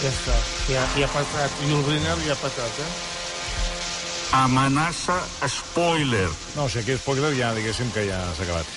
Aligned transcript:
Ja 0.00 0.08
està. 0.10 0.36
Ja, 0.70 0.82
ja 0.96 1.06
ha 1.08 1.12
patat. 1.12 1.56
I 1.66 1.72
el 1.76 1.82
Briner 1.84 2.16
ja 2.26 2.32
ha 2.36 2.40
patat, 2.40 2.78
eh? 2.84 2.90
Amenaça 4.38 5.16
spoiler. 5.50 6.28
No, 6.54 6.64
o 6.64 6.70
sigui, 6.70 6.92
aquí 6.94 7.00
spoiler 7.02 7.34
ja, 7.36 7.50
diguéssim 7.56 7.90
que 7.94 8.06
ja 8.08 8.20
s'ha 8.36 8.46
acabat. 8.46 8.68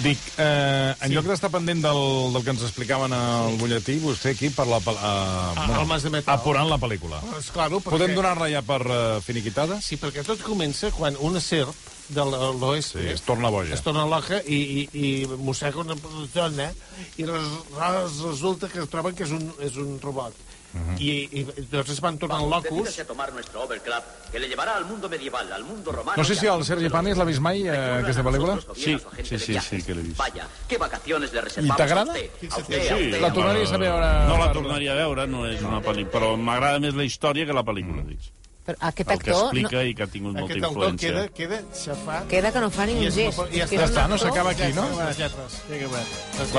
Dic, 0.00 0.18
eh, 0.40 0.94
en 1.04 1.10
sí. 1.10 1.12
lloc 1.12 1.26
d'estar 1.28 1.50
pendent 1.52 1.82
del, 1.84 1.98
del 2.32 2.44
que 2.46 2.54
ens 2.54 2.62
explicaven 2.64 3.12
al 3.12 3.58
butlletí, 3.60 3.98
vostè 4.00 4.32
aquí 4.32 4.48
per 4.56 4.64
la... 4.70 4.78
Uh, 4.80 5.52
Ah, 5.52 5.66
el 5.82 5.86
Mas 5.90 6.06
de 6.06 6.10
Metal. 6.14 6.32
Apurant 6.32 6.70
la 6.70 6.78
pel·lícula. 6.80 7.20
És 7.36 7.50
claro, 7.52 7.76
perquè... 7.84 7.98
Podem 7.98 8.14
donar-la 8.16 8.48
ja 8.48 8.62
per 8.64 8.80
uh, 8.88 9.00
finiquitada? 9.22 9.76
Sí, 9.84 9.98
perquè 10.00 10.24
tot 10.24 10.40
comença 10.42 10.88
quan 10.96 11.18
una 11.20 11.42
serp 11.44 11.76
de 12.12 12.24
l'oest 12.24 12.96
Sí, 12.96 13.04
es 13.12 13.22
torna 13.24 13.48
boja. 13.52 13.76
es 13.76 13.84
torna 13.84 14.02
loca 14.08 14.40
i, 14.42 14.56
i, 14.80 14.80
i 14.96 15.12
mossega 15.38 15.84
una 15.84 15.94
dona 16.34 16.66
i 17.20 17.28
res, 17.28 17.52
res, 17.76 18.16
resulta 18.26 18.68
que 18.72 18.84
troben 18.90 19.14
que 19.16 19.28
és 19.28 19.36
un, 19.36 19.44
és 19.64 19.76
un 19.80 19.94
robot. 20.02 20.34
Uh. 20.72 20.78
-huh. 20.78 21.00
I, 21.00 21.28
I 21.32 21.46
llavors 21.70 21.90
es 21.90 22.00
van 22.00 22.18
tornant 22.18 22.48
locos. 22.48 22.70
Decídase 22.70 23.02
a 23.02 23.06
tomar 23.06 23.32
nuestro 23.32 23.62
overcraft, 23.62 24.30
que 24.30 24.38
le 24.38 24.48
llevará 24.48 24.76
al 24.76 24.86
mundo 24.86 25.08
medieval, 25.08 25.52
al 25.52 25.64
mundo 25.64 25.92
romano. 25.92 26.16
No 26.16 26.24
sé 26.24 26.34
si 26.34 26.46
al 26.46 26.58
el 26.58 26.64
Sergi 26.64 26.88
Panis 26.88 27.16
l'ha 27.16 27.24
vist 27.24 27.40
mai, 27.40 27.66
eh, 27.66 28.00
aquesta 28.02 28.22
pel·lícula? 28.22 28.58
Sí, 28.74 28.96
sí, 29.22 29.38
sí, 29.38 29.58
sí 29.60 29.82
que 29.82 29.94
l'he 29.94 30.02
vist. 30.02 30.16
Vaya, 30.16 30.46
qué 30.68 30.78
vacaciones 30.78 31.32
le 31.32 31.40
reservamos 31.40 31.76
t'agrada? 31.76 32.12
a 32.12 32.14
usted. 32.14 32.30
A 32.30 32.38
Fixa't, 32.38 32.62
usted, 32.62 33.12
sí, 33.12 33.20
La 33.20 33.32
tornaries 33.32 33.72
a 33.72 33.76
veure... 33.76 34.06
No 34.28 34.38
la 34.38 34.52
tornaria 34.52 34.92
a 34.92 34.96
veure, 34.96 35.26
no 35.26 35.46
és 35.46 35.60
una 35.62 35.80
pel·lícula, 35.82 36.12
però 36.12 36.36
m'agrada 36.36 36.78
més 36.78 36.94
la 36.94 37.04
història 37.04 37.46
que 37.46 37.52
la 37.52 37.64
pel·lícula, 37.64 38.04
dic. 38.06 38.32
Però 38.62 38.76
aquest 38.78 39.10
El 39.10 39.18
que 39.18 39.30
actor... 39.32 39.44
explica 39.48 39.80
i 39.82 39.94
que 39.98 40.02
ha 40.04 40.06
tingut 40.06 40.36
molta 40.36 40.52
Aquest 40.52 40.64
autor 40.68 40.92
influència. 40.92 41.08
queda, 41.10 41.22
queda 41.34 41.56
xafat. 41.74 42.20
No, 42.22 42.28
queda 42.30 42.52
que 42.54 42.60
no 42.62 42.68
fa 42.70 42.84
ni 42.86 42.92
un 42.94 43.08
gest. 43.10 43.40
i 43.50 43.58
ja 43.58 43.64
està. 43.66 43.78
Ja 43.80 43.86
està, 43.88 44.04
no 44.06 44.14
actor- 44.14 44.28
s'acaba 44.28 44.50
aquí, 44.54 44.68
no? 44.76 44.84
Les 45.00 45.18
lletres. 45.18 45.56
Ja 45.66 45.78
que 45.80 45.88
va. 45.90 46.02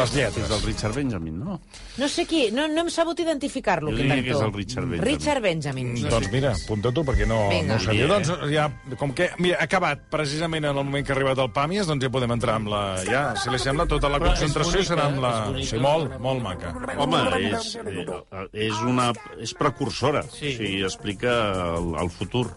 Les 0.02 0.16
lletres. 0.18 0.50
Del 0.50 0.62
Richard 0.68 0.96
Benjamin, 0.96 1.40
no? 1.40 1.62
No 1.98 2.10
sé 2.10 2.26
qui, 2.28 2.42
no, 2.52 2.68
no 2.68 2.82
hem 2.84 2.90
sabut 2.92 3.20
identificar-lo, 3.24 3.88
Jo 3.92 3.96
aquest 3.96 4.10
diria 4.10 4.24
que 4.24 4.30
és 4.32 4.36
actor. 4.36 4.50
el 4.50 4.54
Richard 4.58 4.88
Benjamin. 4.90 5.08
Richard 5.14 5.42
Benjamin. 5.48 5.94
Doncs 6.10 6.32
mira, 6.34 6.52
apunta 6.58 6.92
tu, 6.92 7.04
perquè 7.08 7.26
no, 7.30 7.38
Vinga. 7.50 7.74
no 7.76 7.80
ho 7.80 7.86
sabia. 7.86 8.08
Doncs 8.12 8.34
ja, 8.52 8.68
com 9.00 9.14
que, 9.16 9.30
mira, 9.40 9.62
ha 9.62 9.64
acabat 9.70 10.04
precisament 10.12 10.66
en 10.66 10.76
el 10.76 10.84
moment 10.84 11.06
que 11.08 11.14
ha 11.14 11.16
arribat 11.16 11.40
el 11.40 11.54
Pàmies, 11.56 11.88
doncs 11.88 12.04
ja 12.04 12.12
podem 12.12 12.36
entrar 12.36 12.56
amb 12.60 12.68
la... 12.74 12.84
Ja, 13.08 13.24
si 13.40 13.50
li 13.54 13.60
sembla, 13.64 13.86
tota 13.88 14.10
la 14.12 14.20
concentració 14.20 14.82
bonica, 14.82 14.90
serà 14.92 15.08
amb 15.08 15.22
la... 15.24 15.34
bonica. 15.48 15.70
Sí, 15.72 15.80
molt, 15.80 16.20
molt 16.20 16.44
maca. 16.44 16.74
Home, 16.98 17.24
és, 17.54 17.76
eh, 17.80 18.68
és 18.68 18.84
una... 18.84 19.12
és 19.40 19.54
precursora. 19.56 20.24
Sí. 20.34 20.52
O 20.52 20.58
sigui, 20.58 20.84
explica 20.84 21.38
el, 21.78 21.93
el 22.00 22.10
futur 22.14 22.48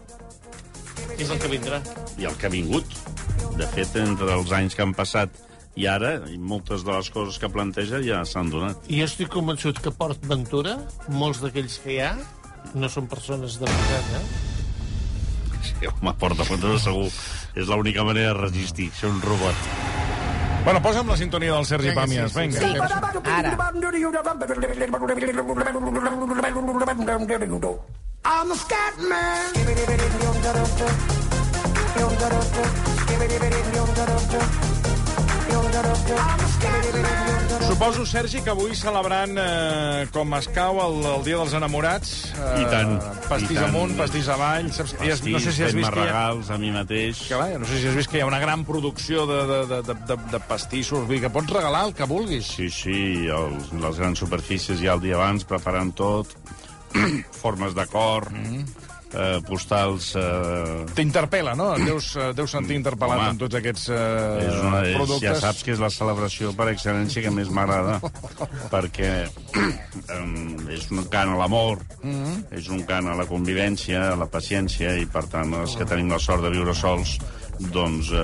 És 1.17 1.29
el 1.29 1.39
que 1.41 1.49
vindrà. 1.51 1.81
i 2.17 2.25
el 2.25 2.35
que 2.37 2.47
ha 2.47 2.53
vingut. 2.53 2.85
De 3.57 3.67
fet, 3.73 3.95
entre 4.01 4.33
els 4.33 4.51
anys 4.53 4.75
que 4.77 4.83
han 4.85 4.93
passat 4.97 5.33
i 5.77 5.85
ara, 5.89 6.15
i 6.29 6.37
moltes 6.37 6.83
de 6.85 6.93
les 6.93 7.09
coses 7.13 7.37
que 7.41 7.49
planteja 7.53 8.01
ja 8.05 8.23
s'han 8.25 8.49
donat. 8.53 8.81
I 8.89 9.01
jo 9.01 9.05
estic 9.09 9.29
convençut 9.33 9.79
que 9.81 9.91
Port 9.93 10.23
Ventura, 10.25 10.77
molts 11.09 11.41
d'aquells 11.43 11.77
que 11.83 11.93
hi 11.95 11.99
ha, 12.05 12.15
no 12.73 12.89
són 12.89 13.07
persones 13.09 13.59
de 13.61 13.69
veritat, 13.69 14.05
eh? 14.17 14.23
Sí, 15.67 15.89
home, 15.91 16.13
porta 16.17 16.45
fotos 16.47 16.85
segur. 16.85 17.09
És 17.57 17.69
l'única 17.69 18.03
manera 18.05 18.33
de 18.33 18.39
resistir, 18.41 18.91
ser 18.93 19.09
un 19.09 19.21
robot. 19.21 19.55
Bueno, 20.67 20.81
posa'm 20.83 21.07
la 21.07 21.17
sintonia 21.17 21.53
del 21.53 21.65
Sergi 21.65 21.93
Vinga, 21.93 22.01
Pàmies, 22.03 22.33
sí, 22.33 22.51
sí. 22.51 22.59
Sí, 22.59 22.65
ara. 23.31 23.55
I'm 28.29 28.51
a 28.51 28.55
scat 28.55 28.95
man. 29.09 30.57
Suposo, 37.67 38.05
Sergi, 38.05 38.41
que 38.41 38.49
avui 38.49 38.73
celebrant 38.75 39.35
eh, 39.37 40.07
com 40.15 40.31
escau 40.37 40.79
el, 40.81 40.95
el 41.11 41.23
Dia 41.25 41.37
dels 41.39 41.53
Enamorats. 41.57 42.11
Eh, 42.35 42.61
I 42.63 42.65
tant, 42.71 42.93
Pastís 43.27 43.51
i 43.51 43.57
tant. 43.59 43.67
amunt, 43.69 43.93
pastís 43.99 44.29
avall. 44.31 44.69
Saps? 44.75 44.95
Es- 45.03 45.23
no 45.27 45.39
sé 45.43 45.51
si 45.55 45.63
has 45.65 45.75
vist 45.75 45.91
que 45.91 45.99
hi 45.99 46.05
ha... 46.05 46.07
regals 46.07 46.49
a 46.53 46.57
mi 46.61 46.71
mateix. 46.73 47.21
Que, 47.27 47.35
va, 47.39 47.49
no 47.59 47.67
sé 47.67 47.81
si 47.81 47.89
has 47.91 47.97
vist 47.99 48.09
que 48.11 48.19
hi 48.19 48.23
ha 48.23 48.29
una 48.29 48.39
gran 48.43 48.63
producció 48.67 49.25
de, 49.29 49.39
de, 49.51 49.59
de, 49.73 49.81
de, 49.89 49.97
de, 50.11 50.17
de 50.33 50.39
pastissos. 50.47 51.03
Vull 51.05 51.17
dir 51.17 51.21
que 51.27 51.33
pots 51.33 51.51
regalar 51.53 51.85
el 51.89 51.95
que 51.97 52.07
vulguis. 52.09 52.47
Sí, 52.57 52.69
sí, 52.71 52.99
els, 53.27 53.71
les 53.75 53.99
grans 54.03 54.23
superfícies 54.23 54.79
ja 54.83 54.95
el 54.95 55.03
dia 55.03 55.19
abans, 55.19 55.43
preparant 55.47 55.91
tot, 55.97 56.31
formes 57.43 57.73
de 57.75 57.85
cor, 57.91 58.29
Mm. 58.31 58.63
eh, 59.13 59.39
postals... 59.47 60.09
Eh, 60.19 60.85
T'interpel·la, 60.97 61.53
no? 61.55 61.69
Et 61.77 61.85
deus, 61.87 62.09
eh, 62.19 62.33
deus 62.35 62.51
sentir 62.51 62.75
interpel·lat 62.79 63.17
Home, 63.21 63.29
amb 63.31 63.39
tots 63.39 63.55
aquests 63.59 63.87
eh, 63.89 64.47
és 64.47 64.57
una, 64.61 64.81
és, 64.85 64.95
productes. 64.97 65.23
ja 65.23 65.35
saps 65.39 65.63
que 65.63 65.71
és 65.75 65.79
la 65.83 65.89
celebració 65.93 66.51
per 66.57 66.67
excel·lència 66.73 67.23
que 67.23 67.31
més 67.31 67.49
m'agrada, 67.49 67.99
perquè 68.73 69.11
em, 70.17 70.33
és 70.73 70.89
un 70.91 71.05
cant 71.11 71.33
a 71.33 71.39
l'amor, 71.39 71.83
Mm-hmm. 72.03 72.43
és 72.59 72.67
un 72.71 72.83
cant 72.87 73.07
a 73.09 73.15
la 73.17 73.25
convivència, 73.27 74.11
a 74.13 74.15
la 74.19 74.27
paciència, 74.31 74.93
i 75.01 75.05
per 75.11 75.25
tant 75.31 75.51
els 75.63 75.73
que 75.75 75.85
tenim 75.89 76.11
la 76.13 76.19
sort 76.23 76.43
de 76.45 76.51
viure 76.53 76.75
sols, 76.77 77.17
doncs 77.73 78.11
eh, 78.13 78.21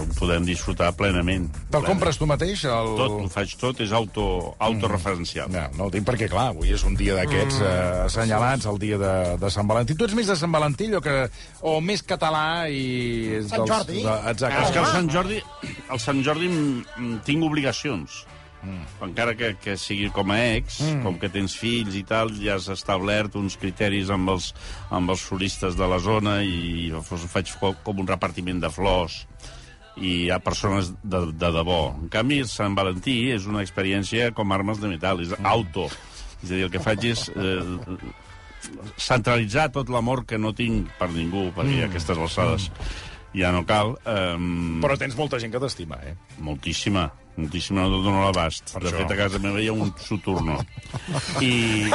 ho 0.00 0.06
podem 0.18 0.44
disfrutar 0.46 0.90
plenament. 0.98 1.48
Te'l 1.72 1.84
compres 1.86 2.18
tu 2.20 2.26
mateix? 2.28 2.64
El... 2.68 2.92
Tot, 2.98 3.14
ho 3.22 3.28
faig 3.32 3.54
tot, 3.60 3.80
és 3.84 3.92
auto, 3.96 4.24
autoreferencial. 4.58 5.50
No, 5.52 5.64
no 5.78 5.86
el 5.88 5.94
dic 5.94 6.06
perquè, 6.08 6.28
clar, 6.32 6.48
avui 6.52 6.72
és 6.74 6.84
un 6.88 6.96
dia 6.98 7.16
d'aquests 7.18 7.60
Mm. 7.62 7.68
eh, 7.68 8.04
assenyalats, 8.06 8.66
el 8.66 8.78
dia 8.82 8.98
de, 8.98 9.14
de 9.38 9.50
Sant 9.50 9.68
Valentí. 9.68 9.94
Tu 9.98 10.04
ets 10.08 10.14
més 10.18 10.26
de 10.26 10.36
Sant 10.38 10.52
Valentí 10.52 10.90
o, 10.94 11.00
que, 11.04 11.16
o 11.62 11.78
més 11.80 12.02
català 12.02 12.68
i... 12.68 13.40
Sant 13.48 13.66
Jordi. 13.68 14.02
De, 14.02 14.18
exacte. 14.32 14.62
És 14.66 14.74
que 14.74 14.82
el 14.82 14.90
Sant 14.92 15.10
Jordi, 15.12 15.40
el 15.92 16.00
Sant 16.02 16.22
Jordi 16.26 16.48
mm, 16.48 16.84
mm, 16.98 17.18
tinc 17.28 17.44
obligacions. 17.46 18.22
Mm. 18.62 18.82
Encara 19.08 19.34
que, 19.34 19.52
que 19.58 19.74
sigui 19.76 20.06
com 20.14 20.30
a 20.30 20.38
ex, 20.54 20.78
mm. 20.86 21.00
com 21.02 21.16
que 21.18 21.30
tens 21.34 21.56
fills 21.58 21.96
i 21.98 22.04
tal, 22.06 22.30
ja 22.38 22.54
has 22.54 22.68
establert 22.70 23.34
uns 23.40 23.56
criteris 23.58 24.10
amb 24.14 24.30
els, 24.36 24.52
amb 24.94 25.10
els 25.10 25.24
floristes 25.26 25.74
de 25.74 25.88
la 25.90 25.98
zona 25.98 26.38
i 26.46 26.92
faig 27.02 27.50
co- 27.58 27.74
com 27.82 28.04
un 28.04 28.06
repartiment 28.06 28.62
de 28.62 28.70
flors 28.70 29.24
i 29.98 30.12
hi 30.22 30.30
ha 30.32 30.38
persones 30.40 30.92
de, 31.02 31.26
de 31.36 31.50
debò. 31.52 31.80
En 32.00 32.08
canvi, 32.08 32.44
Sant 32.48 32.78
Valentí 32.78 33.32
és 33.34 33.44
una 33.50 33.60
experiència 33.66 34.30
com 34.32 34.54
armes 34.54 34.78
de 34.80 34.88
metal, 34.88 35.20
és 35.20 35.34
auto. 35.42 35.90
És 36.42 36.48
a 36.48 36.54
dir, 36.54 36.62
el 36.64 36.70
que 36.72 36.80
faig 36.80 37.04
és 37.10 37.26
eh, 37.34 37.60
centralitzar 38.96 39.68
tot 39.74 39.90
l'amor 39.92 40.24
que 40.28 40.38
no 40.38 40.52
tinc 40.56 40.90
per 40.98 41.10
ningú, 41.12 41.48
perquè 41.56 41.82
a 41.82 41.88
aquestes 41.90 42.18
alçades 42.18 42.70
ja 43.34 43.52
no 43.54 43.64
cal. 43.68 43.96
Eh, 44.04 44.36
Però 44.82 44.98
tens 45.00 45.16
molta 45.18 45.40
gent 45.42 45.52
que 45.54 45.60
t'estima, 45.62 45.98
eh? 46.06 46.14
Moltíssima, 46.42 47.08
moltíssima, 47.36 47.86
no 47.88 48.02
dono 48.04 48.24
l'abast. 48.26 48.74
De 48.76 48.88
això. 48.88 48.98
fet, 49.02 49.14
a 49.14 49.20
casa 49.24 49.40
meva 49.42 49.60
hi 49.60 49.68
ha 49.70 49.76
un 49.76 49.92
soturno. 50.00 50.58
I, 51.40 51.88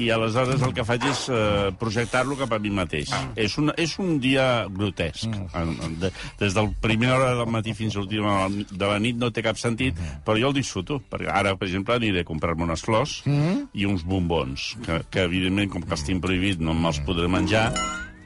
I 0.00 0.08
aleshores 0.14 0.62
el 0.64 0.72
que 0.76 0.84
faig 0.88 1.04
és 1.10 1.22
uh, 1.28 1.70
projectar-lo 1.80 2.36
cap 2.40 2.52
a 2.56 2.58
mi 2.62 2.72
mateix. 2.72 3.12
És, 3.36 3.56
un, 3.60 3.72
és 3.76 3.96
un 4.00 4.18
dia 4.20 4.66
grotesc. 4.72 5.28
En, 5.56 5.74
de, 6.00 6.12
des 6.40 6.56
del 6.56 6.70
primera 6.80 7.18
hora 7.18 7.34
del 7.40 7.50
matí 7.52 7.74
fins 7.76 7.96
a 7.96 8.00
l'última 8.00 8.36
de 8.50 8.84
la 8.86 8.98
nit 9.02 9.18
no 9.20 9.28
té 9.32 9.44
cap 9.44 9.60
sentit, 9.60 9.96
però 10.24 10.40
jo 10.40 10.52
el 10.52 10.56
disfruto. 10.60 11.00
Perquè 11.10 11.28
ara, 11.32 11.56
per 11.60 11.68
exemple, 11.68 11.96
aniré 12.00 12.24
a 12.24 12.28
comprar-me 12.28 12.64
unes 12.68 12.84
flors 12.84 13.20
i 13.28 13.88
uns 13.88 14.04
bombons, 14.08 14.70
que, 14.84 15.02
que 15.12 15.24
evidentment, 15.28 15.72
com 15.72 15.84
que 15.84 15.96
els 15.96 16.04
tinc 16.08 16.24
prohibit, 16.24 16.60
no 16.64 16.76
me'ls 16.76 17.00
podré 17.04 17.28
menjar, 17.28 17.68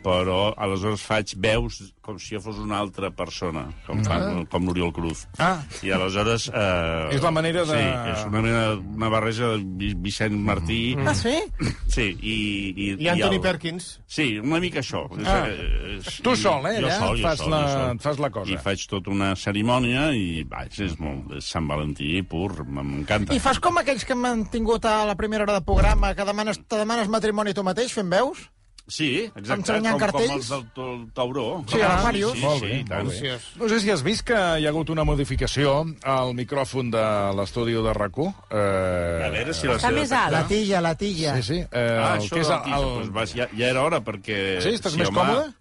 però 0.05 0.53
aleshores 0.61 1.01
faig 1.03 1.33
veus 1.41 1.81
com 2.05 2.19
si 2.21 2.35
jo 2.37 2.41
fos 2.45 2.59
una 2.61 2.77
altra 2.85 3.09
persona, 3.17 3.63
com, 3.87 4.03
fa, 4.05 4.19
com 4.53 4.67
l'Oriol 4.69 4.91
Cruz. 4.93 5.23
Ah. 5.41 5.63
I 5.81 5.91
aleshores... 5.97 6.51
Eh, 6.53 7.15
És 7.17 7.23
la 7.25 7.31
manera 7.33 7.63
de- 7.65 7.79
Sí, 7.79 7.87
és 8.13 8.27
una, 8.29 8.43
mena, 8.45 8.65
una 8.77 9.09
barreja 9.09 9.55
de 9.55 9.63
Vi- 9.81 9.95
Vicent 10.05 10.37
Martí... 10.37 10.83
Ah, 11.01 11.15
sí? 11.17 11.33
Sí, 11.95 12.11
i... 12.21 12.35
I, 12.77 12.87
I 13.07 13.09
Anthony 13.09 13.39
el- 13.39 13.41
Perkins. 13.41 13.87
Sí, 14.07 14.27
una 14.43 14.61
mica 14.61 14.83
això. 14.83 15.07
És, 15.17 15.27
Ah. 15.27 15.47
és, 15.49 16.21
Tu 16.27 16.37
sol, 16.37 16.67
eh, 16.69 16.77
Jo 16.83 16.89
allà? 16.91 16.99
sol, 16.99 17.17
jo 17.17 17.25
Fas 17.25 17.39
sol, 17.41 17.51
la- 17.55 17.63
jo 17.65 17.73
sol. 17.73 17.99
fas 18.05 18.19
la 18.21 18.31
cosa. 18.37 18.53
I 18.53 18.59
faig 18.61 18.85
tota 18.91 19.11
una 19.15 19.33
cerimònia 19.41 20.11
i, 20.13 20.43
vaig, 20.45 20.77
és 20.85 20.99
molt... 21.01 21.39
És 21.41 21.49
Sant 21.55 21.67
Valentí 21.71 22.21
pur, 22.29 22.51
m'encanta. 22.67 23.33
I 23.33 23.41
fas 23.41 23.59
com 23.65 23.79
aquells 23.81 24.05
que 24.05 24.13
hem 24.13 24.21
mantingut 24.29 24.85
a 24.85 25.07
la 25.09 25.17
primera 25.17 25.47
hora 25.49 25.57
de 25.57 25.65
programa, 25.65 26.13
que 26.15 26.27
demanes, 26.29 26.61
te 26.69 26.77
demanes 26.77 27.09
matrimoni 27.09 27.55
tu 27.57 27.65
mateix 27.65 27.95
fent 27.97 28.13
veus? 28.13 28.51
Sí, 28.87 29.25
exacte, 29.25 29.73
com, 29.79 29.87
com 29.87 29.99
cartells? 30.03 30.33
els 30.35 30.49
del 30.53 30.65
to- 30.77 31.07
tauró. 31.17 31.65
Sí, 31.73 31.79
a 31.81 31.89
l'Aquarius. 31.89 32.35
Sí, 32.37 32.43
Molt 32.45 32.61
sí, 32.61 32.67
bé, 32.69 32.81
i 32.81 32.85
tant. 32.85 33.07
molt 33.09 33.23
bé. 33.23 33.39
No 33.63 33.69
sé 33.71 33.79
si 33.81 33.91
has 33.91 34.03
vist 34.05 34.27
que 34.29 34.37
hi 34.37 34.67
ha 34.67 34.69
hagut 34.69 34.91
una 34.93 35.05
modificació 35.09 35.73
al 36.03 36.35
micròfon 36.37 36.91
de 36.93 37.05
l'estudi 37.39 37.73
de 37.73 37.95
RAC1. 37.97 38.29
Eh, 38.51 39.25
A 39.25 39.31
veure 39.33 39.55
si 39.57 39.67
la 39.67 39.79
Està 39.79 39.89
seva 39.89 40.01
més 40.01 40.13
alt. 40.13 40.33
La 40.37 40.47
tija, 40.47 40.81
la 40.85 40.95
tija. 41.01 41.37
Sí, 41.41 41.43
sí. 41.43 41.59
Eh, 41.65 41.99
Ah, 42.05 42.17
el 42.17 42.23
això 42.27 42.35
que 42.35 42.41
és 42.45 42.51
el, 42.51 42.71
doncs, 42.75 43.13
vas, 43.17 43.33
ja, 43.35 43.49
ja 43.57 43.69
era 43.73 43.83
hora, 43.83 44.03
perquè... 44.05 44.61
Sí, 44.61 44.75
estàs 44.77 44.93
si 44.93 44.99
més 45.01 45.09
home, 45.09 45.19
còmode? 45.23 45.55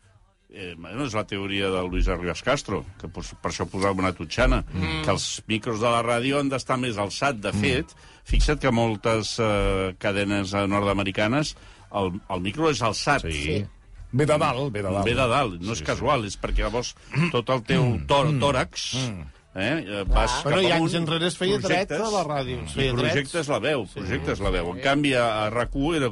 Eh, 0.55 0.75
bueno, 0.77 1.05
és 1.07 1.13
la 1.15 1.23
teoria 1.25 1.69
del 1.71 1.87
Luis 1.89 2.07
Arribas 2.07 2.43
Castro, 2.43 2.83
que 3.01 3.07
pos, 3.07 3.31
per 3.41 3.49
això 3.49 3.65
posava 3.65 3.97
una 4.03 4.11
tutxana, 4.13 4.59
mm. 4.69 4.99
que 5.05 5.09
els 5.15 5.41
micros 5.47 5.79
de 5.81 5.89
la 5.89 6.03
ràdio 6.03 6.37
han 6.39 6.49
d'estar 6.51 6.77
més 6.77 6.99
alçat. 7.01 7.39
De 7.41 7.51
fet, 7.55 7.95
fixa't 8.23 8.59
que 8.61 8.69
moltes 8.69 9.39
eh, 9.41 9.95
cadenes 9.97 10.53
eh, 10.53 10.67
nord-americanes 10.67 11.55
el, 11.99 12.11
el 12.35 12.43
micro 12.43 12.71
és 12.73 12.81
alçat. 12.85 13.25
Sí. 13.29 13.61
Ve 14.13 14.27
de 14.29 14.37
dalt, 14.37 14.67
ve 14.73 14.83
de 14.83 14.89
dalt. 14.89 15.05
Ve 15.07 15.15
de 15.17 15.27
dalt, 15.29 15.61
no 15.61 15.73
és 15.73 15.81
casual, 15.85 16.27
és 16.29 16.35
perquè 16.37 16.67
llavors 16.67 16.93
tot 17.35 17.49
el 17.55 17.63
teu 17.69 17.87
tò 18.09 18.25
tòrax 18.41 18.91
Eh? 19.01 19.13
Eh, 19.55 20.03
Vas 20.09 20.39
Bueno, 20.43 20.61
cap 20.61 20.65
i 20.65 20.71
anys 20.73 20.93
enrere 20.97 21.27
es 21.29 21.35
feia 21.37 21.59
dret 21.61 21.87
projectes, 21.87 22.01
a 22.01 22.09
la 22.09 22.23
ràdio, 22.25 22.63
es 22.65 22.71
I 22.71 22.73
feia 22.79 22.93
drets. 22.93 23.11
projectes 23.13 23.47
la 23.53 23.59
veu, 23.61 23.83
projectes 23.93 24.39
la 24.41 24.49
veu. 24.49 24.71
En 24.73 24.79
canvi, 24.81 25.11
a, 25.13 25.25
a 25.45 25.51
RAC1 25.53 25.95
era... 25.99 26.09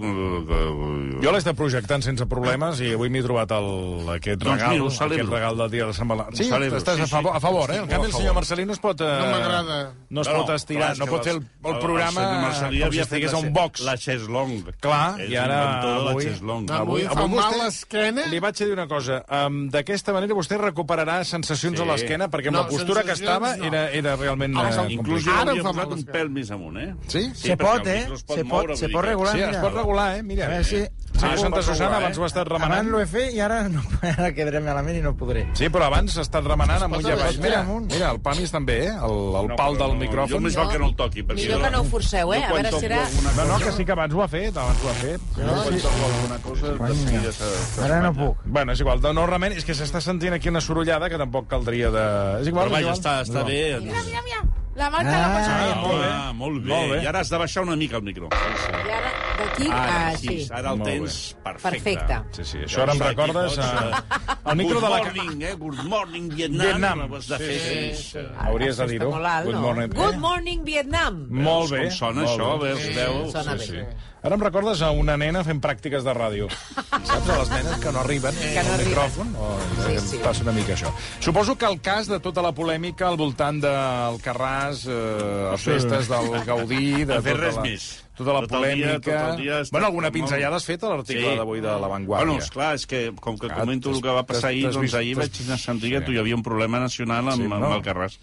Jo 1.22 1.32
l'he 1.34 1.40
estat 1.42 1.58
projectant 1.58 2.04
sense 2.06 2.26
problemes 2.30 2.80
i 2.86 2.92
avui 2.94 3.10
m'he 3.14 3.22
trobat 3.26 3.52
el, 3.58 3.68
aquest, 4.16 4.42
Doncs 4.44 4.62
regal, 4.62 4.78
mira, 4.78 5.08
aquest 5.08 5.32
regal 5.34 5.58
del 5.62 5.72
dia 5.74 5.88
de 5.90 5.94
Sant 5.98 6.10
Valentí. 6.12 6.38
Sí, 6.44 6.50
celebro, 6.52 6.78
estàs 6.82 6.98
sí, 7.02 7.06
a, 7.06 7.10
favor, 7.12 7.32
sí. 7.34 7.38
a 7.38 7.42
favor, 7.48 7.74
eh? 7.74 7.80
En 7.82 7.88
canvi, 7.90 8.10
el 8.12 8.14
senyor 8.14 8.36
Marcelí 8.38 8.66
no 8.70 8.74
es 8.78 8.80
pot... 8.84 9.02
Eh, 9.02 9.10
No 9.22 9.32
m'agrada. 9.32 9.80
No 10.10 10.22
es 10.22 10.28
No, 10.32 10.36
pot 10.42 10.50
no, 10.50 10.56
estirar, 10.56 10.92
no 11.02 11.08
pot 11.10 11.24
fer 11.26 11.34
el, 11.36 11.42
el 11.42 11.80
programa 11.82 12.22
senyor 12.22 12.42
Marcelí 12.46 12.82
com 12.86 12.94
si 12.94 13.02
estigués 13.06 13.34
a 13.34 13.38
un 13.42 13.52
box. 13.54 13.82
La 13.88 13.98
Cheslong. 13.98 14.54
Clar, 14.82 15.20
És 15.22 15.30
i 15.34 15.38
ara 15.42 15.58
l'inventor 15.58 15.92
de 15.98 16.06
la 16.06 16.12
avui- 16.14 16.26
Cheslong. 16.30 16.70
Avui 16.78 17.06
fa 17.10 17.28
mal 17.32 17.58
l'esquena. 17.64 18.28
Li 18.32 18.40
vaig 18.44 18.58
dir 18.62 18.72
una 18.74 18.88
cosa. 18.88 19.22
Um, 19.30 19.64
D'aquesta 19.74 20.14
manera 20.14 20.38
vostè 20.38 20.58
recuperarà 20.62 21.24
sensacions 21.26 21.78
Sí. 21.78 21.84
a 21.84 21.90
l'esquena, 21.92 22.30
perquè 22.30 22.48
amb 22.54 22.58
No, 22.58 22.64
la 22.64 22.70
postura 22.70 23.02
que 23.04 23.16
sensacions 23.16 23.31
estava 23.34 23.56
no. 23.58 23.66
era, 23.66 23.84
era 23.92 24.16
realment 24.16 24.58
Ah, 24.58 24.70
eh, 24.88 24.94
Inclús 24.94 25.24
jo 25.26 25.32
l'havia 25.32 25.64
fa 25.64 25.74
posat 25.74 25.92
un 25.98 26.04
pèl 26.06 26.30
més 26.30 26.52
amunt, 26.52 26.78
eh? 26.78 26.90
Sí? 27.08 27.24
Se 27.36 27.56
perquè 27.56 27.58
pot, 27.66 27.88
eh? 27.88 28.02
pot 28.28 28.38
Se 28.38 28.44
moure, 28.44 28.68
pot, 28.74 28.78
se 28.78 28.90
pot 28.90 29.06
regular, 29.06 29.34
Sí, 29.36 29.42
es 29.48 29.58
pot 29.58 29.74
regular, 29.74 30.10
eh? 30.18 30.24
Mira. 30.24 30.46
A 30.46 30.50
veure 30.56 30.64
si... 30.64 30.82
Sí, 30.82 30.88
Ah, 31.22 31.36
Santa 31.38 31.62
Susana, 31.62 31.76
regular, 31.76 31.98
abans 32.02 32.16
eh? 32.18 32.20
ho 32.20 32.24
ha 32.24 32.28
estat 32.32 32.48
Abans 32.48 32.64
remenant. 32.64 32.88
l'ho 32.90 33.00
he 33.02 33.06
fet 33.06 33.34
i 33.36 33.40
ara, 33.44 33.58
no, 33.70 33.82
ara 34.02 34.30
quedaré 34.34 34.62
malament 34.64 34.96
i 34.98 35.02
no 35.04 35.12
podré. 35.20 35.44
Sí, 35.60 35.68
però 35.70 35.90
abans 35.90 36.16
ha 36.18 36.24
estat 36.24 36.46
remenant 36.48 36.82
amunt 36.88 37.04
i 37.06 37.12
avall. 37.12 37.38
Mira, 37.44 37.60
mira, 37.68 38.12
el 38.16 38.22
Pamis 38.24 38.50
també, 38.50 38.78
eh? 38.88 38.94
El, 38.96 39.18
el 39.42 39.50
No, 39.52 39.58
pal 39.60 39.76
del 39.78 39.92
no, 39.94 40.00
micròfon. 40.02 40.32
Jo 40.32 40.40
més 40.42 40.56
val 40.58 40.70
que 40.72 40.80
no 40.80 40.88
el 40.88 40.96
toqui. 40.96 41.22
perquè 41.28 41.36
Millor 41.44 41.60
jo- 41.60 41.66
que 41.66 41.72
no 41.76 41.82
ho 41.82 41.84
forceu, 41.92 42.34
eh? 42.34 42.40
A 42.46 42.54
veure 42.54 42.72
si 42.72 42.86
era- 42.88 43.04
No, 43.36 43.46
no, 43.52 43.60
que 43.60 43.72
sí 43.74 43.86
que 43.86 43.92
abans 43.92 44.14
ho 44.16 44.24
ha 44.24 44.28
fet, 44.32 44.56
abans 44.58 44.80
ho 44.86 44.90
ha 44.90 44.94
fet. 45.02 45.22
Jo 45.36 45.52
quan 45.52 45.80
toco 45.84 46.08
alguna 46.08 46.40
cosa, 46.48 46.72
de 46.72 46.96
seguida 46.96 47.32
se- 47.34 47.76
se 47.76 47.84
Ara 47.84 48.00
no 48.02 48.14
puc. 48.16 48.38
Bueno, 48.46 48.72
és 48.72 48.80
igual, 48.80 49.02
no 49.14 49.28
remen, 49.28 49.52
és 49.54 49.66
que 49.68 49.76
s'està 49.76 50.00
sentint 50.02 50.34
aquí 50.34 50.48
una 50.50 50.62
sorollada 50.62 51.10
que 51.10 51.18
tampoc 51.20 51.48
caldria 51.52 51.92
de... 51.92 52.42
És 52.42 52.48
igual, 52.48 52.70
Però 52.72 52.80
vaja, 52.80 52.94
està, 52.96 53.21
està 53.22 53.44
bé. 53.46 53.62
Mira, 53.82 54.04
mira, 54.08 54.22
mira. 54.26 54.42
La 54.74 54.90
marca 54.90 55.12
la 55.12 55.26
Ah, 55.26 55.32
pots 55.36 55.48
Ah, 55.52 55.56
fer. 55.60 55.76
molt 55.84 56.00
bé. 56.00 56.08
ah, 56.10 56.34
molt 56.34 56.62
bé. 56.64 56.70
Molt 56.70 56.92
bé. 56.94 57.04
I 57.04 57.06
ara 57.08 57.20
has 57.20 57.30
de 57.30 57.38
baixar 57.38 57.64
una 57.64 57.76
mica 57.76 57.98
el 57.98 58.04
micro. 58.04 58.30
I 58.32 58.90
ara, 58.90 59.12
d'aquí 59.38 59.68
Ara, 59.70 60.08
a 60.08 60.18
sí, 60.18 60.28
així. 60.30 60.48
ara 60.54 60.72
el 60.72 60.78
Molt 60.78 60.90
tens 60.90 61.36
perfecte. 61.44 61.70
Perfecte. 61.84 62.22
Sí, 62.32 62.44
sí, 62.46 62.58
això 62.60 62.82
ara 62.84 62.94
em 62.94 63.00
recordes... 63.02 63.58
Uh, 63.58 64.50
El 64.52 64.56
micro 64.58 64.80
de 64.80 64.90
la... 64.90 65.00
Good 65.00 65.16
morning, 65.18 65.42
eh? 65.44 65.54
Good 65.60 65.84
morning, 65.84 66.30
Vietnam. 66.36 66.68
Vietnam. 66.68 67.12
De 67.12 67.38
fer. 67.38 67.60
Sí, 67.60 67.96
Sí, 67.96 68.04
sí. 68.14 68.20
Hauries 68.40 68.78
de 68.78 68.88
dir-ho. 68.88 69.12
Good 69.12 69.56
morning. 69.60 69.90
Good 69.94 70.18
morning, 70.18 70.64
Vietnam. 70.64 71.28
Molt 71.30 71.72
bé. 71.72 71.82
Com 71.84 71.92
sona 71.92 72.22
molt 72.22 72.40
això? 72.40 72.60
bé. 72.62 72.74
Veus, 72.74 72.96
veu? 72.96 73.32
Sona 73.32 73.54
bé. 73.56 73.66
Sí. 73.68 73.84
Ara 74.22 74.36
em 74.38 74.42
recordes 74.44 74.82
a 74.86 74.92
una 74.94 75.16
nena 75.18 75.42
fent 75.44 75.58
pràctiques 75.64 76.04
de 76.06 76.14
ràdio. 76.14 76.46
Saps, 76.52 77.30
a 77.34 77.38
les 77.40 77.50
nenes 77.50 77.80
que 77.82 77.92
no 77.92 78.04
arriben 78.04 78.36
Que 78.38 78.62
no 78.68 78.74
al 78.76 78.84
micròfon? 78.86 79.32
O, 79.34 79.48
Sí, 79.82 79.96
em 79.96 80.04
sí. 80.12 80.20
Passa 80.22 80.44
una 80.46 80.54
mica 80.54 80.76
això. 80.76 80.92
Suposo 81.20 81.56
que 81.58 81.66
el 81.66 81.80
cas 81.82 82.06
de 82.12 82.20
tota 82.22 82.44
la 82.46 82.52
polèmica 82.54 83.08
al 83.10 83.18
voltant 83.18 83.58
del 83.64 84.20
Carràs, 84.22 84.84
eh, 84.86 85.50
les 85.56 85.66
festes 85.66 86.08
del 86.12 86.30
Gaudí... 86.46 87.04
De 87.10 87.18
fet 87.18 87.34
tota 87.34 87.40
res 87.42 87.58
la, 87.58 87.64
més. 87.66 87.88
Tota 88.22 88.36
la 88.38 88.44
Tot 88.46 88.54
el 88.60 88.62
dia- 88.62 88.92
polèmica... 88.92 89.18
tot 89.18 89.32
el 89.32 89.42
dia 89.42 89.58
estat 89.64 89.74
bueno, 89.74 89.88
alguna 89.90 90.12
pinzellada 90.14 90.62
has 90.62 90.70
fet 90.70 90.84
a 90.86 90.94
l'article 90.94 91.26
Sí. 91.32 91.36
d'avui 91.42 91.66
de 91.66 91.74
La 91.82 91.90
Vanguardia. 91.90 92.28
Bueno, 92.28 92.38
esclar, 92.46 92.76
és 92.78 92.86
que 92.86 93.02
com 93.18 93.40
que 93.42 93.48
Clar, 93.50 93.58
comento 93.66 93.90
el 93.90 94.02
que 94.06 94.14
va 94.20 94.22
passar 94.30 94.52
ahir, 94.54 94.70
doncs 94.70 94.94
ahir 95.02 95.16
vaig 95.18 95.34
sentir 95.58 95.96
que 95.96 96.00
sí. 96.04 96.06
tu 96.06 96.14
hi 96.14 96.22
havia 96.22 96.38
un 96.38 96.44
problema 96.46 96.78
nacional 96.80 97.26
amb, 97.26 97.42
Sí, 97.42 97.42
sí, 97.42 97.50
no? 97.50 97.58
amb 97.58 97.74
el 97.74 97.82
Carràs. 97.90 98.20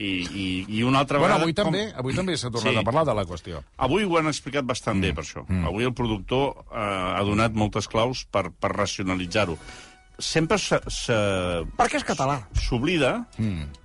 I, 0.00 0.10
i, 0.32 0.44
i 0.78 0.82
una 0.86 1.02
altra 1.04 1.18
Bueno, 1.20 1.34
vegada... 1.34 1.44
avui 1.44 1.52
també, 1.58 1.82
avui 2.00 2.14
també 2.16 2.36
s'ha 2.40 2.48
tornat 2.48 2.72
Sí. 2.72 2.78
a 2.80 2.84
parlar 2.86 3.02
de 3.04 3.14
la 3.18 3.24
qüestió. 3.28 3.60
Avui 3.76 4.06
ho 4.08 4.16
han 4.16 4.30
explicat 4.30 4.64
bastant 4.64 5.00
bé, 5.02 5.10
per 5.12 5.24
això. 5.26 5.42
Avui 5.68 5.84
el 5.84 5.92
productor 5.92 6.54
eh, 6.70 6.80
ha 6.80 7.20
donat 7.28 7.52
moltes 7.52 7.86
claus 7.90 8.22
per, 8.32 8.46
per 8.50 8.70
racionalitzar-ho. 8.72 9.58
Sempre 10.20 10.56
se- 10.60 10.80
se- 10.88 11.64
Perquè 11.76 12.00
és 12.00 12.04
català. 12.08 12.38
s'oblida 12.56 13.26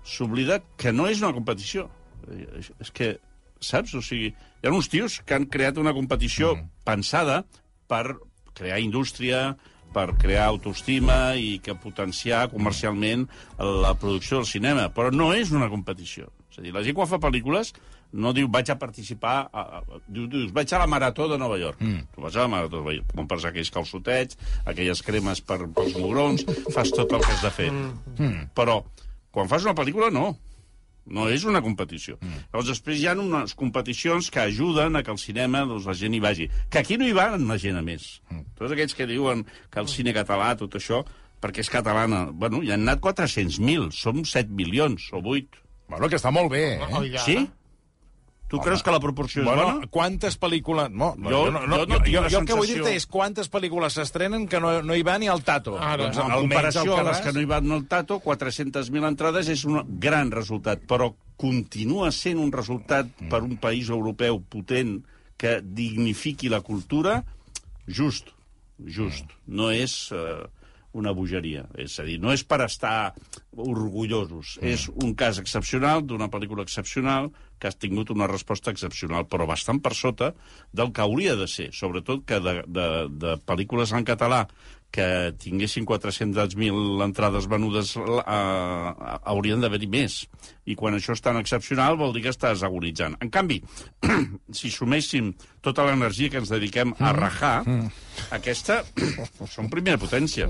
s'oblida 0.04 0.62
que 0.78 0.92
no 0.94 1.08
és 1.08 1.20
una 1.22 1.34
competició. 1.36 1.90
Eh, 2.32 2.48
És- 2.80 2.92
que, 2.92 3.20
saps? 3.60 3.94
O 3.96 4.02
sigui, 4.02 4.32
hi 4.32 4.68
ha 4.68 4.72
uns 4.72 4.90
tios 4.90 5.20
que 5.26 5.34
han 5.36 5.46
creat 5.52 5.78
una 5.78 5.94
competició 5.94 6.56
pensada 6.84 7.46
per 7.88 8.16
crear 8.54 8.80
indústria, 8.80 9.58
per 9.96 10.10
crear 10.20 10.50
autoestima 10.50 11.36
i 11.40 11.58
que 11.64 11.78
potenciar 11.80 12.50
comercialment 12.52 13.28
la 13.58 13.96
producció 14.00 14.42
del 14.42 14.50
cinema, 14.50 14.90
però 14.94 15.14
no 15.16 15.32
és 15.34 15.54
una 15.56 15.72
competició. 15.72 16.28
És 16.52 16.60
a 16.60 16.66
dir, 16.66 16.74
la 16.76 16.84
gent 16.84 16.98
quan 16.98 17.10
fa 17.10 17.22
pel·lícules 17.24 17.74
no 18.16 18.32
diu 18.36 18.48
vaig 18.52 18.70
a 18.72 18.78
participar, 18.80 19.36
a, 19.52 19.62
a, 19.80 20.00
diu, 20.08 20.28
dius 20.32 20.54
vaig 20.56 20.72
a 20.72 20.80
la 20.80 20.88
Marató 20.88 21.28
de 21.32 21.40
Nova 21.42 21.58
York. 21.60 21.82
Mm. 21.84 22.06
Tu 22.16 22.24
vas 22.24 22.36
a 22.36 22.46
la 22.46 22.52
Marató 22.52 22.78
de 22.78 22.84
Nova 22.84 22.96
York, 22.96 23.12
compres 23.18 23.48
aquells 23.48 23.72
calçotets, 23.76 24.40
aquelles 24.64 25.02
cremes 25.04 25.42
per, 25.44 25.60
pels 25.76 25.98
mugrons, 26.00 26.46
fas 26.76 26.94
tot 26.96 27.12
el 27.12 27.24
que 27.26 27.34
has 27.34 27.44
de 27.44 27.54
fer. 27.56 27.72
Mm. 27.72 28.50
Però 28.56 28.82
quan 29.36 29.52
fas 29.52 29.68
una 29.68 29.76
pel·lícula, 29.76 30.12
no. 30.16 30.30
No 31.06 31.28
és 31.30 31.44
una 31.46 31.62
competició. 31.62 32.18
Mm. 32.18 32.46
Llavors, 32.50 32.70
després 32.72 33.02
hi 33.02 33.10
ha 33.10 33.14
unes 33.20 33.54
competicions 33.58 34.32
que 34.34 34.42
ajuden 34.42 34.98
a 34.98 35.04
que 35.06 35.14
el 35.14 35.20
cinema 35.22 35.62
doncs, 35.70 35.86
la 35.86 35.94
gent 35.98 36.16
hi 36.18 36.22
vagi. 36.24 36.48
Que 36.74 36.82
aquí 36.82 36.98
no 36.98 37.06
hi 37.06 37.14
va 37.14 37.28
la 37.38 37.60
gent 37.62 37.78
a 37.78 37.84
més. 37.86 38.08
Mm. 38.32 38.48
Tots 38.58 38.74
aquells 38.74 38.98
que 38.98 39.10
diuen 39.10 39.46
que 39.70 39.84
el 39.84 39.92
cine 39.92 40.16
català, 40.18 40.56
tot 40.58 40.80
això, 40.80 41.04
perquè 41.44 41.62
és 41.62 41.70
catalana... 41.70 42.26
Bueno, 42.34 42.64
hi 42.66 42.74
han 42.74 42.88
anat 42.88 43.04
400.000, 43.06 43.92
som 43.94 44.24
7 44.26 44.50
milions 44.50 45.12
o 45.14 45.22
8. 45.22 45.62
Bueno, 45.94 46.10
que 46.10 46.18
està 46.18 46.34
molt 46.34 46.50
bé, 46.56 46.64
eh? 46.80 46.90
Oh, 46.90 47.04
ja. 47.06 47.22
Sí? 47.22 47.44
Tu 48.48 48.60
creus 48.62 48.84
que 48.86 48.94
la 48.94 49.00
proporció 49.02 49.42
és 49.42 49.48
Bueno, 49.48 49.64
bona? 49.66 49.88
quantes 49.90 50.36
pel·lícules... 50.38 50.92
No, 50.94 51.16
Jo- 51.18 51.30
jo, 51.32 51.52
no, 51.52 51.64
no, 51.66 51.80
jo 51.82 51.86
no 51.90 51.98
jo, 51.98 52.02
jo, 52.06 52.22
jo 52.30 52.40
el 52.44 52.46
que 52.46 52.58
vull 52.60 52.70
dir 52.70 52.84
és 52.94 53.08
quantes 53.10 53.50
pel·lícules 53.50 53.96
s'estrenen 53.98 54.46
que 54.48 54.60
no, 54.62 54.76
no 54.86 54.94
hi 54.96 55.02
va 55.08 55.16
ni 55.18 55.28
al 55.32 55.42
Tato. 55.44 55.74
Ara, 55.82 56.06
doncs, 56.06 56.20
en 56.22 56.36
comparació 56.44 56.84
el 56.94 57.02
a 57.02 57.08
les 57.10 57.24
que 57.26 57.34
no 57.34 57.42
hi 57.42 57.50
van 57.50 57.72
al 57.74 57.88
Tato, 57.90 58.20
400.000 58.22 59.08
entrades 59.10 59.50
és 59.50 59.66
un 59.66 59.82
gran 60.00 60.30
resultat, 60.32 60.86
però 60.86 61.10
continua 61.42 62.12
sent 62.16 62.38
un 62.40 62.54
resultat 62.54 63.10
per 63.32 63.42
un 63.44 63.58
país 63.58 63.90
europeu 63.90 64.38
potent 64.46 65.00
que 65.42 65.58
dignifiqui 65.66 66.48
la 66.54 66.62
cultura 66.62 67.24
just, 67.88 68.30
just. 68.86 69.26
No 69.48 69.72
és 69.74 69.98
eh, 70.14 70.46
una 70.96 71.12
bogeria. 71.18 71.66
És 71.82 71.98
a 72.00 72.06
dir, 72.08 72.22
no 72.22 72.32
és 72.32 72.46
per 72.48 72.62
estar 72.70 73.14
orgullosos. 73.58 74.58
És 74.62 74.88
un 74.92 75.16
cas 75.18 75.40
excepcional 75.42 76.04
d'una 76.06 76.30
pel·lícula 76.32 76.66
excepcional 76.66 77.32
que 77.60 77.70
ha 77.70 77.76
tingut 77.80 78.12
una 78.12 78.28
resposta 78.28 78.72
excepcional, 78.74 79.28
però 79.32 79.48
bastant 79.48 79.80
per 79.84 79.94
sota 79.96 80.34
del 80.76 80.92
que 80.92 81.04
hauria 81.04 81.36
de 81.40 81.48
ser. 81.48 81.70
Sobretot 81.76 82.26
que 82.28 82.42
de, 82.44 82.56
de, 82.68 82.88
de 83.10 83.36
pel·lícules 83.48 83.96
en 83.96 84.08
català 84.08 84.46
que 84.96 85.34
tinguessin 85.42 85.86
400.000 85.86 87.04
entrades 87.04 87.48
venudes 87.52 87.96
eh, 88.00 88.92
haurien 89.28 89.64
d'haver-hi 89.64 89.90
més. 89.92 90.22
I 90.66 90.78
quan 90.80 90.96
això 90.96 91.14
és 91.14 91.22
tan 91.22 91.38
excepcional 91.42 91.98
vol 92.00 92.14
dir 92.16 92.24
que 92.26 92.32
estàs 92.34 92.64
agonitzant. 92.66 93.18
En 93.22 93.32
canvi, 93.34 93.60
si 94.60 94.72
suméssim 94.72 95.34
tota 95.66 95.86
l'energia 95.88 96.32
que 96.32 96.40
ens 96.42 96.54
dediquem 96.54 96.96
a 97.00 97.12
rajar, 97.18 97.58
aquesta 98.36 98.82
són 99.56 99.70
primera 99.74 100.00
potència. 100.02 100.48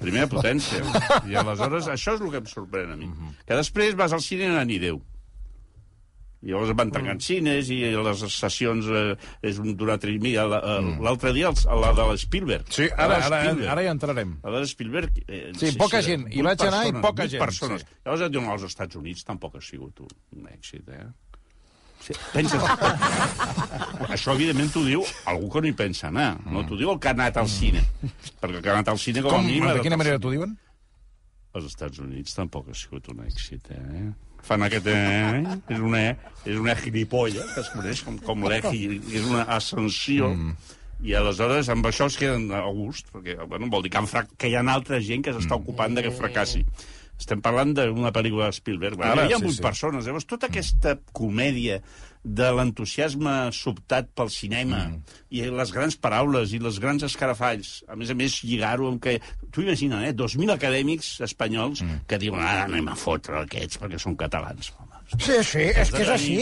Primera 0.00 0.28
potència. 0.30 0.82
I 1.30 1.38
aleshores 1.38 1.88
això 1.94 2.18
és 2.18 2.26
el 2.26 2.34
que 2.34 2.42
em 2.42 2.50
sorprèn 2.50 2.96
a 2.96 2.98
mi. 2.98 3.12
Que 3.46 3.58
després 3.58 3.96
vas 3.98 4.16
al 4.16 4.24
cine 4.24 4.50
i 4.50 4.82
Déu. 4.82 5.00
I 6.40 6.54
llavors 6.54 6.70
van 6.72 6.88
tancant 6.88 7.18
cines 7.20 7.68
i 7.68 7.80
les 7.92 8.20
sessions 8.32 8.86
eh, 8.88 9.14
és 9.44 9.58
un 9.60 9.74
d'un 9.76 9.90
altre... 9.92 10.14
Mira, 10.24 10.46
eh, 10.56 10.76
l'altre 11.04 11.34
dia 11.36 11.50
els- 11.52 11.66
la 11.68 11.90
de 11.92 12.06
l'Spielberg. 12.08 12.70
Sí, 12.72 12.86
ara, 12.96 13.18
ara, 13.26 13.40
ara 13.74 13.82
hi 13.84 13.90
entrarem. 13.92 14.38
La 14.44 14.62
de 14.62 14.68
Spielberg... 14.70 15.18
Eh, 15.28 15.50
Sí, 15.60 15.74
poca 15.76 16.00
gent. 16.06 16.24
Hi 16.32 16.40
vaig 16.46 16.64
anar 16.64 16.86
i 16.86 16.94
persones, 16.94 17.04
poca 17.04 17.26
gent, 17.28 17.42
persones. 17.44 17.84
sí. 17.84 17.98
Llavors 18.06 18.24
et 18.24 18.32
diuen, 18.32 18.48
als 18.54 18.64
Estats 18.70 18.96
Units 18.96 19.26
tampoc 19.28 19.58
ha 19.60 19.60
sigut 19.60 20.00
un, 20.06 20.46
èxit, 20.54 20.88
eh? 20.96 21.04
Sí, 22.00 22.14
penses... 22.32 22.62
Això, 24.14 24.32
evidentment, 24.32 24.70
t'ho 24.72 24.80
diu 24.86 25.04
algú 25.28 25.50
que 25.52 25.60
no 25.60 25.68
hi 25.68 25.74
pensa 25.76 26.08
anar. 26.08 26.30
No 26.48 26.64
t'ho 26.64 26.78
diu 26.80 26.88
el 26.94 26.98
que 27.02 27.10
ha 27.12 27.14
anat 27.18 27.36
al 27.42 27.48
cine. 27.52 27.82
Perquè 28.40 28.56
el 28.56 28.62
que 28.64 28.70
ha 28.72 28.78
anat 28.78 28.88
al 28.94 28.98
cine, 29.02 29.20
com, 29.20 29.34
Com, 29.36 29.44
a 29.44 29.48
mínim... 29.50 29.68
ha 29.68 29.74
de 29.76 29.84
quina 29.84 29.98
manera 30.00 30.16
t'ho 30.22 30.32
diuen? 30.32 30.56
Els 31.52 31.66
Estats 31.68 31.98
Units 32.00 32.32
tampoc 32.36 32.70
ha 32.70 32.76
sigut 32.78 33.08
un 33.12 33.20
èxit, 33.26 33.68
eh? 33.76 34.08
Fan 34.46 34.66
aquest... 34.66 34.86
Eh? 34.90 35.56
És 35.70 35.80
una, 35.80 36.02
és 36.44 36.60
una 36.60 36.76
gilipolla, 36.78 37.46
que 37.54 37.64
es 37.64 37.72
coneix 37.74 38.04
com, 38.06 38.18
com 38.24 38.46
l'egi, 38.48 39.00
és 39.12 39.26
una 39.28 39.44
ascensió, 39.56 40.30
mm. 40.32 40.76
i 41.06 41.16
aleshores 41.18 41.68
amb 41.72 41.90
això 41.90 42.08
es 42.10 42.16
queden 42.20 42.48
a 42.56 42.62
gust, 42.76 43.12
perquè 43.14 43.36
bueno, 43.44 43.70
vol 43.72 43.84
dir 43.84 43.92
que, 43.92 44.00
han 44.00 44.30
que 44.36 44.50
hi 44.50 44.56
ha 44.56 44.64
altra 44.72 45.00
gent 45.04 45.26
que 45.26 45.36
s'està 45.36 45.60
ocupant 45.60 45.96
de 45.96 46.06
que 46.06 46.14
fracassi. 46.16 46.64
Estem 47.20 47.42
parlant 47.44 47.74
d'una 47.76 48.12
pel·lícula 48.16 48.48
de 48.48 48.56
Spielberg. 48.56 49.02
Ara, 49.04 49.26
hi 49.28 49.34
ha 49.36 49.40
sí, 49.40 49.44
vuit 49.44 49.58
sí. 49.58 49.64
persones. 49.64 50.06
Llavors, 50.08 50.26
tota 50.28 50.48
aquesta 50.48 50.96
comèdia 51.16 51.80
de 52.20 52.48
l'entusiasme 52.52 53.34
sobtat 53.56 54.10
pel 54.16 54.28
cinema 54.32 54.82
mm. 54.86 55.18
i 55.36 55.44
les 55.52 55.72
grans 55.72 55.96
paraules 56.00 56.52
i 56.52 56.60
els 56.60 56.80
grans 56.82 57.04
escarafalls. 57.06 57.72
A 57.88 57.96
més 58.00 58.12
a 58.12 58.16
més, 58.16 58.40
lligar-ho 58.44 58.88
amb 58.90 59.00
que... 59.04 59.18
Tu 59.52 59.64
imagina, 59.64 60.02
eh? 60.08 60.14
2.000 60.16 60.56
acadèmics 60.56 61.14
espanyols 61.28 61.84
mm. 61.84 62.04
que 62.08 62.20
diuen 62.20 62.44
ara 62.44 62.66
anem 62.68 62.92
a 62.92 62.96
fotre 62.98 63.40
aquests 63.44 63.80
perquè 63.80 64.00
són 64.00 64.16
catalans. 64.20 64.72
Home, 64.80 64.99
Sí, 65.18 65.42
sí, 65.42 65.64
és 65.74 65.90
que 65.90 66.04
és 66.04 66.08
així. 66.14 66.36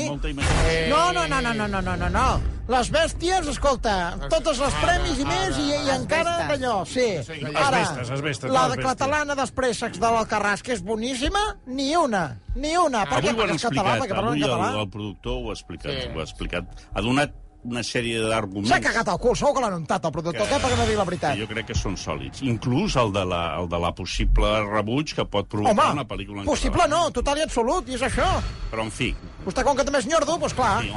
No, 0.90 1.08
no, 1.16 1.25
no, 1.26 1.40
no, 1.40 1.54
no, 1.54 1.66
no, 1.66 1.80
no, 1.80 1.96
no, 1.96 2.08
no. 2.12 2.28
Les 2.68 2.90
bèsties, 2.92 3.46
escolta, 3.48 3.94
totes 4.28 4.58
les 4.60 4.75
premis 4.82 5.22
i 5.22 5.25
més, 5.25 5.56
i, 5.56 5.70
i 5.87 5.90
encara 5.94 6.34
d'allò, 6.50 6.82
sí. 6.84 7.06
Ara, 7.48 7.80
la 8.04 8.20
besties. 8.20 8.84
catalana 8.84 9.34
dels 9.38 9.54
préssecs 9.56 9.96
de 9.96 10.04
l'Alcarràs, 10.12 10.60
que 10.62 10.75
és 10.76 10.82
boníssima, 10.84 11.40
ni 11.66 11.94
una, 11.96 12.37
ni 12.56 12.76
una. 12.76 13.06
Per 13.08 13.22
Avui 13.22 13.30
ho 13.32 13.32
han 13.32 13.40
Perquè 13.40 13.56
català, 13.56 13.96
explicat, 13.96 14.02
perquè 14.04 14.14
parla 14.18 14.28
avui 14.34 14.42
en 14.44 14.44
el, 14.44 14.50
català. 14.52 14.80
el 14.84 14.90
productor 14.90 15.32
ho 15.40 15.48
ha 15.48 15.56
explicat, 15.56 15.92
Sí. 15.96 16.08
ho 16.12 16.20
ha 16.20 16.26
explicat. 16.28 16.64
Ha 16.92 17.00
donat 17.08 17.32
una 17.64 17.82
sèrie 17.82 18.20
d'arguments 18.22 18.68
S'ha 18.70 18.78
cagat 18.80 19.08
el 19.08 19.18
cul, 19.18 19.34
segur 19.36 19.54
que 19.56 19.60
l'han 19.64 19.74
untat, 19.80 20.04
el 20.04 20.12
productor, 20.14 20.46
què? 20.46 20.58
Perquè 20.62 20.76
no 20.78 20.84
digui 20.86 20.96
la 20.96 21.04
veritat. 21.04 21.34
que 21.34 21.40
jo 21.42 21.48
crec 21.50 21.66
que 21.66 21.74
són 21.74 21.96
sòlids. 21.98 22.42
Inclús 22.46 22.94
el 22.96 23.10
de 23.12 23.24
la, 23.26 23.40
el 23.58 23.68
de 23.68 23.78
la 23.82 23.90
possible 23.94 24.52
rebuig 24.68 25.14
que 25.14 25.24
pot 25.26 25.48
provocar 25.48 25.72
Home, 25.74 25.92
una 26.00 26.04
pel·lícula 26.08 26.40
en 26.40 26.46
possible 26.46 26.86
no, 26.88 27.10
total 27.10 27.38
i 27.38 27.42
absolut, 27.42 27.88
i 27.90 27.94
és 27.98 28.02
això. 28.06 28.28
Però, 28.70 28.84
en 28.84 28.90
fi, 28.94 29.14
Vostè, 29.44 29.62
com 29.64 29.76
que 29.76 29.84
també 29.84 29.98
és 30.02 30.06
nyordo, 30.06 30.36
doncs 30.38 30.52
clar, 30.54 30.82
Sí, 30.82 30.90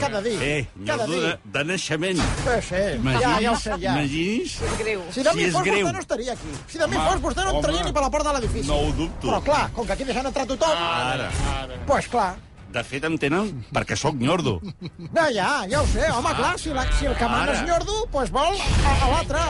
cada 0.00 0.20
dia. 0.26 0.38
eh, 0.42 0.66
cada 0.86 1.06
nyordo 1.06 1.20
dia. 1.20 1.36
de, 1.44 1.52
de 1.58 1.64
naixement. 1.64 2.18
Sí, 2.18 2.56
sí, 2.68 2.82
ja, 3.20 3.40
ja 3.40 3.52
ho 3.52 3.56
sé, 3.56 3.70
ja. 3.80 3.94
Imagini's? 3.96 4.56
És 4.62 4.78
greu. 4.78 5.02
Si 5.10 5.22
de 5.22 5.30
Si 5.32 5.36
mi 5.38 5.50
fos, 5.50 5.62
greu. 5.64 5.86
vostè 5.86 5.92
no 5.92 6.00
estaria 6.04 6.32
aquí. 6.32 6.52
Si 6.68 6.78
de 6.78 6.86
mi 6.88 6.96
Home, 6.96 7.06
fos, 7.08 7.22
vostè 7.22 7.44
no 7.44 7.50
home. 7.50 7.58
entraria 7.58 7.84
ni 7.84 7.92
per 7.92 8.02
la 8.02 8.10
porta 8.10 8.32
de 8.32 8.38
l'edifici. 8.40 8.68
No 8.68 8.76
ho 8.84 8.92
dubto. 8.92 9.28
Però 9.30 9.40
clar, 9.42 9.70
com 9.72 9.86
que 9.86 9.92
aquí 9.96 10.04
deixen 10.04 10.26
entrar 10.26 10.46
tothom, 10.46 10.76
Ara. 10.76 11.30
doncs 11.30 11.86
pues, 11.86 12.08
clar. 12.08 12.34
De 12.76 12.82
fet, 12.84 13.04
em 13.08 13.16
tenen 13.16 13.48
perquè 13.72 13.96
sóc 13.96 14.18
nyordo. 14.20 14.58
No, 14.60 15.24
ja, 15.32 15.64
ja 15.70 15.80
ho 15.80 15.86
sé. 15.88 16.04
Home, 16.12 16.34
clar, 16.36 16.54
si, 16.60 16.74
la, 16.76 16.84
si 16.98 17.06
el 17.08 17.14
que 17.16 17.28
mana 17.30 17.54
és 17.56 17.62
nyordo, 17.64 17.94
doncs 18.02 18.12
pues 18.12 18.32
vol 18.34 18.52
a, 18.60 18.92
a 19.06 19.10
l'altre. 19.14 19.44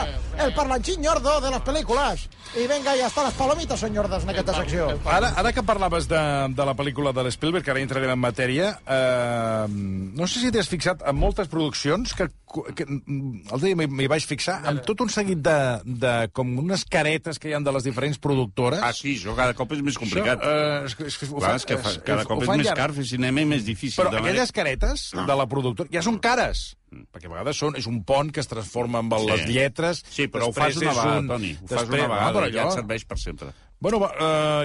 El 0.45 0.53
parlanchín 0.55 1.01
nyordo 1.03 1.33
de 1.43 1.49
les 1.51 1.63
pel·lícules. 1.65 2.27
I 2.57 2.67
vinga, 2.69 2.93
ja 2.95 3.09
està, 3.09 3.25
les 3.27 3.35
palomites 3.35 3.81
són 3.83 3.91
nyordes 3.91 4.23
en 4.23 4.31
aquesta 4.31 4.53
secció. 4.61 4.85
Ara, 5.11 5.33
ara 5.41 5.51
que 5.51 5.63
parlaves 5.67 6.07
de, 6.07 6.21
de 6.55 6.65
la 6.69 6.75
pel·lícula 6.77 7.11
de 7.13 7.25
l'Spielberg, 7.27 7.65
que 7.65 7.73
ara 7.73 7.81
entrarem 7.83 8.13
en 8.13 8.21
matèria, 8.21 8.69
eh, 8.87 9.65
no 9.67 10.27
sé 10.29 10.39
si 10.41 10.51
t'has 10.53 10.69
fixat 10.71 11.03
en 11.09 11.17
moltes 11.19 11.49
produccions 11.51 12.13
que, 12.17 12.29
que 12.77 12.85
mm, 12.87 13.49
el 13.57 13.63
dia 13.65 13.75
m'hi 13.81 14.07
vaig 14.09 14.23
fixar 14.29 14.59
amb 14.69 14.85
tot 14.87 15.03
un 15.03 15.11
seguit 15.13 15.41
de, 15.43 15.57
de 16.05 16.13
com 16.37 16.53
unes 16.63 16.85
caretes 16.87 17.39
que 17.41 17.51
hi 17.51 17.55
han 17.57 17.65
de 17.67 17.73
les 17.75 17.83
diferents 17.87 18.19
productores. 18.23 18.79
Ah, 18.85 18.93
sí, 18.95 19.17
això 19.19 19.35
cada 19.37 19.55
cop 19.57 19.73
és 19.75 19.83
més 19.85 19.97
complicat. 19.99 20.39
Això, 20.39 20.53
eh, 20.53 20.85
és, 20.87 20.95
que- 20.95 21.09
és, 21.11 21.17
que 21.19 21.29
ho 21.31 21.41
Clar, 21.41 21.49
fan- 21.49 21.59
és 21.61 21.67
que 21.73 21.77
fa, 21.83 21.95
cada 22.07 22.25
cop 22.29 22.43
és 22.45 22.53
més 22.53 22.65
llarg. 22.69 22.79
car 22.79 22.89
fer 22.95 23.05
cinema 23.17 23.43
i 23.43 23.45
més 23.49 23.65
difícil. 23.67 23.99
Però 24.03 24.09
de 24.13 24.21
manera- 24.21 24.31
aquelles 24.45 24.51
caretes 24.55 25.07
de 25.17 25.35
la 25.41 25.47
productora 25.49 25.89
ja 25.91 26.01
són 26.05 26.19
cares. 26.23 26.75
Perquè 26.87 27.27
a 27.27 27.33
vegades 27.33 27.57
són, 27.59 27.75
és 27.75 27.85
un 27.89 27.99
pont 28.07 28.31
que 28.31 28.39
es 28.39 28.47
transforma 28.47 28.99
amb 29.03 29.11
les 29.27 29.41
Sí. 29.43 29.51
lletres. 29.57 30.03
Sí, 30.09 30.27
però 30.31 30.47
ho 30.47 30.53
fas 30.55 30.77
una 30.77 30.93
vegada, 30.93 31.19
un- 31.19 31.27
Toni. 31.27 31.51
Ho 31.51 31.67
fas 31.67 31.81
després- 31.81 31.99
una 32.05 32.07
vegada, 32.13 32.27
Ah, 32.29 32.33
però 32.33 32.47
ja 32.53 32.61
allò- 32.63 32.67
et 32.71 32.79
serveix 32.79 33.03
per 33.05 33.19
sempre. 33.19 33.49
Bueno, 33.79 33.99
va, 34.01 34.07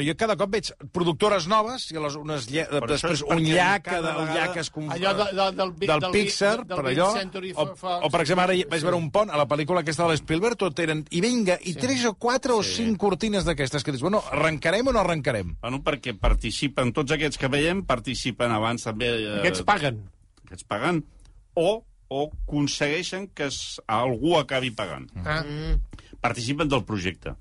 eh, 0.00 0.06
jo 0.06 0.14
cada 0.16 0.38
cop 0.40 0.48
veig 0.54 0.70
productores 0.90 1.44
noves 1.50 1.82
i 1.92 1.98
les, 2.00 2.14
unes 2.16 2.46
lle... 2.48 2.62
Després 2.88 3.18
és 3.18 3.22
un 3.26 3.42
llac, 3.44 3.82
cada 3.84 4.14
un 4.16 4.22
vegada- 4.30 4.46
llac 4.46 4.56
es 4.62 4.70
conf... 4.72 4.88
Allò 4.94 5.12
de- 5.18 5.26
de- 5.36 5.50
del 5.58 5.74
del 5.76 6.00
del 6.00 6.14
Pixar, 6.14 6.54
del 6.64 6.78
per 6.80 6.86
Big 6.86 6.96
allò, 6.96 7.10
o, 7.60 7.66
o, 8.06 8.10
per 8.14 8.22
exemple, 8.24 8.46
ara 8.46 8.56
vaig 8.56 8.80
Sí. 8.80 8.86
veure 8.86 8.96
un 8.96 9.10
pont 9.12 9.28
a 9.28 9.36
la 9.36 9.44
pel·lícula 9.50 9.82
aquesta 9.84 10.06
de 10.08 10.14
l'Spielberg, 10.14 10.56
tot 10.64 10.80
eren... 10.80 11.04
I 11.12 11.20
vinga, 11.20 11.58
i 11.60 11.74
tres 11.76 12.06
o 12.08 12.14
quatre 12.16 12.56
o 12.56 12.62
cinc 12.64 12.96
cortines 13.04 13.44
d'aquestes 13.44 13.84
que 13.84 13.92
dius, 13.92 14.00
bueno, 14.06 14.22
arrencarem 14.32 14.88
o 14.88 14.96
no 14.96 15.04
arrencarem? 15.04 15.52
Bueno, 15.60 15.82
perquè 15.84 16.16
participen, 16.16 16.94
tots 16.96 17.12
aquests 17.12 17.36
que 17.36 17.52
veiem, 17.52 17.84
participen 17.84 18.50
abans 18.56 18.88
també... 18.88 19.12
Eh, 19.12 19.38
Aquests 19.42 19.60
paguen. 19.68 20.00
Aquests 20.46 20.64
paguen, 20.64 21.04
o, 21.60 21.82
o 22.08 22.24
aconsegueixen 22.48 23.28
que 23.36 23.52
es, 23.52 23.76
algú 23.92 24.38
acabi 24.40 24.72
pagant. 24.72 25.10
Ah. 25.24 25.42
Participen 26.22 26.68
del 26.70 26.84
projecte. 26.86 27.32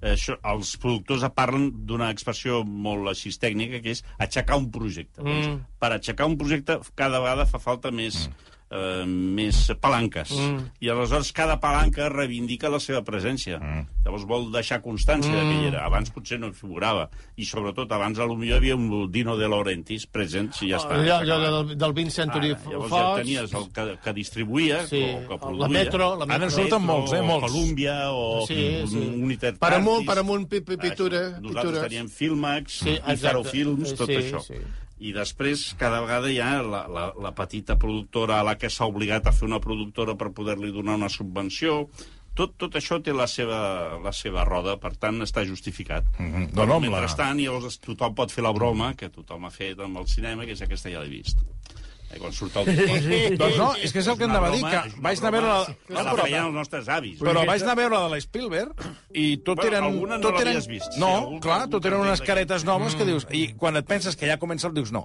Això, 0.00 0.36
els 0.52 0.72
productors 0.80 1.26
parlen 1.36 1.68
d'una 1.86 2.08
expressió 2.14 2.62
molt 2.64 3.10
així 3.12 3.32
tècnica, 3.40 3.82
que 3.84 3.92
és 3.96 4.04
aixecar 4.18 4.56
un 4.60 4.70
projecte. 4.72 5.20
Mm. 5.20 5.26
Doncs, 5.28 5.66
per 5.80 5.92
aixecar 5.96 6.28
un 6.30 6.38
projecte 6.40 6.78
cada 6.96 7.20
vegada 7.20 7.48
fa 7.50 7.60
falta 7.60 7.92
més, 7.92 8.24
mm. 8.28 8.56
Eh, 8.70 9.04
més 9.06 9.58
palanques. 9.82 10.30
Mm. 10.30 10.64
I 10.80 10.88
aleshores 10.92 11.32
cada 11.34 11.58
palanca 11.60 12.08
reivindica 12.08 12.70
la 12.70 12.78
seva 12.80 13.02
presència. 13.04 13.58
Mm. 13.58 13.86
Llavors 14.04 14.24
vol 14.30 14.46
deixar 14.54 14.80
constància 14.82 15.32
mm. 15.34 15.48
que 15.50 15.56
hi 15.60 15.66
era. 15.72 15.84
Abans 15.86 16.10
potser 16.14 16.38
no 16.40 16.52
figurava. 16.56 17.08
I 17.36 17.44
sobretot 17.48 17.90
abans 17.92 18.18
a 18.18 18.26
lo 18.28 18.36
millor 18.36 18.60
hi 18.62 18.70
havia 18.70 18.76
un 18.76 19.10
Dino 19.12 19.36
de 19.36 19.48
Laurentiis 19.48 20.06
present, 20.06 20.52
si 20.54 20.70
ja 20.70 20.78
està. 20.78 20.94
Allò, 21.00 21.18
allò 21.24 21.38
del, 21.66 21.76
del 21.78 21.92
20 21.98 22.10
Century 22.14 22.52
Ara, 22.54 22.70
llavors 22.70 22.90
ja 22.92 23.02
Fox. 23.04 23.20
tenies 23.22 23.54
el 23.60 23.68
que, 23.72 23.86
que 24.04 24.12
distribuïa, 24.16 24.80
Sí, 24.86 25.02
o 25.02 25.20
que 25.26 25.34
la 25.34 25.40
produïa. 25.40 25.68
Metro, 25.68 26.10
la 26.16 26.24
Ara 26.24 26.34
en 26.34 26.40
Metro. 26.46 26.56
surten 26.62 26.82
molts, 26.86 27.12
eh, 27.12 27.20
o 27.20 27.24
molts. 27.24 27.46
Columbia, 27.50 27.96
o 28.12 28.46
Sí, 28.46 28.60
sí. 28.86 28.96
United 29.20 29.58
Per 29.58 29.74
amunt, 29.74 30.06
per 30.06 30.18
amunt, 30.22 30.46
pi- 30.48 30.60
pi- 30.62 30.76
pintura, 30.76 31.18
Això. 31.30 31.40
Nosaltres 31.40 31.64
pintures. 31.64 31.88
teníem 31.88 32.08
Filmax, 32.08 32.78
Sí, 32.84 32.98
Icaro. 33.14 33.42
Films, 33.44 33.94
tot 33.94 34.06
Sí, 34.08 34.14
això. 34.16 34.40
sí. 34.46 34.54
I 35.00 35.12
després, 35.16 35.62
cada 35.80 36.02
vegada 36.04 36.28
hi 36.28 36.38
ha 36.44 36.60
la, 36.62 36.82
la, 36.92 37.04
la 37.16 37.30
petita 37.32 37.78
productora 37.80 38.40
a 38.40 38.44
la 38.44 38.56
que 38.60 38.68
s'ha 38.68 38.84
obligat 38.90 39.26
a 39.26 39.32
fer 39.32 39.46
una 39.48 39.60
productora 39.64 40.14
per 40.20 40.28
poder-li 40.36 40.72
donar 40.74 40.98
una 41.00 41.08
subvenció. 41.08 41.86
Tot, 42.36 42.52
tot 42.60 42.76
això 42.78 43.00
té 43.02 43.12
la 43.16 43.26
seva, 43.26 43.98
la 44.04 44.12
seva 44.14 44.44
roda, 44.46 44.76
per 44.80 44.92
tant, 45.00 45.18
està 45.24 45.42
justificat. 45.48 46.04
Mm. 46.18 46.28
-hmm. 46.34 46.52
No, 46.54 46.66
no, 46.66 46.74
la- 46.78 46.80
Mentrestant, 46.80 47.40
llavors, 47.40 47.78
tothom 47.80 48.14
pot 48.14 48.30
fer 48.30 48.44
la 48.44 48.52
broma 48.52 48.94
que 48.94 49.08
tothom 49.08 49.44
ha 49.44 49.50
fet 49.50 49.80
amb 49.80 49.96
el 49.98 50.06
cinema, 50.06 50.44
que 50.44 50.52
és 50.52 50.62
aquesta 50.62 50.90
ja 50.90 51.00
l'he 51.00 51.08
vist. 51.08 51.38
Eh, 52.10 52.18
quan 52.18 52.32
surt 52.34 52.56
el... 52.58 52.66
Doncs 53.38 53.56
no, 53.58 53.68
és 53.78 53.92
que 53.94 54.00
és 54.02 54.08
el 54.10 54.16
que 54.18 54.26
una 54.26 54.40
anava 54.40 54.48
a 54.48 54.54
dir, 54.56 54.62
que 54.64 54.78
una 54.96 55.04
vaig 55.04 55.20
anar 55.20 55.30
a 55.30 55.34
veure... 55.36 55.50
La... 55.94 56.02
la 56.08 56.14
feien 56.18 56.48
els 56.48 56.56
nostres 56.56 56.88
avis. 56.90 57.20
Però 57.22 57.44
vaig 57.46 57.62
anar 57.62 57.76
a 57.76 57.78
veure 57.78 57.94
la 57.94 58.08
de 58.08 58.16
l'Spielberg 58.16 58.86
i 59.14 59.26
tot 59.46 59.60
Bueno, 59.60 59.70
eren... 59.70 59.86
alguna 59.92 60.18
no 60.18 60.24
tot 60.24 60.40
eren... 60.42 60.58
vist. 60.70 60.98
No, 60.98 61.12
clar, 61.44 61.60
tot 61.70 61.86
eren 61.86 62.02
unes 62.02 62.22
caretes 62.26 62.66
noves 62.66 62.98
que 62.98 63.06
dius... 63.06 63.28
I 63.30 63.44
quan 63.60 63.78
et 63.78 63.86
penses 63.86 64.18
que 64.18 64.26
ja 64.26 64.40
comença 64.42 64.66
el 64.66 64.74
dius 64.74 64.90
no. 64.94 65.04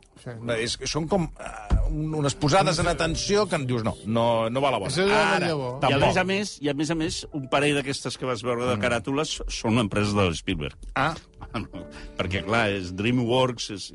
És, 0.58 0.80
que 0.82 0.90
són 0.90 1.06
com 1.12 1.28
uh, 1.30 1.78
unes 1.94 2.38
posades 2.42 2.82
en 2.82 2.90
atenció 2.90 3.46
que 3.52 3.60
en 3.60 3.68
dius 3.70 3.86
no, 3.86 3.94
no, 4.06 4.26
no 4.50 4.66
va 4.66 4.74
a 4.74 4.76
la 4.78 4.82
bona. 4.82 5.08
Ara, 5.20 5.52
llavor. 5.52 5.78
I 5.86 5.94
a 5.94 6.02
més 6.02 6.10
a 6.10 6.24
tampoc. 6.24 6.32
més, 6.34 6.56
i 6.66 6.74
a 6.74 6.78
més 6.82 6.90
a 6.90 6.98
més, 6.98 7.22
un 7.38 7.46
parell 7.54 7.78
d'aquestes 7.78 8.18
que 8.18 8.26
vas 8.26 8.42
veure 8.46 8.66
de 8.72 8.80
caràtules 8.82 9.38
són 9.62 9.78
empreses 9.86 10.18
de 10.18 10.30
Spielberg. 10.42 10.90
Ah, 10.98 11.14
Perquè, 12.16 12.44
clar, 12.46 12.70
és 12.72 12.94
DreamWorks... 12.96 13.66
És... 13.76 13.90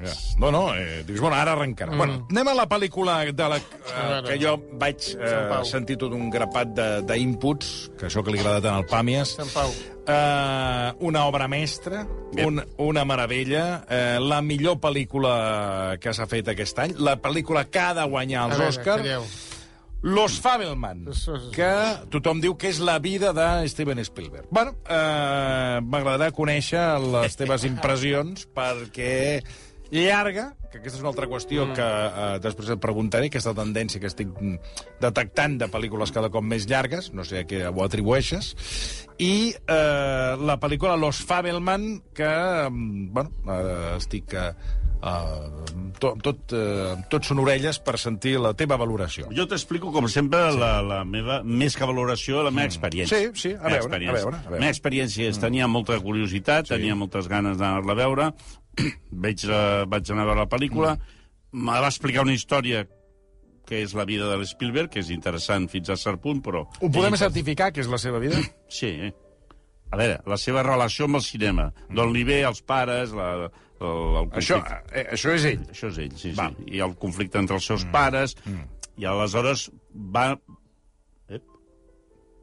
ja. 0.00 0.12
No, 0.40 0.50
no, 0.54 0.62
eh, 0.74 1.02
dius, 1.06 1.20
bueno, 1.20 1.36
ara 1.36 1.52
arrencarà. 1.56 1.92
Mm. 1.92 1.98
Bueno, 2.00 2.14
anem 2.30 2.48
a 2.52 2.54
la 2.56 2.64
pel·lícula 2.70 3.18
de 3.36 3.48
la, 3.52 3.58
eh, 3.60 4.22
que 4.26 4.38
jo 4.40 4.54
vaig 4.80 5.10
eh, 5.16 5.34
sentir 5.68 5.98
tot 6.00 6.14
un 6.16 6.30
grapat 6.32 6.72
de- 6.76 7.02
d'inputs, 7.08 7.74
que 7.98 8.08
això 8.08 8.24
que 8.24 8.32
li 8.32 8.40
agrada 8.40 8.62
tant 8.64 8.78
al 8.80 8.88
Pàmies. 8.88 9.36
Sant 9.36 9.52
Pau. 9.52 9.74
Uh, 10.06 10.92
una 11.08 11.24
obra 11.26 11.48
mestra, 11.50 12.04
un, 12.38 12.60
una 12.78 13.02
meravella, 13.04 13.64
uh, 13.90 14.20
la 14.22 14.38
millor 14.40 14.76
pel·lícula 14.78 15.96
que 15.98 16.12
s'ha 16.14 16.28
fet 16.30 16.46
aquest 16.52 16.78
any, 16.78 16.94
la 17.02 17.16
pel·lícula 17.18 17.64
que 17.66 17.82
ha 17.82 17.90
de 17.98 18.04
guanyar 18.12 18.44
A 18.44 18.46
els 18.46 18.54
veure, 18.60 18.68
Oscars, 18.70 19.02
calleu. 19.02 19.26
Los 20.06 20.38
Fabelman, 20.38 21.00
que 21.50 21.68
tothom 22.14 22.38
diu 22.38 22.54
que 22.54 22.68
és 22.70 22.78
la 22.78 23.00
vida 23.02 23.32
de 23.34 23.66
Steven 23.66 23.98
Spielberg. 24.06 24.46
Bueno, 24.54 24.76
uh, 24.86 25.82
m'agradarà 25.82 26.30
conèixer 26.30 26.82
les 27.02 27.34
teves 27.34 27.64
impressions, 27.66 28.46
perquè 28.58 29.42
llarga, 29.90 30.52
que 30.70 30.78
aquesta 30.78 31.00
és 31.00 31.02
una 31.02 31.10
altra 31.10 31.26
qüestió 31.26 31.66
mm. 31.66 31.74
que 31.74 31.88
uh, 31.90 32.28
després 32.38 32.70
et 32.70 32.84
preguntaré, 32.86 33.32
aquesta 33.32 33.56
tendència 33.58 33.98
que 33.98 34.06
estic 34.06 34.30
detectant 35.02 35.58
de 35.58 35.72
pel·lícules 35.74 36.14
cada 36.14 36.30
cop 36.30 36.46
més 36.46 36.70
llargues, 36.70 37.10
no 37.10 37.26
sé 37.26 37.42
a 37.42 37.50
què 37.50 37.66
ho 37.66 37.82
atribueixes, 37.82 38.54
i 39.18 39.34
uh, 39.58 40.38
la 40.38 40.60
pel·lícula 40.62 40.94
Los 41.02 41.18
Fabelman, 41.26 41.96
que, 42.14 42.34
mm, 42.70 43.06
bueno, 43.10 43.34
uh, 43.42 43.96
estic... 43.98 44.38
Uh, 44.38 44.84
Uh, 44.96 45.92
tot, 46.00 46.16
tot, 46.24 46.54
uh, 46.56 46.96
tot 47.12 47.26
són 47.28 47.40
orelles 47.42 47.78
per 47.84 47.96
sentir 48.00 48.36
la 48.42 48.52
teva 48.56 48.78
valoració. 48.80 49.28
Jo 49.36 49.46
t'explico, 49.48 49.92
com 49.94 50.08
sempre, 50.12 50.40
sí. 50.52 50.60
la, 50.60 50.70
la 50.84 51.02
meva, 51.08 51.40
més 51.44 51.76
que 51.76 51.88
valoració, 51.88 52.42
la 52.46 52.52
meva 52.54 52.68
experiència. 52.70 53.18
Sí, 53.18 53.30
sí, 53.36 53.52
a 53.54 53.70
veure, 53.70 53.92
a 53.92 53.98
veure, 53.98 54.08
a 54.10 54.16
veure. 54.16 54.40
La 54.48 54.60
meva 54.62 54.72
experiència 54.72 55.28
és, 55.30 55.40
tenia 55.42 55.68
molta 55.70 55.98
curiositat, 56.02 56.70
sí. 56.70 56.74
tenia 56.76 56.96
moltes 56.98 57.28
ganes 57.32 57.60
d'anar-la 57.60 57.96
a 57.96 58.00
veure, 58.00 58.30
vaig, 59.26 59.46
uh, 59.50 59.84
vaig 59.92 60.12
anar 60.12 60.26
a 60.26 60.30
veure 60.32 60.44
la 60.44 60.50
pel·lícula, 60.56 60.96
me 61.56 61.76
va 61.80 61.92
explicar 61.92 62.24
una 62.26 62.36
història 62.36 62.86
que 63.66 63.82
és 63.82 63.92
la 63.98 64.06
vida 64.06 64.28
de 64.30 64.38
l'Spielberg, 64.38 64.92
que 64.94 65.02
és 65.02 65.10
interessant 65.10 65.66
fins 65.68 65.90
a 65.90 65.98
cert 65.98 66.22
punt, 66.22 66.40
però... 66.44 66.64
Ho 66.80 66.90
podem 66.94 67.16
certificar, 67.18 67.72
que 67.74 67.82
és 67.82 67.90
la 67.90 68.00
seva 68.00 68.22
vida? 68.22 68.40
Sí. 68.76 68.90
eh? 69.08 69.12
A 69.90 69.98
veure, 70.00 70.18
la 70.26 70.38
seva 70.40 70.64
relació 70.66 71.06
amb 71.06 71.20
el 71.20 71.24
cinema, 71.24 71.68
d'on 71.94 72.12
li 72.14 72.24
ve 72.26 72.40
els 72.48 72.62
pares, 72.66 73.12
la, 73.14 73.28
el, 73.46 73.50
el 73.86 74.32
Això, 74.40 74.58
conflicte... 74.58 74.80
eh, 74.92 75.04
això 75.14 75.34
és 75.36 75.46
ell. 75.52 75.62
Això 75.74 75.90
és 75.92 76.00
ell, 76.06 76.16
sí, 76.18 76.32
Va. 76.38 76.48
sí. 76.56 76.66
I 76.78 76.82
el 76.86 76.96
conflicte 77.02 77.38
entre 77.42 77.58
els 77.60 77.68
seus 77.70 77.84
mm. 77.86 77.94
pares, 77.94 78.34
mm. 78.44 78.90
i 79.02 79.08
aleshores 79.12 79.68
va... 80.16 80.26
Ep, 81.30 81.46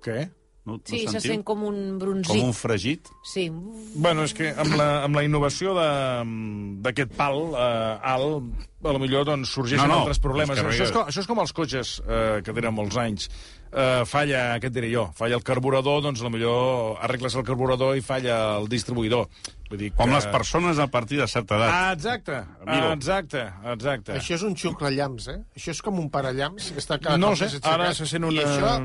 Què? 0.05 0.19
No, 0.65 0.77
Sí, 0.88 1.01
no 1.05 1.12
se 1.12 1.20
sent 1.20 1.41
com 1.43 1.62
un 1.67 1.75
Com 1.75 1.98
bronzit. 2.00 2.41
un 2.41 2.53
fregit. 2.55 3.10
Sí. 3.27 3.50
Bueno, 3.96 4.24
és 4.24 4.34
que 4.34 4.53
amb 4.55 4.77
la, 4.79 5.03
amb 5.03 5.15
la 5.20 5.24
innovació 5.25 5.74
de- 5.75 6.77
d'aquest 6.86 7.12
pal 7.17 7.36
eh, 7.51 8.00
alt, 8.13 8.43
a 8.84 8.93
lo 8.96 9.00
millor 9.00 9.25
doncs, 9.27 9.50
sorgeixen 9.51 9.88
No, 9.89 9.93
no, 9.93 10.00
altres 10.05 10.20
problemes. 10.24 10.58
és 10.58 10.63
Això 10.63 10.84
és, 10.88 10.91
com, 10.96 11.03
això 11.08 11.20
és 11.20 11.27
com 11.27 11.39
els 11.43 11.51
cotxes 11.51 12.01
eh, 12.08 12.41
que 12.46 12.53
tenen 12.53 12.74
molts 12.74 12.96
anys. 12.96 13.27
Eh, 13.74 14.05
falla, 14.05 14.60
què 14.62 14.67
et 14.70 14.74
diré 14.74 14.89
jo, 14.93 15.08
falla 15.17 15.36
el 15.36 15.43
carburador, 15.43 16.01
doncs 16.05 16.22
a 16.22 16.24
lo 16.24 16.29
millor 16.29 16.98
arregles 17.01 17.36
el 17.36 17.43
carburador 17.43 17.98
i 17.98 18.01
falla 18.01 18.58
el 18.60 18.67
distribuïdor. 18.70 19.27
Vull 19.73 19.79
dir 19.81 19.89
Com 19.97 20.05
que... 20.11 20.13
les 20.19 20.27
persones 20.29 20.77
a 20.77 20.85
partir 20.93 21.17
de 21.17 21.25
certa 21.27 21.55
edat. 21.57 21.71
Ah, 21.73 21.93
exacte, 21.95 22.35
Amigo. 22.61 22.91
exacte, 22.93 23.41
exacte. 23.71 24.13
Això 24.19 24.35
és 24.37 24.43
un 24.45 24.53
xuclallams, 24.53 25.27
eh? 25.33 25.39
Això 25.57 25.73
és 25.73 25.81
com 25.81 25.97
un 25.97 26.11
parallams. 26.13 26.67
Que 26.75 26.83
està 26.83 26.99
cada 27.01 27.17
No 27.17 27.31
cop 27.33 27.39
sé, 27.41 27.47
més 27.49 27.55
ara 27.63 27.87
aixecat. 27.89 27.97
se 27.97 28.05
sent 28.11 28.27
una- 28.29 28.41
I 28.41 28.45
això, 28.45 28.75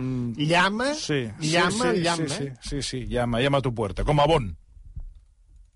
llama, 0.48 0.86
Sí, 0.94 1.20
llama, 1.50 1.90
sí, 1.92 1.96
sí, 1.98 2.02
llama, 2.06 2.28
sí, 2.28 2.44
eh? 2.44 2.54
sí, 2.62 2.70
sí, 2.70 2.82
sí, 2.82 3.06
llama, 3.12 3.40
llama 3.44 3.58
a 3.60 3.66
tu 3.68 3.74
puerta, 3.74 4.02
com 4.08 4.18
a 4.20 4.26
Bon, 4.26 4.48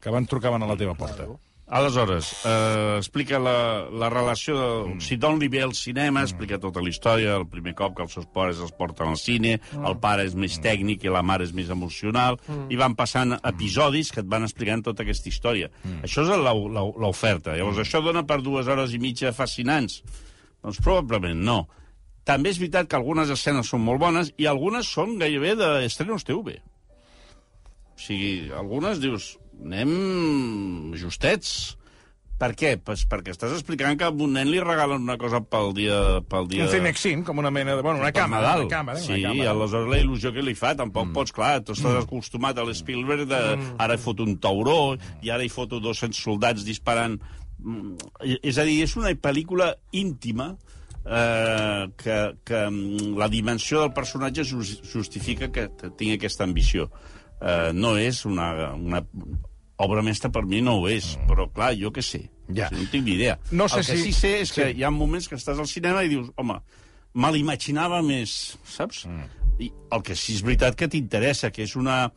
que 0.00 0.09
abans 0.09 0.28
trucaven 0.28 0.62
a 0.62 0.66
la 0.66 0.76
teva 0.81 0.95
porta. 0.95 1.26
Aleshores, 1.73 2.45
eh, 2.45 2.97
explica 2.99 3.38
la, 3.41 3.88
la 3.88 4.11
relació... 4.12 4.57
De, 4.59 4.97
si 5.00 5.17
Don 5.17 5.38
li 5.41 5.49
ve 5.49 5.62
al 5.64 5.73
cinema, 5.73 6.21
explica 6.21 6.59
tota 6.61 6.83
la 6.85 6.91
història, 6.93 7.38
el 7.41 7.47
primer 7.49 7.73
cop 7.79 7.95
que 7.97 8.05
els 8.05 8.12
seus 8.12 8.26
pares 8.29 8.61
els 8.61 8.75
porten 8.76 9.09
al 9.09 9.17
cine, 9.17 9.55
el 9.81 9.97
pare 10.02 10.26
és 10.29 10.37
més 10.37 10.59
tècnic 10.61 11.07
i 11.07 11.14
la 11.14 11.23
mare 11.25 11.47
és 11.49 11.55
més 11.57 11.73
emocional, 11.73 12.37
i 12.69 12.76
van 12.76 12.93
passant 12.99 13.38
episodis 13.38 14.12
que 14.12 14.21
et 14.21 14.29
van 14.29 14.45
explicant 14.45 14.85
tota 14.85 15.07
aquesta 15.07 15.33
història. 15.33 15.73
Això 16.05 16.26
és 16.26 16.35
l'oferta. 16.37 17.57
Llavors, 17.57 17.81
això 17.81 18.05
dona 18.05 18.26
per 18.29 18.43
dues 18.45 18.69
hores 18.69 18.93
i 18.93 19.00
mitja 19.00 19.33
fascinants? 19.33 20.02
Doncs 20.61 20.85
probablement 20.85 21.41
no. 21.41 21.62
També 22.29 22.52
és 22.52 22.61
veritat 22.61 22.85
que 22.85 23.00
algunes 23.00 23.33
escenes 23.33 23.73
són 23.73 23.81
molt 23.88 24.05
bones 24.05 24.35
i 24.37 24.45
algunes 24.45 24.93
són 24.93 25.17
gairebé 25.25 25.57
d'estrenos 25.57 26.29
TV. 26.29 26.59
O 27.97 28.02
sigui, 28.02 28.50
algunes 28.52 29.00
dius, 29.00 29.38
anem 29.61 30.93
justets. 30.99 31.77
Per 32.43 32.49
què? 32.59 32.73
Pues 32.83 33.05
perquè 33.07 33.31
estàs 33.31 33.53
explicant 33.55 33.95
que 34.01 34.07
a 34.09 34.11
un 34.11 34.33
nen 34.35 34.49
li 34.51 34.59
regalen 34.59 35.05
una 35.05 35.15
cosa 35.21 35.39
pel 35.47 35.71
dia... 35.77 35.99
Pel 36.27 36.49
dia 36.51 36.65
Un 36.65 36.73
Cinexin, 36.73 37.21
com 37.23 37.39
una 37.39 37.53
mena 37.55 37.77
de... 37.79 37.85
Bueno, 37.87 38.01
una 38.03 38.11
càmera, 38.11 38.41
Nadal. 38.43 38.65
una 38.67 38.73
càmera. 38.73 38.99
sí, 38.99 39.13
una 39.21 39.29
càmera. 39.29 39.53
aleshores 39.53 39.91
la 39.93 40.01
il·lusió 40.03 40.33
que 40.35 40.43
li 40.43 40.55
fa, 40.59 40.73
tampoc 40.75 41.07
mm. 41.07 41.15
pots, 41.15 41.35
clar, 41.37 41.53
tu 41.63 41.77
estàs 41.77 42.01
acostumat 42.03 42.59
a 42.59 42.65
l'Spielberg 42.67 43.29
de 43.31 43.41
ara 43.79 43.95
hi 43.95 44.03
foto 44.03 44.27
un 44.27 44.35
tauró 44.43 44.97
i 45.23 45.31
ara 45.31 45.47
hi 45.47 45.53
foto 45.55 45.79
200 45.85 46.19
soldats 46.19 46.67
disparant. 46.67 47.21
Mm, 47.63 47.95
És 48.43 48.59
a 48.59 48.67
dir, 48.67 48.81
és 48.89 48.97
una 48.99 49.15
pel·lícula 49.15 49.77
íntima 49.95 50.51
eh, 51.07 51.87
que, 51.95 52.19
que 52.43 52.65
mm, 52.67 53.15
la 53.23 53.29
dimensió 53.31 53.85
del 53.85 53.95
personatge 53.95 54.43
jus- 54.51 54.81
justifica 54.83 55.53
que 55.55 55.69
tingui 55.95 56.17
aquesta 56.19 56.43
ambició. 56.43 56.91
Eh, 57.43 57.73
no 57.75 57.97
és 57.99 58.21
una, 58.29 58.73
una 58.79 59.01
obra 59.83 60.03
mestra 60.07 60.31
per 60.31 60.45
mi 60.47 60.61
no 60.63 60.77
ho 60.79 60.87
és, 60.89 61.17
però 61.27 61.49
clar, 61.51 61.73
jo 61.75 61.91
què 61.91 62.05
sé. 62.07 62.21
Ja. 62.55 62.69
O 62.69 62.75
sigui, 62.77 62.85
no 62.85 62.91
tinc 62.93 63.05
ni 63.09 63.17
idea. 63.17 63.39
No 63.51 63.67
sé 63.69 63.81
El 63.81 63.87
que 63.87 63.97
si- 63.97 64.03
sí 64.05 64.13
sé 64.13 64.33
és 64.45 64.53
que 64.55 64.69
sí. 64.71 64.79
hi 64.79 64.85
ha 64.87 64.91
moments 64.95 65.27
que 65.29 65.35
estàs 65.41 65.59
al 65.59 65.67
cinema 65.67 66.05
i 66.07 66.09
dius, 66.13 66.31
home, 66.37 66.61
me 67.15 67.33
l'imaginava 67.35 67.99
més, 68.07 68.57
saps? 68.65 69.07
Mm. 69.11 69.27
I 69.67 69.73
el 69.93 70.03
que 70.07 70.15
sí 70.17 70.37
és 70.39 70.43
veritat 70.47 70.77
que 70.79 70.89
t'interessa, 70.89 71.51
que 71.51 71.65
és 71.67 71.75
una... 71.77 72.13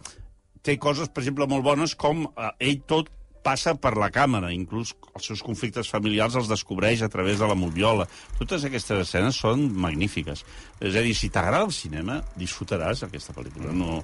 Té 0.66 0.78
coses, 0.82 1.10
per 1.14 1.22
exemple, 1.22 1.46
molt 1.46 1.62
bones, 1.66 1.94
com 1.96 2.24
eh, 2.26 2.52
ell 2.60 2.80
tot 2.90 3.10
passa 3.46 3.76
per 3.78 3.92
la 4.02 4.08
càmera, 4.10 4.50
inclús 4.50 4.96
els 5.14 5.28
seus 5.30 5.44
conflictes 5.46 5.90
familiars 5.94 6.34
els 6.40 6.48
descobreix 6.50 7.04
a 7.06 7.10
través 7.14 7.38
de 7.38 7.46
la 7.46 7.54
moviola. 7.54 8.08
Totes 8.40 8.64
aquestes 8.66 9.04
escenes 9.04 9.38
són 9.38 9.68
magnífiques. 9.78 10.42
És 10.82 10.96
a 10.98 11.04
dir, 11.06 11.14
si 11.14 11.30
t'agrada 11.30 11.68
el 11.68 11.72
cinema, 11.76 12.24
disfrutaràs 12.38 13.04
aquesta 13.06 13.34
pel·lícula. 13.38 13.74
No... 13.78 14.00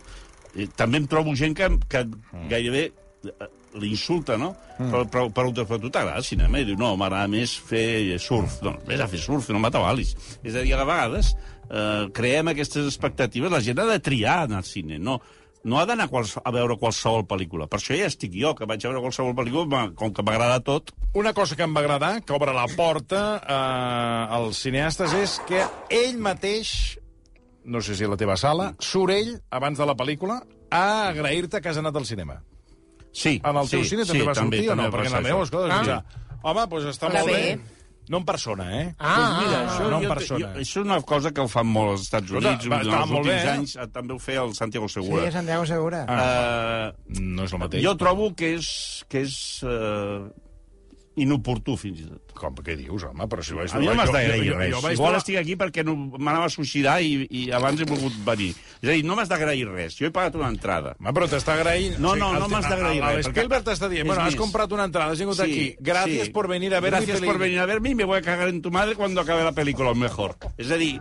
Eh, 0.56 0.68
També 0.78 1.02
em 1.02 1.08
trobo 1.10 1.36
gent 1.38 1.56
que, 1.58 1.70
que 1.92 2.06
gairebé 2.52 2.88
eh, 2.92 3.50
l'insulta, 3.82 4.38
no? 4.38 4.54
Mm. 4.78 4.90
Però, 4.92 5.04
però, 5.08 5.26
però, 5.32 5.54
però 5.56 5.80
tu 5.80 5.92
t'agrada 5.94 6.20
el 6.20 6.28
cinema 6.28 6.60
i 6.60 6.68
diu, 6.68 6.78
no, 6.80 6.94
m'agrada 7.00 7.30
més 7.32 7.54
fer 7.56 8.20
surf. 8.20 8.60
Doncs 8.66 8.88
vés 8.88 9.04
a 9.04 9.10
fer 9.12 9.22
surf, 9.22 9.52
no 9.54 9.62
m'atabalis. 9.64 10.16
És 10.44 10.56
a 10.56 10.64
dir, 10.66 10.74
a 10.76 10.88
vegades 10.88 11.36
eh, 11.70 12.08
creem 12.16 12.52
aquestes 12.52 12.88
expectatives, 12.90 13.54
la 13.54 13.62
gent 13.64 13.80
ha 13.80 13.88
de 13.92 14.02
triar 14.04 14.42
en 14.50 14.58
el 14.60 14.66
cine, 14.68 15.00
no, 15.00 15.20
no 15.64 15.78
ha 15.80 15.86
d'anar 15.86 16.10
a, 16.10 16.52
veure 16.52 16.78
qualsevol 16.82 17.28
pel·lícula. 17.30 17.68
Per 17.70 17.80
això 17.80 17.98
ja 17.98 18.10
estic 18.10 18.34
jo, 18.36 18.56
que 18.58 18.68
vaig 18.70 18.84
a 18.84 18.90
veure 18.92 19.04
qualsevol 19.06 19.38
pel·lícula, 19.38 19.86
com 19.98 20.14
que 20.14 20.26
m'agrada 20.26 20.60
tot, 20.66 20.96
Una 21.14 21.34
cosa 21.36 21.58
que 21.60 21.66
em 21.68 21.74
va 21.76 21.82
agradar, 21.82 22.22
que 22.24 22.32
obre 22.32 22.54
la 22.56 22.70
porta 22.72 23.42
eh, 23.44 24.36
als 24.38 24.62
cineastes, 24.64 25.12
és 25.12 25.34
que 25.44 25.60
ell 25.92 26.16
mateix, 26.24 26.70
no 27.66 27.82
sé 27.82 27.96
si 27.96 28.04
a 28.04 28.08
la 28.10 28.18
teva 28.18 28.38
sala, 28.38 28.74
surt 28.80 29.12
ell, 29.14 29.36
abans 29.52 29.78
de 29.78 29.86
la 29.86 29.96
pel·lícula, 29.96 30.42
a 30.72 31.10
agrair-te 31.10 31.62
que 31.62 31.70
has 31.70 31.78
anat 31.78 31.96
al 31.96 32.06
cinema. 32.06 32.42
sí. 33.12 33.42
En 33.44 33.58
el 33.58 33.68
teu 33.70 33.84
sí, 33.84 33.90
cine 33.90 34.06
també 34.06 34.22
sí, 34.22 34.28
va 34.28 34.34
sortir 34.36 34.70
o 34.70 34.76
no? 34.76 34.84
també 34.84 34.98
Perquè 34.98 35.12
en 35.12 35.18
el 35.18 35.24
meu, 35.24 35.42
escolta, 35.44 35.82
Ah. 35.82 36.04
ah. 36.04 36.40
home, 36.44 36.68
doncs 36.68 36.86
està 36.96 37.08
Hola, 37.10 37.20
molt 37.20 37.32
bé. 37.32 37.56
bé. 37.56 37.80
No 38.10 38.18
en 38.18 38.26
persona, 38.26 38.66
eh? 38.82 38.96
Ah, 39.00 39.12
Doncs 39.16 39.46
mira, 39.46 39.60
ah, 39.62 39.68
això, 39.78 39.90
no 39.92 39.98
en 39.98 40.04
jo, 40.04 40.10
persona. 40.10 40.40
jo, 40.40 40.48
això 40.60 40.80
és 40.82 40.86
una 40.88 41.02
cosa 41.02 41.32
que 41.32 41.42
ho 41.42 41.48
fan 41.48 41.68
molt 41.68 41.92
als 41.92 42.02
Estats 42.02 42.32
Units. 42.32 42.68
va, 42.68 42.80
en 42.82 42.88
estava 42.88 43.04
els 43.04 43.12
molt 43.12 43.26
bé, 43.28 43.32
últims 43.36 43.46
eh? 43.46 43.52
anys 43.52 43.76
eh, 43.76 43.88
també 43.94 44.14
ho 44.14 44.20
feia 44.20 44.42
el 44.44 44.54
Santiago 44.56 44.88
Sí, 44.90 44.94
Segura. 44.96 45.32
Santiago 45.32 45.66
Segura. 45.66 46.06
Ah. 46.10 46.92
Uh, 47.08 47.20
No 47.20 47.44
és 47.44 47.54
el 47.54 47.60
mateix. 47.60 47.84
jo 47.86 47.96
trobo 47.96 48.34
que 48.36 48.56
és, 48.56 49.06
que 49.08 49.22
és 49.22 49.64
uh, 49.64 50.28
inoportú, 51.16 51.78
fins 51.78 52.00
i 52.02 52.08
tot. 52.10 52.31
Com, 52.34 52.56
què 52.66 52.74
dius, 52.80 53.04
home? 53.06 53.28
Però 53.30 53.44
si 53.46 53.54
vaig... 53.54 53.70
A 53.76 53.80
mi 53.82 53.86
no 53.90 53.94
m'has 53.98 54.10
jo- 54.10 54.16
d'agrair 54.16 54.44
jo- 54.46 54.52
jo- 54.54 54.60
res. 54.60 54.72
jo 54.74 54.82
vaig 54.82 54.96
Igual 54.98 55.18
estic 55.20 55.38
aquí 55.42 55.56
perquè 55.60 55.84
no, 55.86 55.96
m'anava 56.18 56.48
a 56.48 56.54
suïcidar 56.54 56.96
i, 57.06 57.28
i 57.30 57.42
abans 57.54 57.82
he 57.82 57.86
volgut 57.90 58.16
venir. 58.26 58.52
És 58.82 58.90
a 58.90 58.96
dir, 58.96 59.04
no 59.06 59.18
m'has 59.20 59.30
d'agrair 59.30 59.68
res. 59.70 59.98
Jo 60.00 60.08
he 60.10 60.14
pagat 60.16 60.36
una 60.40 60.50
entrada. 60.50 60.96
Home, 61.00 61.14
però 61.18 61.28
t'està 61.30 61.54
agraint... 61.60 62.00
No, 62.02 62.16
no, 62.16 62.32
no 62.40 62.48
m'has 62.50 62.66
d'agrair 62.70 63.02
res, 63.04 63.28
perquè- 63.28 63.44
L'Spielberg 63.44 63.68
t'està 63.70 63.90
dient, 63.92 64.08
bueno, 64.10 64.24
has 64.26 64.40
comprat 64.40 64.72
una 64.74 64.88
entrada, 64.90 65.12
has 65.14 65.20
vingut 65.22 65.40
aquí. 65.46 65.76
Gracias 65.80 66.30
por 66.30 66.48
venir 66.48 66.74
a 66.74 66.80
ver 66.80 66.92
Gracias 66.96 67.22
mi 67.22 67.28
por 67.28 67.38
venir 67.38 67.60
a 67.60 67.66
verme 67.70 67.90
y 67.92 67.96
me 67.96 68.04
voy 68.06 68.18
a 68.18 68.22
cagar 68.22 68.48
en 68.50 68.62
tu 68.62 68.72
madre 68.72 68.96
cuando 68.96 69.22
acabe 69.22 69.44
la 69.44 69.54
pel·lícula, 69.54 69.94
mejor. 69.94 70.36
És 70.58 70.72
a 70.72 70.78
dir, 70.82 71.00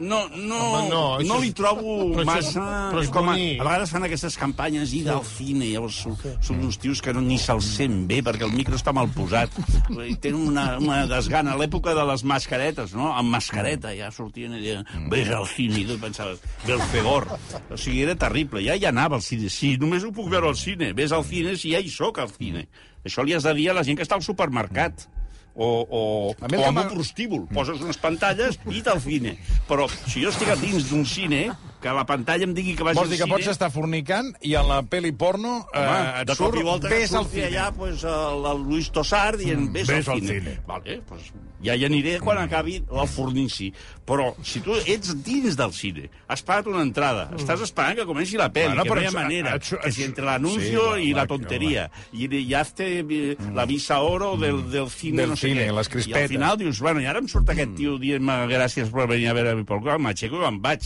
no, 0.00 0.28
no, 0.32 0.56
Home, 0.78 0.88
no, 0.88 1.18
no, 1.20 1.38
li 1.42 1.50
trobo 1.52 2.14
però 2.14 2.22
això- 2.22 2.24
massa... 2.24 2.62
però 2.90 3.02
és 3.04 3.10
com 3.12 3.26
a, 3.28 3.34
a 3.36 3.64
vegades 3.66 3.90
fan 3.92 4.06
aquestes 4.06 4.38
campanyes 4.40 4.94
i 4.96 5.02
del 5.04 5.20
cine, 5.28 5.66
llavors 5.74 5.98
són, 6.06 6.14
són 6.40 6.62
uns 6.64 6.78
tios 6.80 7.02
que 7.04 7.12
no, 7.12 7.20
ni 7.20 7.36
se'ls 7.38 7.66
sent 7.76 8.06
bé 8.08 8.22
perquè 8.24 8.46
el 8.48 8.54
micro 8.56 8.78
està 8.80 8.94
mal 8.96 9.10
posat. 9.12 9.52
I 9.92 10.16
tenen 10.16 10.40
una, 10.54 10.59
una 10.80 11.04
desgana. 11.10 11.54
A 11.54 11.60
l'època 11.60 11.94
de 11.96 12.04
les 12.08 12.24
mascaretes, 12.26 12.94
no? 12.96 13.10
Amb 13.16 13.32
mascareta 13.34 13.94
ja 13.96 14.10
sortien 14.14 14.56
i 14.58 14.62
deien, 14.62 14.86
ves 15.12 15.30
al 15.34 15.46
cine, 15.50 15.80
i 15.82 15.86
tu 15.88 15.98
pensaves, 16.02 16.42
ve 16.66 16.76
el 16.76 16.84
fegor. 16.92 17.28
O 17.70 17.78
sigui, 17.78 18.02
era 18.06 18.16
terrible. 18.18 18.64
Ja 18.66 18.76
hi 18.78 18.86
anava 18.90 19.18
al 19.18 19.24
cine. 19.26 19.50
Sí, 19.52 19.76
només 19.80 20.04
ho 20.06 20.12
puc 20.16 20.30
veure 20.32 20.50
al 20.50 20.58
cine. 20.58 20.92
Ves 20.96 21.14
al 21.16 21.26
cine 21.28 21.56
si 21.60 21.74
ja 21.74 21.80
hi 21.82 21.90
sóc 21.92 22.20
al 22.22 22.32
cine. 22.34 22.66
Això 23.06 23.24
li 23.24 23.34
has 23.36 23.46
de 23.48 23.56
dir 23.56 23.70
a 23.70 23.78
la 23.78 23.86
gent 23.86 23.98
que 23.98 24.04
està 24.04 24.18
al 24.18 24.26
supermercat 24.26 25.06
o, 25.54 25.66
o, 25.66 26.00
A 26.40 26.46
o 26.46 26.66
amb 26.68 26.78
un 26.84 26.88
prostíbul. 26.92 27.46
Poses 27.52 27.80
unes 27.82 27.98
pantalles 28.00 28.58
i 28.70 28.82
al 28.86 29.00
cine. 29.02 29.36
Però 29.68 29.88
si 29.90 30.22
jo 30.22 30.30
estic 30.30 30.52
a 30.52 30.56
dins 30.60 30.88
d'un 30.90 31.04
cine, 31.04 31.48
que 31.80 31.88
la 31.96 32.04
pantalla 32.06 32.44
em 32.44 32.52
digui 32.54 32.74
que 32.76 32.84
vagi 32.84 32.98
Vols 32.98 33.08
dir 33.10 33.18
que 33.18 33.24
cine... 33.24 33.34
pots 33.36 33.46
estar 33.48 33.70
fornicant 33.72 34.32
i 34.44 34.54
a 34.54 34.62
la 34.62 34.82
peli 34.82 35.12
porno 35.12 35.66
eh, 35.72 35.78
Home, 35.80 36.00
et 36.22 36.26
de 36.28 36.34
surt, 36.36 36.50
cop 36.52 36.60
i 36.60 36.64
volta 36.66 36.88
ves 36.92 37.14
al 37.16 37.26
cine. 37.26 37.46
allà 37.48 37.70
pues, 37.72 38.04
el, 38.04 38.44
el 38.52 38.62
Luis 38.68 38.90
Tossar 38.92 39.36
dient 39.40 39.70
ves, 39.72 39.86
ves 39.88 40.08
al 40.08 40.14
al 40.14 40.20
cine. 40.20 40.40
cine. 40.40 40.58
Vale, 40.68 40.98
pues, 41.08 41.30
ja 41.64 41.74
hi 41.76 41.84
aniré 41.84 42.18
quan 42.20 42.38
acabi 42.40 42.78
el 42.84 43.08
fornici. 43.08 43.70
Però 44.10 44.30
si 44.42 44.60
tu 44.64 44.74
ets 44.80 45.12
dins 45.24 45.56
del 45.56 45.72
cine, 45.76 46.08
has 46.26 46.42
pagat 46.42 46.66
una 46.72 46.80
entrada, 46.82 47.28
estàs 47.36 47.60
esperant 47.62 47.96
que 48.00 48.06
comenci 48.08 48.36
la 48.40 48.48
pel·li, 48.52 48.74
Bueno, 48.74 48.84
que 48.84 48.94
no 48.96 49.00
hi 49.02 49.04
ha 49.04 49.08
et- 49.12 49.14
manera, 49.14 49.54
et- 49.56 49.72
et- 49.72 49.80
que 49.84 49.92
si 49.92 50.02
entre 50.04 50.24
l'anuncio 50.24 50.96
Sí, 50.96 51.10
i 51.10 51.12
la 51.14 51.26
tonteria, 51.26 51.90
i, 52.12 52.26
i 52.26 52.54
hazte 52.54 52.88
eh, 53.00 53.36
la 53.54 53.64
visa 53.66 54.00
oro 54.00 54.36
del, 54.36 54.64
del 54.70 54.88
cine, 54.90 55.22
Del 55.22 55.30
no 55.30 55.36
sé 55.36 55.48
cine, 55.48 55.68
què. 55.68 55.76
les 55.76 55.86
I 55.86 55.90
crispetes. 55.90 56.22
al 56.22 56.28
final 56.28 56.58
dius, 56.58 56.80
bueno, 56.80 57.00
i 57.00 57.06
ara 57.06 57.18
em 57.20 57.28
surt 57.28 57.48
aquest 57.50 57.76
tio 57.76 57.98
dient-me 57.98 58.46
gràcies 58.50 58.90
per 58.90 59.06
venir 59.06 59.28
a 59.28 59.36
veure 59.36 59.54
pel 59.64 59.80
qual 59.84 60.00
m'aixeco 60.00 60.36
i 60.40 60.44
me'n 60.46 60.60
vaig. 60.64 60.82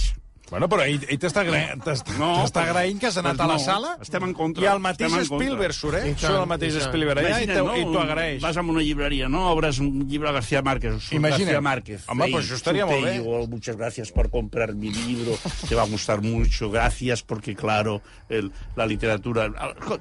Bueno, 0.51 0.69
però 0.69 0.85
ell, 0.85 1.01
ell 1.09 1.19
t'està 1.19 1.41
agra... 1.41 1.61
t'està 1.83 2.15
No, 2.21 2.45
agraint 2.45 2.99
que 3.01 3.09
has 3.09 3.17
anat 3.17 3.39
pues 3.39 3.45
a 3.45 3.49
la 3.49 3.55
no, 3.57 3.63
sala 3.65 3.93
estem 4.05 4.27
en 4.29 4.35
contra, 4.37 4.63
i 4.63 4.69
el 4.69 4.83
mateix 4.85 5.09
estem 5.09 5.23
en 5.23 5.29
contra. 5.31 5.47
Spielberg 5.47 5.75
surt, 5.75 5.97
eh? 5.99 6.13
Surt 6.21 6.37
el 6.37 6.47
mateix. 6.51 6.77
Spielberg 6.85 7.23
allà 7.25 7.39
i 7.43 7.49
t'ho 7.49 7.65
t'ho 7.95 8.03
agraeix. 8.03 8.43
Vas 8.45 8.59
a 8.61 8.65
una 8.75 8.85
llibreria, 8.85 9.29
no? 9.33 9.47
Obres 9.51 9.81
un 9.83 10.05
llibre 10.07 10.29
de 10.29 10.35
García 10.37 10.63
Márquez. 10.63 10.99
surt 11.01 11.17
Imagina't. 11.17 11.41
García 11.49 11.63
Márquez. 11.65 12.05
Home, 12.13 12.29
pues 12.31 12.45
això 12.45 12.61
estaria 12.61 12.87
molt 12.87 13.09
bé. 13.09 13.17
Igual, 13.23 13.49
muchas 13.49 13.77
gracias 13.77 14.13
por 14.13 14.31
comprar 14.31 14.75
mi 14.75 14.93
libro. 14.93 15.39
Te 15.69 15.75
va 15.75 15.83
a 15.83 15.87
gustar 15.89 16.21
mucho. 16.21 16.71
Gracias 16.71 17.23
porque, 17.23 17.57
claro, 17.57 18.03
el, 18.29 18.53
la 18.77 18.87
literatura... 18.87 19.49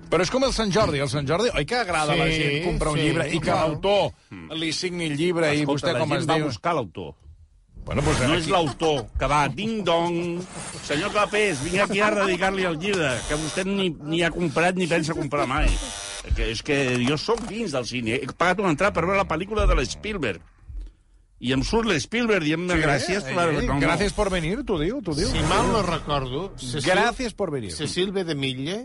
Però 0.10 0.22
és 0.22 0.30
com 0.30 0.44
el 0.44 0.54
Sant 0.54 0.72
Jordi. 0.76 1.00
El 1.00 1.10
Sant 1.10 1.28
Jordi, 1.30 1.50
oi 1.56 1.66
que 1.66 1.80
agrada 1.80 2.14
a 2.14 2.20
la 2.20 2.28
Sí, 2.28 2.38
gent 2.44 2.66
comprar 2.68 2.92
un 2.94 3.00
sí, 3.00 3.08
llibre 3.08 3.28
i 3.32 3.40
que 3.40 3.48
clar. 3.48 3.64
l'autor 3.64 4.12
li 4.60 4.72
signi 4.76 5.08
el 5.10 5.18
llibre 5.18 5.54
i 5.56 5.66
vostè 5.66 5.94
la 5.94 6.04
com 6.04 6.10
gent 6.14 6.24
es 6.24 6.30
va 6.30 6.38
diu... 6.40 6.52
buscar 6.52 6.76
l'autor. 6.76 7.14
Bueno, 7.86 8.02
doncs 8.02 8.20
No 8.22 8.34
aquí- 8.34 8.42
és 8.44 8.48
l'autor 8.48 9.06
que 9.20 9.28
va, 9.28 9.42
ding-dong, 9.50 10.40
senyor 10.88 11.12
Clapés, 11.12 11.60
vinc 11.66 11.82
aquí 11.84 12.00
a 12.00 12.12
dedicar-li 12.16 12.64
el 12.70 12.78
llibre, 12.80 13.10
que 13.28 13.36
vostè 13.36 13.66
ni, 13.68 13.90
ni 13.90 14.22
ha 14.24 14.32
comprat 14.32 14.76
ni 14.80 14.88
pensa 14.88 15.14
comprar 15.14 15.46
mai. 15.48 15.68
Que 16.36 16.52
és 16.54 16.62
que 16.64 16.78
jo 17.04 17.18
sóc 17.20 17.42
dins 17.50 17.74
del 17.76 17.86
cine. 17.86 18.16
He 18.24 18.28
pagat 18.32 18.60
una 18.64 18.70
entrada 18.72 18.94
per 18.96 19.04
veure 19.04 19.18
la 19.20 19.28
pel·lícula 19.28 19.66
de 19.68 19.76
l'Spielberg. 19.76 20.40
I 21.44 21.52
em 21.52 21.64
surt 21.68 21.90
l'Spielberg 21.90 22.46
dient 22.48 22.70
sí, 22.72 22.78
gràcies. 22.80 23.26
Eh, 23.28 23.34
per... 23.36 23.50
eh, 23.52 23.66
no. 23.68 23.80
Gracias 23.82 24.14
por 24.16 24.30
venir, 24.32 24.62
t'ho 24.64 24.78
diu, 24.80 25.02
t'ho 25.04 25.14
diu. 25.18 25.28
Si 25.28 25.42
mal 25.50 25.68
no 25.74 25.82
recordo... 25.84 26.54
Cecil, 26.56 26.86
Gracias 26.88 27.34
por 27.34 27.52
venir. 27.52 27.74
Cecil 27.76 28.14
B. 28.16 28.24
de 28.24 28.36
Mille 28.36 28.78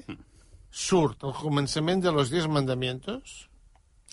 surt 0.71 1.23
al 1.23 1.37
començament 1.39 2.03
de 2.03 2.11
los 2.11 2.31
Diez 2.35 2.49
Mandamientos, 2.51 3.49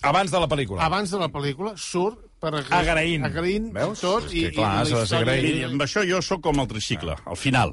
Abans 0.02 0.30
de 0.30 0.38
la 0.40 0.46
pel·lícula. 0.48 0.82
abans 0.84 1.10
de 1.10 1.18
la 1.18 1.28
pel·lícula, 1.32 1.72
surt 1.76 2.18
per 2.40 2.52
agra 2.54 2.78
Agraint. 2.78 3.24
agraint 3.24 3.70
Veus? 3.72 4.00
tot 4.00 4.26
i, 4.32 4.50
clar, 4.52 4.86
i 4.86 4.90
la 4.92 5.02
història... 5.02 5.36
Miri, 5.40 5.62
amb 5.64 5.80
això 5.82 6.02
jo 6.06 6.20
sóc 6.22 6.42
com 6.44 6.60
el 6.60 6.68
tricicle, 6.68 7.16
al 7.24 7.36
final. 7.36 7.72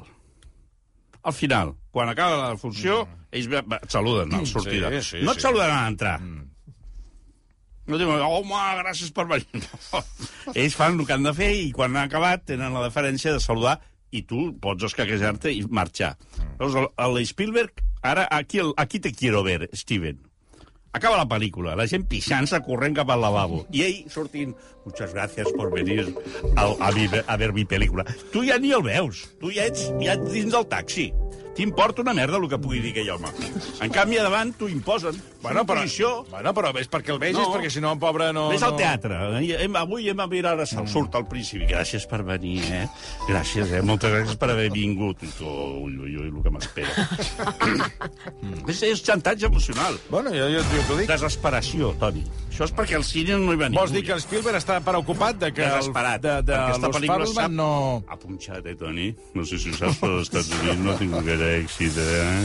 Al 1.22 1.32
final, 1.32 1.74
quan 1.90 2.08
acaba 2.08 2.48
la 2.50 2.56
funció, 2.56 3.06
ells 3.32 3.46
ve- 3.48 3.62
va- 3.62 3.78
et 3.82 3.90
saluden 3.92 4.32
a 4.34 4.40
la 4.40 4.46
sortida. 4.46 4.90
Mm. 4.90 5.00
Sí, 5.02 5.18
sí, 5.18 5.24
no 5.24 5.32
et 5.32 5.38
sí. 5.40 5.40
Mm. 5.40 5.46
saluden 5.48 5.70
a 5.70 5.84
l'entrar. 5.84 6.20
No 7.86 7.98
diuen, 8.00 8.20
home, 8.24 8.60
gràcies 8.80 9.12
per 9.12 9.26
venir. 9.28 9.64
No. 9.92 10.00
Ells 10.54 10.74
fan 10.76 10.98
el 11.00 11.06
que 11.06 11.12
han 11.16 11.24
de 11.24 11.32
fer 11.36 11.50
i 11.56 11.70
quan 11.72 11.94
han 11.96 12.08
acabat 12.08 12.44
tenen 12.48 12.72
la 12.76 12.82
deferència 12.86 13.32
de 13.32 13.40
saludar 13.40 13.78
i 14.14 14.22
tu 14.28 14.50
pots 14.60 14.84
escaquejar-te 14.88 15.52
i 15.52 15.62
marxar. 15.68 16.14
Mm. 16.38 16.54
Llavors, 16.60 16.76
el, 16.80 16.88
el 17.20 17.26
Spielberg, 17.28 17.82
ara 18.02 18.26
aquí, 18.30 18.58
el, 18.64 18.72
aquí 18.76 19.00
te 19.00 19.12
quiero 19.12 19.42
ver, 19.44 19.68
Steven. 19.74 20.20
Acaba 20.94 21.18
la 21.18 21.26
pel·lícula, 21.26 21.74
la 21.74 21.88
gent 21.90 22.04
pixant-se 22.06 22.60
corrent 22.62 22.94
cap 22.94 23.10
al 23.10 23.24
lavabo. 23.24 23.64
I 23.74 23.82
ell 23.82 23.96
sortint, 24.14 24.54
muchas 24.84 25.12
gracias 25.12 25.50
por 25.56 25.72
venir 25.74 26.06
a, 26.54 26.68
a, 26.70 26.92
mi, 26.94 27.08
a 27.26 27.36
ver 27.36 27.52
mi 27.52 27.64
pel·lícula. 27.66 28.06
Tu 28.30 28.46
ja 28.46 28.60
ni 28.62 28.70
el 28.72 28.86
veus, 28.86 29.24
tu 29.42 29.50
ja 29.50 29.66
ets, 29.66 29.88
ja 29.98 30.14
ets 30.14 30.30
dins 30.32 30.54
del 30.54 30.68
taxi. 30.70 31.10
T'importa 31.54 32.02
una 32.02 32.10
merda 32.18 32.34
el 32.40 32.48
que 32.50 32.58
pugui 32.58 32.80
dir 32.82 32.90
aquell 32.90 33.12
home. 33.14 33.28
En 33.84 33.92
canvi, 33.94 34.16
a 34.18 34.24
davant 34.26 34.50
t'ho 34.58 34.66
imposen. 34.66 35.14
Bueno, 35.44 35.62
però, 35.68 35.84
posició... 35.84 36.08
bueno, 36.26 36.50
però 36.56 36.72
ves 36.74 36.88
perquè 36.90 37.12
el 37.14 37.20
vegis, 37.22 37.38
No. 37.38 37.52
perquè 37.52 37.70
si 37.70 37.82
no, 37.84 37.92
pobre, 38.02 38.32
no... 38.34 38.48
Ves 38.50 38.64
al 38.66 38.74
no... 38.74 38.80
teatre. 38.80 39.20
Hem, 39.62 39.76
avui 39.78 40.08
hem 40.10 40.18
a 40.18 40.26
mirar 40.26 40.56
a 40.58 40.66
Sal. 40.66 40.88
Surt 40.90 41.14
al 41.14 41.28
principi. 41.30 41.68
Gràcies 41.70 42.08
per 42.10 42.24
venir, 42.26 42.56
eh? 42.74 42.82
Gràcies, 43.28 43.70
eh? 43.70 43.84
Moltes 43.86 44.10
gràcies 44.10 44.40
per 44.40 44.50
haver 44.50 44.66
vingut. 44.74 45.22
I 45.22 45.30
tu, 45.38 45.46
ui, 45.84 45.94
ui, 45.94 46.16
ui, 46.24 46.26
el 46.32 46.42
que 46.42 46.54
m'espera. 46.56 47.06
és, 48.74 48.82
és 48.90 49.04
xantatge 49.06 49.46
emocional. 49.46 50.00
Bueno, 50.10 50.34
jo, 50.34 50.50
jo, 50.56 50.64
jo 50.74 50.83
t'ho 50.88 50.96
dic. 51.00 51.08
Desesperació, 51.10 51.92
Toni. 52.00 52.22
Això 52.54 52.64
és 52.68 52.72
perquè 52.76 52.94
al 52.94 53.02
cine 53.06 53.34
no 53.40 53.50
hi 53.52 53.58
va 53.58 53.66
ningú. 53.68 53.80
Vols 53.80 53.90
dir 53.94 54.04
que 54.06 54.12
el 54.14 54.20
Spielberg 54.22 54.56
està 54.60 54.76
preocupat 54.86 55.40
de 55.40 55.48
que 55.56 55.64
el, 55.66 55.72
Desesperat. 55.80 56.20
de, 56.22 56.34
de 56.46 56.52
perquè 56.54 56.74
esta 56.76 56.86
Los 56.92 56.96
pel·lícula 57.00 57.26
sap... 57.32 57.50
no... 57.50 57.70
Ha 58.08 58.16
punxat, 58.22 58.66
eh, 58.70 58.76
Toni? 58.78 59.08
No 59.34 59.42
sé 59.48 59.58
si 59.58 59.72
ho 59.72 59.74
saps, 59.78 59.98
però 60.02 60.20
als 60.20 60.28
Estats 60.30 60.52
Units 60.60 60.78
no 60.84 60.92
ha 60.92 60.98
tingut 61.00 61.26
gaire 61.26 61.48
èxit, 61.64 61.98
eh? 61.98 62.44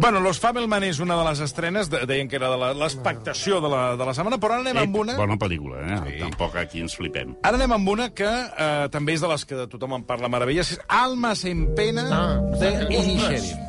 Bueno, 0.00 0.20
Los 0.24 0.38
Fabelman 0.40 0.84
és 0.86 0.98
una 1.04 1.16
de 1.18 1.24
les 1.28 1.40
estrenes, 1.44 1.90
de, 1.92 1.98
deien 2.08 2.28
que 2.28 2.36
era 2.38 2.48
de 2.48 2.56
la- 2.56 2.72
l'expectació 2.72 3.58
de, 3.60 3.68
la, 3.68 3.82
de 4.00 4.04
la 4.08 4.14
setmana, 4.16 4.38
però 4.40 4.56
ara 4.56 4.62
anem 4.64 4.78
amb 4.80 4.96
una... 5.02 5.16
Bona 5.18 5.36
pel·lícula, 5.40 5.80
eh? 5.84 5.98
Sí. 6.06 6.14
Tampoc 6.22 6.56
aquí 6.56 6.80
ens 6.80 6.94
flipem. 6.96 7.34
Ara 7.44 7.58
anem 7.60 7.74
amb 7.76 7.88
una 7.92 8.06
que 8.16 8.28
eh, 8.28 8.88
també 8.94 9.12
és 9.18 9.20
de 9.24 9.28
les 9.28 9.44
que 9.44 9.66
tothom 9.68 9.98
en 9.98 10.06
parla 10.08 10.30
meravelles, 10.32 10.72
és 10.76 10.80
Almas 10.88 11.44
en 11.48 11.66
pena 11.76 12.06
Ah, 12.16 12.36
de. 12.60 12.70
Inisherin. 12.96 13.66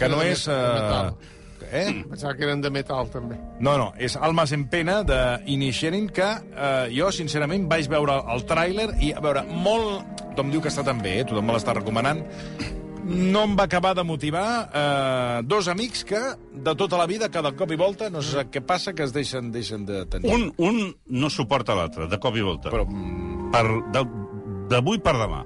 Que 0.00 0.08
no 0.08 0.18
de 0.22 0.30
és... 0.32 0.46
de 0.48 1.36
Eh, 1.72 1.82
eh? 1.88 2.04
Pensava 2.08 2.34
que 2.38 2.44
eren 2.46 2.60
de 2.64 2.70
metal, 2.70 3.08
també. 3.12 3.36
No, 3.60 3.76
no, 3.80 3.92
és 3.98 4.16
Almas 4.16 4.52
en 4.56 4.66
pena 4.72 5.02
de 5.04 5.18
Inisherin, 5.46 6.08
que 6.14 6.26
eh, 6.28 6.88
jo, 6.94 7.10
sincerament, 7.12 7.68
vaig 7.70 7.88
veure 7.90 8.18
el 8.34 8.44
tràiler 8.48 8.90
i, 9.00 9.12
a 9.12 9.20
veure, 9.24 9.44
molt... 9.48 10.24
Tothom 10.38 10.52
diu 10.54 10.60
que 10.62 10.70
està 10.70 10.84
tan 10.86 11.00
bé, 11.02 11.16
eh? 11.20 11.24
tothom 11.26 11.48
me 11.48 11.56
l'està 11.56 11.74
recomanant. 11.74 12.20
No 13.08 13.42
em 13.48 13.54
va 13.56 13.64
acabar 13.64 13.94
de 13.96 14.02
motivar 14.04 14.46
eh, 14.68 15.40
dos 15.48 15.66
amics 15.72 16.04
que, 16.04 16.18
de 16.52 16.74
tota 16.76 16.98
la 17.00 17.06
vida, 17.08 17.30
cada 17.32 17.54
cop 17.56 17.70
i 17.72 17.78
volta, 17.80 18.10
no 18.12 18.20
sé 18.22 18.44
què 18.52 18.60
passa, 18.60 18.92
que 18.94 19.02
es 19.06 19.14
deixen, 19.16 19.48
deixen 19.50 19.86
de 19.88 20.04
tenir. 20.06 20.28
Un, 20.34 20.50
un 20.58 20.82
no 21.08 21.30
suporta 21.32 21.74
l'altre, 21.78 22.06
de 22.12 22.18
cop 22.20 22.36
i 22.36 22.44
volta. 22.44 22.70
Però, 22.74 22.84
mm, 22.86 23.50
Per, 23.50 23.64
de- 23.94 24.04
d'avui 24.68 24.98
per 25.00 25.14
demà. 25.16 25.38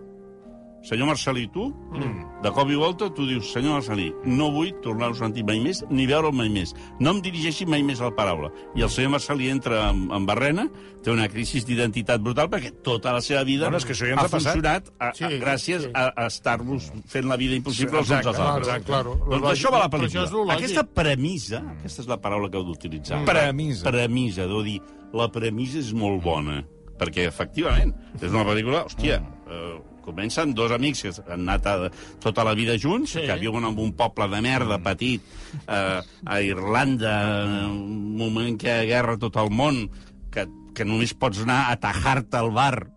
Senyor 0.83 1.07
Marcelí, 1.07 1.47
tu, 1.55 1.69
mm. 1.95 2.43
de 2.43 2.51
cop 2.51 2.71
i 2.71 2.75
volta, 2.75 3.07
tu 3.15 3.23
dius, 3.29 3.53
senyor 3.55 3.77
Marcelí, 3.79 4.09
no 4.27 4.49
vull 4.51 4.73
tornar-ho 4.83 5.15
a 5.15 5.19
sentir 5.21 5.45
mai 5.47 5.61
més, 5.63 5.85
ni 5.95 6.09
veure'l 6.11 6.35
mai 6.35 6.49
més. 6.51 6.73
No 6.99 7.13
em 7.15 7.21
dirigeixi 7.23 7.67
mai 7.71 7.85
més 7.87 8.01
a 8.03 8.09
la 8.09 8.15
paraula. 8.17 8.51
I 8.75 8.83
el 8.83 8.91
senyor 8.91 9.13
Marcelí 9.15 9.47
entra 9.53 9.85
en, 9.93 10.09
en 10.11 10.27
barrena, 10.27 10.65
té 11.05 11.13
una 11.15 11.29
crisi 11.31 11.63
d'identitat 11.67 12.21
brutal, 12.23 12.51
perquè 12.51 12.73
tota 12.83 13.13
la 13.15 13.21
seva 13.23 13.45
vida 13.47 13.69
Bueno, 13.69 13.79
és 13.79 13.87
que 13.87 13.95
això 13.95 14.09
ja 14.11 14.17
ens 14.17 14.25
ha 14.25 14.27
ha 14.27 14.33
passat. 14.33 14.57
funcionat 14.59 14.91
a, 14.99 15.09
a, 15.09 15.13
Sí, 15.15 15.31
gràcies 15.43 15.87
sí. 15.87 15.93
a, 15.95 16.09
a 16.17 16.27
estar-vos 16.27 16.91
fent 17.15 17.31
la 17.31 17.39
vida 17.39 17.55
impossible 17.55 18.03
els 18.03 18.11
uns 18.11 18.19
Exacte, 18.19 18.35
als 18.35 18.43
altres. 18.49 18.67
exacte, 18.67 18.91
claro. 18.91 19.15
Doncs 19.31 19.49
això 19.53 19.71
va 19.71 19.79
a 19.79 19.85
la 19.87 19.91
pel·lícula. 19.95 20.27
Aquesta 20.57 20.85
premissa, 20.99 21.63
aquesta 21.79 22.03
és 22.03 22.11
la 22.11 22.19
paraula 22.23 22.51
que 22.51 22.59
heu 22.59 22.67
d'utilitzar. 22.67 23.23
Premissa. 23.31 23.87
Premissa, 23.87 24.47
deu 24.51 24.63
dir, 24.67 24.81
la 25.15 25.31
premissa 25.31 25.79
és 25.79 25.95
molt 25.95 26.23
bona, 26.27 26.59
perquè, 26.99 27.29
efectivament, 27.31 27.95
és 28.21 28.31
una 28.33 28.43
pel·lícula, 28.51 28.83
hòstia, 28.91 29.23
eh, 29.47 29.79
comencen 30.03 30.55
dos 30.55 30.73
amics 30.75 31.03
que 31.03 31.13
han 31.33 31.47
anat 31.49 31.67
a, 31.67 31.77
tota 32.23 32.45
la 32.45 32.55
vida 32.59 32.77
junts, 32.79 33.15
Sí. 33.17 33.23
que 33.27 33.39
viuen 33.41 33.65
en 33.65 33.79
un 33.79 33.93
poble 33.97 34.29
de 34.29 34.41
merda 34.45 34.79
petit, 34.83 35.23
eh, 35.67 36.01
a 36.27 36.41
Irlanda, 36.43 37.45
en 37.45 37.71
un 37.71 38.17
moment 38.17 38.59
que 38.61 38.69
hi 38.69 38.79
ha 38.83 38.89
guerra 38.89 39.15
a 39.15 39.23
tot 39.23 39.37
el 39.37 39.51
món, 39.51 39.89
que, 40.33 40.47
que 40.75 40.85
només 40.89 41.15
pots 41.15 41.43
anar 41.45 41.71
a 41.71 41.77
tajar-te 41.81 42.37
al 42.39 42.51
bar 42.51 42.89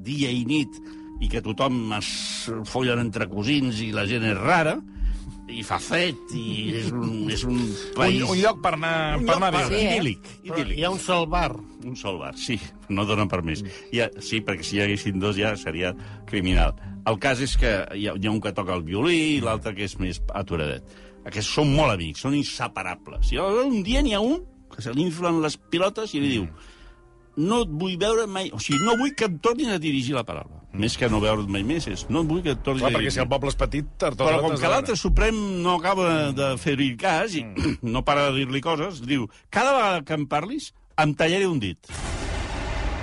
dia 0.00 0.30
i 0.30 0.44
nit 0.48 0.68
i 1.20 1.28
que 1.28 1.42
tothom 1.44 1.92
es 1.98 2.48
follen 2.64 3.02
entre 3.02 3.26
cosins 3.28 3.80
i 3.84 3.90
la 3.92 4.06
gent 4.08 4.24
és 4.24 4.38
rara, 4.38 4.78
i 5.50 5.62
fa 5.66 5.78
fred, 5.82 6.18
i 6.36 6.44
és 6.78 6.90
un, 6.94 7.10
és 7.32 7.44
un 7.48 7.56
un, 7.58 7.74
país... 7.96 8.22
un 8.24 8.38
lloc 8.40 8.60
per 8.64 8.74
anar, 8.76 8.92
un 9.18 9.26
per 9.26 9.34
lloc 9.34 9.42
anar 9.42 9.50
a 9.50 9.56
veure. 9.58 9.74
Sí, 9.74 9.80
eh? 9.80 9.90
idíl·lic, 9.96 10.30
Però 10.44 10.56
idíl·lic. 10.56 10.78
hi 10.78 10.86
ha 10.86 10.92
un 10.94 11.02
sol 11.02 11.26
bar. 11.32 11.50
Un 11.84 11.96
sol 11.98 12.18
bar, 12.22 12.32
sí, 12.38 12.58
no 12.88 13.06
donen 13.08 13.30
permís. 13.32 13.64
Ja, 13.94 14.08
sí, 14.22 14.42
perquè 14.46 14.66
si 14.66 14.78
hi 14.78 14.84
haguessin 14.86 15.20
dos 15.22 15.38
ja 15.40 15.54
seria 15.60 15.92
criminal. 16.30 16.74
El 17.10 17.20
cas 17.22 17.40
és 17.44 17.56
que 17.60 17.74
hi 17.96 18.08
ha, 18.08 18.16
hi 18.16 18.28
ha 18.28 18.34
un 18.34 18.42
que 18.44 18.54
toca 18.56 18.76
el 18.76 18.84
violí 18.86 19.20
i 19.36 19.40
l'altre 19.44 19.74
que 19.76 19.86
és 19.88 19.96
més 20.02 20.22
aturadet. 20.36 20.86
Aquests 21.28 21.54
són 21.58 21.72
molt 21.76 21.94
amics, 21.94 22.22
són 22.24 22.36
inseparables. 22.38 23.32
I 23.34 23.40
un 23.40 23.82
dia 23.86 24.04
n'hi 24.04 24.14
ha 24.16 24.24
un 24.24 24.42
que 24.70 24.84
se 24.84 24.92
li 24.94 25.02
inflen 25.08 25.42
les 25.42 25.56
pilotes 25.70 26.14
i 26.14 26.20
li 26.22 26.36
diu 26.38 26.46
no 27.40 27.62
et 27.64 27.70
vull 27.82 27.96
veure 28.00 28.26
mai... 28.28 28.50
O 28.54 28.60
sigui, 28.62 28.80
no 28.84 28.96
vull 29.00 29.14
que 29.16 29.28
em 29.28 29.38
tornin 29.42 29.72
a 29.74 29.78
dirigir 29.82 30.16
la 30.16 30.24
paraula. 30.26 30.59
Més 30.70 30.94
que 30.96 31.08
no 31.10 31.18
veure't 31.22 31.50
mai 31.50 31.64
més, 31.66 31.88
és 31.90 32.04
no 32.14 32.22
vull 32.26 32.44
que 32.44 32.54
et 32.54 32.60
tornin 32.62 32.84
Clar, 32.84 32.92
perquè 32.94 33.10
si 33.10 33.22
el 33.22 33.28
poble 33.30 33.50
és 33.50 33.58
petit... 33.58 33.88
Però 33.98 34.36
com 34.44 34.54
que 34.54 34.70
l'altre. 34.70 34.94
Suprem 34.98 35.40
no 35.64 35.74
acaba 35.80 36.30
de 36.36 36.52
fer-hi 36.62 36.92
cas 37.00 37.34
i 37.34 37.42
no 37.94 38.04
para 38.06 38.28
de 38.30 38.38
dir-li 38.38 38.62
coses, 38.62 39.02
diu, 39.02 39.26
cada 39.50 39.74
vegada 39.74 40.04
que 40.06 40.18
em 40.18 40.28
parlis, 40.30 40.70
em 41.02 41.14
tallaré 41.18 41.50
un 41.50 41.58
dit. 41.62 41.90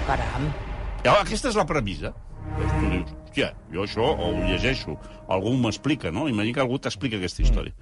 Caram. 0.07 0.47
Llavors, 1.03 1.25
aquesta 1.25 1.51
és 1.51 1.59
la 1.59 1.67
premissa. 1.67 2.13
Llavors 2.47 2.77
tu 2.77 2.91
dius, 2.93 3.17
hòstia, 3.37 3.51
jo 3.73 3.83
això 3.83 4.07
ho 4.15 4.31
llegeixo, 4.47 4.95
algú 5.29 5.53
m'explica, 5.61 6.11
no? 6.11 6.27
Imagina 6.31 6.57
que 6.57 6.63
algú 6.63 6.79
t'explica 6.79 7.19
aquesta 7.19 7.43
història. 7.43 7.73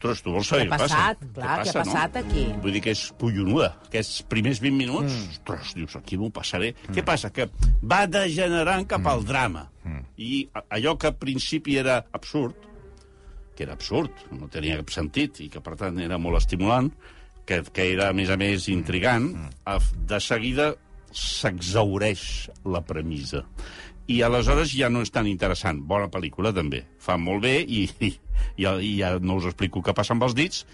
Ostres, 0.00 0.22
tu 0.24 0.32
vols 0.32 0.48
saber 0.48 0.64
Què 0.64 0.70
què 0.70 0.78
passa? 0.80 0.96
passat? 0.96 1.24
Clar, 1.36 1.56
què 1.60 1.68
ha 1.68 1.74
passat 1.84 2.14
aquí? 2.16 2.44
Vull 2.62 2.72
dir 2.72 2.80
que 2.86 2.94
és 2.96 3.02
pollonuda. 3.20 3.66
Aquests 3.90 4.22
primers 4.32 4.60
20 4.64 4.78
minuts, 4.78 5.12
ostres, 5.34 5.74
dius, 5.76 5.96
aquí 5.98 6.16
m'ho 6.16 6.30
passaré. 6.32 6.70
Què 6.88 7.04
passa? 7.04 7.28
Que 7.30 7.50
va 7.84 8.06
degenerant 8.08 8.86
cap 8.88 9.04
al 9.12 9.24
drama. 9.28 9.66
I 10.16 10.48
a- 10.56 10.64
allò 10.78 10.96
que 10.96 11.06
al 11.12 11.16
principi 11.20 11.76
era 11.76 11.98
absurd, 12.16 12.54
que 13.54 13.62
era 13.68 13.74
absurd, 13.76 14.10
no 14.32 14.48
tenia 14.48 14.78
cap 14.80 14.88
sentit, 14.90 15.40
i 15.44 15.50
que, 15.52 15.60
per 15.60 15.76
tant, 15.76 15.98
era 16.00 16.16
molt 16.16 16.38
estimulant, 16.40 16.88
que, 17.44 17.60
que 17.72 17.92
era, 17.92 18.08
a 18.08 18.12
més 18.16 18.30
a 18.30 18.38
més, 18.40 18.68
intrigant, 18.72 19.34
af- 19.66 19.92
de 20.08 20.20
seguida 20.20 20.74
s'exaureix 21.12 22.48
la 22.64 22.80
premissa. 22.86 23.44
I 24.10 24.16
aleshores 24.26 24.72
ja 24.74 24.88
no 24.90 25.04
és 25.04 25.12
tan 25.14 25.28
interessant. 25.30 25.78
Bona 25.86 26.08
pel·lícula, 26.10 26.50
també. 26.56 26.82
Fa 26.98 27.14
molt 27.20 27.44
bé 27.44 27.60
i, 27.62 27.84
i, 28.02 28.08
i, 28.08 28.12
ja, 28.64 28.74
i 28.82 28.96
ja 28.98 29.12
no 29.22 29.36
us 29.38 29.46
explico 29.50 29.82
què 29.86 29.94
passa 29.94 30.16
amb 30.16 30.24
els 30.26 30.34
dits, 30.34 30.64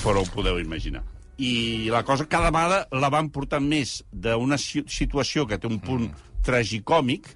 però 0.00 0.22
ho 0.24 0.28
podeu 0.32 0.60
imaginar. 0.62 1.02
I 1.38 1.86
la 1.92 2.00
cosa 2.02 2.26
cada 2.26 2.48
vegada 2.50 2.86
la 2.98 3.10
van 3.14 3.28
portant 3.30 3.62
més 3.68 3.98
d'una 4.10 4.56
si- 4.58 4.86
situació 4.90 5.44
que 5.46 5.58
té 5.60 5.68
un 5.70 5.78
punt 5.84 6.08
tragicòmic 6.46 7.34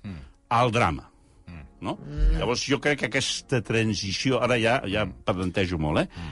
al 0.50 0.72
drama. 0.74 1.08
No? 1.82 1.96
Llavors 2.38 2.62
jo 2.62 2.78
crec 2.80 3.00
que 3.00 3.08
aquesta 3.10 3.58
transició, 3.66 4.38
ara 4.42 4.54
ja, 4.62 4.76
ja 4.86 5.02
pedantejo 5.06 5.80
molt, 5.82 6.04
eh? 6.04 6.30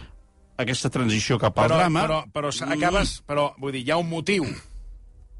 Aquesta 0.63 0.91
transició 0.93 1.39
cap 1.43 1.59
al 1.59 1.67
Però, 1.69 1.79
drama... 1.81 2.03
però, 2.07 2.19
però 2.31 2.51
acabes... 2.71 3.17
Però, 3.27 3.49
vull 3.59 3.73
dir, 3.75 3.83
hi 3.87 3.91
ha 3.91 3.97
un 3.99 4.09
motiu. 4.11 4.47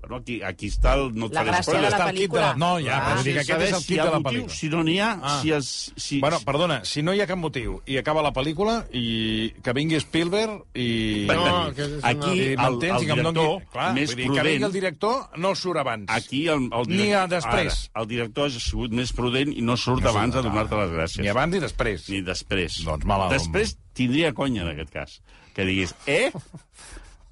Però 0.01 0.17
aquí, 0.17 0.39
aquí 0.43 0.67
està 0.73 0.95
el... 0.97 1.11
No 1.15 1.29
La 1.29 1.43
gràcia 1.45 1.75
de 1.77 1.81
la 1.85 1.89
Està 1.91 2.07
el 2.09 2.17
kit 2.17 2.31
de 2.33 2.39
pel·lícula. 2.39 2.55
No, 2.57 2.71
ja, 2.81 2.95
Ah. 2.97 3.03
però 3.11 3.23
que 3.23 3.35
aquest 3.41 3.63
és 3.67 3.73
el 3.77 3.81
si 3.83 3.87
kit 3.87 3.97
hi 3.97 3.99
ha 4.01 4.05
de 4.07 4.11
la 4.11 4.21
motiu, 4.21 4.31
pel·lícula. 4.47 4.57
Si 4.57 4.69
no 4.73 4.83
n'hi 4.83 4.95
ha, 4.99 5.11
Ah. 5.23 5.41
si 5.43 5.53
es... 5.53 5.93
Si, 5.97 6.21
Bueno, 6.21 6.39
perdona, 6.47 6.79
si 6.85 7.03
no 7.03 7.13
hi 7.15 7.21
ha 7.21 7.27
cap 7.29 7.39
motiu 7.39 7.83
i 7.87 7.99
acaba 8.01 8.23
la 8.25 8.33
pel·lícula 8.33 8.87
i 8.97 9.53
que 9.63 9.75
vingui 9.77 10.01
Spielberg 10.01 10.65
i... 10.75 11.27
No, 11.29 11.71
que 11.77 11.83
és 11.85 11.93
una- 11.99 12.09
aquí 12.15 12.33
i 12.33 12.47
el, 12.55 12.61
el 12.61 12.79
que 12.81 12.89
em 12.89 12.99
director, 13.05 13.33
doni... 13.35 13.67
Clar, 13.77 13.91
més 13.95 14.09
dir, 14.17 14.17
que 14.17 14.27
prudent... 14.33 14.47
vingui 14.49 14.65
el 14.71 14.73
director 14.73 15.21
no 15.37 15.55
surt 15.55 15.79
abans. 15.85 16.09
Aquí 16.09 16.47
el, 16.49 16.71
el 16.73 16.89
Ni 16.89 16.97
director, 16.97 17.21
a 17.21 17.27
després. 17.37 17.79
Ara, 17.93 18.03
el 18.03 18.09
director 18.17 18.47
ha 18.49 18.51
sigut 18.59 18.91
més 19.03 19.13
prudent 19.13 19.53
i 19.53 19.61
no 19.61 19.77
surt 19.77 20.03
No 20.03 20.11
abans 20.17 20.35
a 20.35 20.43
donar-te 20.49 20.77
les 20.81 20.91
gràcies. 20.97 21.21
Ni 21.23 21.29
abans 21.29 21.53
ni 21.55 21.61
després. 21.61 22.09
Ni 22.09 22.23
després. 22.23 22.81
Doncs 22.89 23.05
mala- 23.05 23.29
Després 23.37 23.77
tindria 23.93 24.33
conya, 24.33 24.63
en 24.65 24.73
aquest 24.79 24.91
cas. 24.97 25.21
Que 25.55 25.65
diguis, 25.69 25.95
eh? 26.07 26.31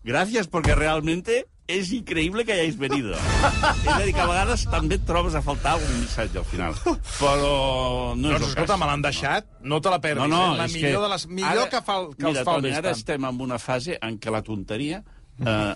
Gracias, 0.04 0.46
porque 0.48 0.74
realmente 0.74 1.46
és 1.68 1.90
increïble 1.92 2.46
que 2.48 2.54
hayáis 2.57 2.78
venido. 2.81 3.12
és 3.12 3.88
a 3.92 3.98
dir, 4.00 4.14
que 4.16 4.22
a 4.24 4.26
vegades 4.26 4.64
també 4.72 4.96
et 4.96 5.04
trobes 5.04 5.35
a 5.37 5.42
faltar 5.44 5.74
algun 5.76 5.98
missatge 6.00 6.38
al 6.40 6.46
final. 6.48 6.72
Però 7.20 8.14
no 8.16 8.31
és 8.33 8.38
Doncs 8.38 8.46
el 8.46 8.48
escolta, 8.48 8.72
cas. 8.72 8.81
me 8.81 8.87
l'han 8.88 9.02
deixat, 9.04 9.46
no 9.62 9.81
te 9.85 9.92
la 9.92 10.00
perdis. 10.00 10.24
No, 10.24 10.28
no, 10.33 10.54
eh? 10.54 10.59
la 10.62 10.66
millor 10.72 10.96
que 10.96 11.04
de 11.04 11.12
les, 11.12 11.26
millor 11.28 11.50
ara- 11.52 11.68
que, 11.74 11.83
fa, 11.85 11.98
el- 12.00 12.14
que 12.16 12.24
mira, 12.24 12.40
els 12.40 12.48
fa 12.48 12.54
Toni, 12.57 12.72
ara 12.72 12.90
estem 12.96 13.28
en 13.28 13.40
una 13.46 13.59
fase 13.61 13.98
en 14.00 14.16
què 14.18 14.33
la 14.33 14.40
tonteria 14.42 15.02
eh, 15.44 15.74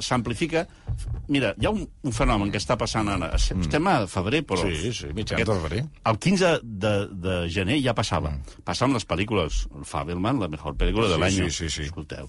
s'amplifica. 0.00 0.66
Mira, 1.28 1.52
hi 1.60 1.66
ha 1.68 1.70
un, 1.70 1.84
un 2.02 2.12
fenomen 2.16 2.50
que 2.50 2.58
està 2.60 2.76
passant 2.80 3.08
ara. 3.08 3.28
Estem 3.36 3.86
a 3.88 3.98
febrer, 4.10 4.42
però... 4.48 4.64
Mm. 4.66 4.80
Sí, 4.80 4.92
sí, 4.96 5.10
mitjans 5.14 5.44
de 5.46 5.54
febrer. 5.60 5.84
El 6.10 6.18
15 6.18 6.50
de, 6.64 6.94
de 7.28 7.36
gener 7.52 7.78
ja 7.84 7.94
passava. 7.94 8.32
Passaven 8.66 8.96
les 8.98 9.06
pel·lícules. 9.06 9.66
El 9.76 9.84
Fabelman, 9.88 10.40
la 10.42 10.48
millor 10.50 10.74
pel·lícula 10.80 11.08
de 11.12 11.14
Sí, 11.16 11.20
l'any. 11.20 11.38
sí, 11.50 11.50
sí, 11.50 11.70
sí. 11.76 11.82
Escolteu, 11.88 12.28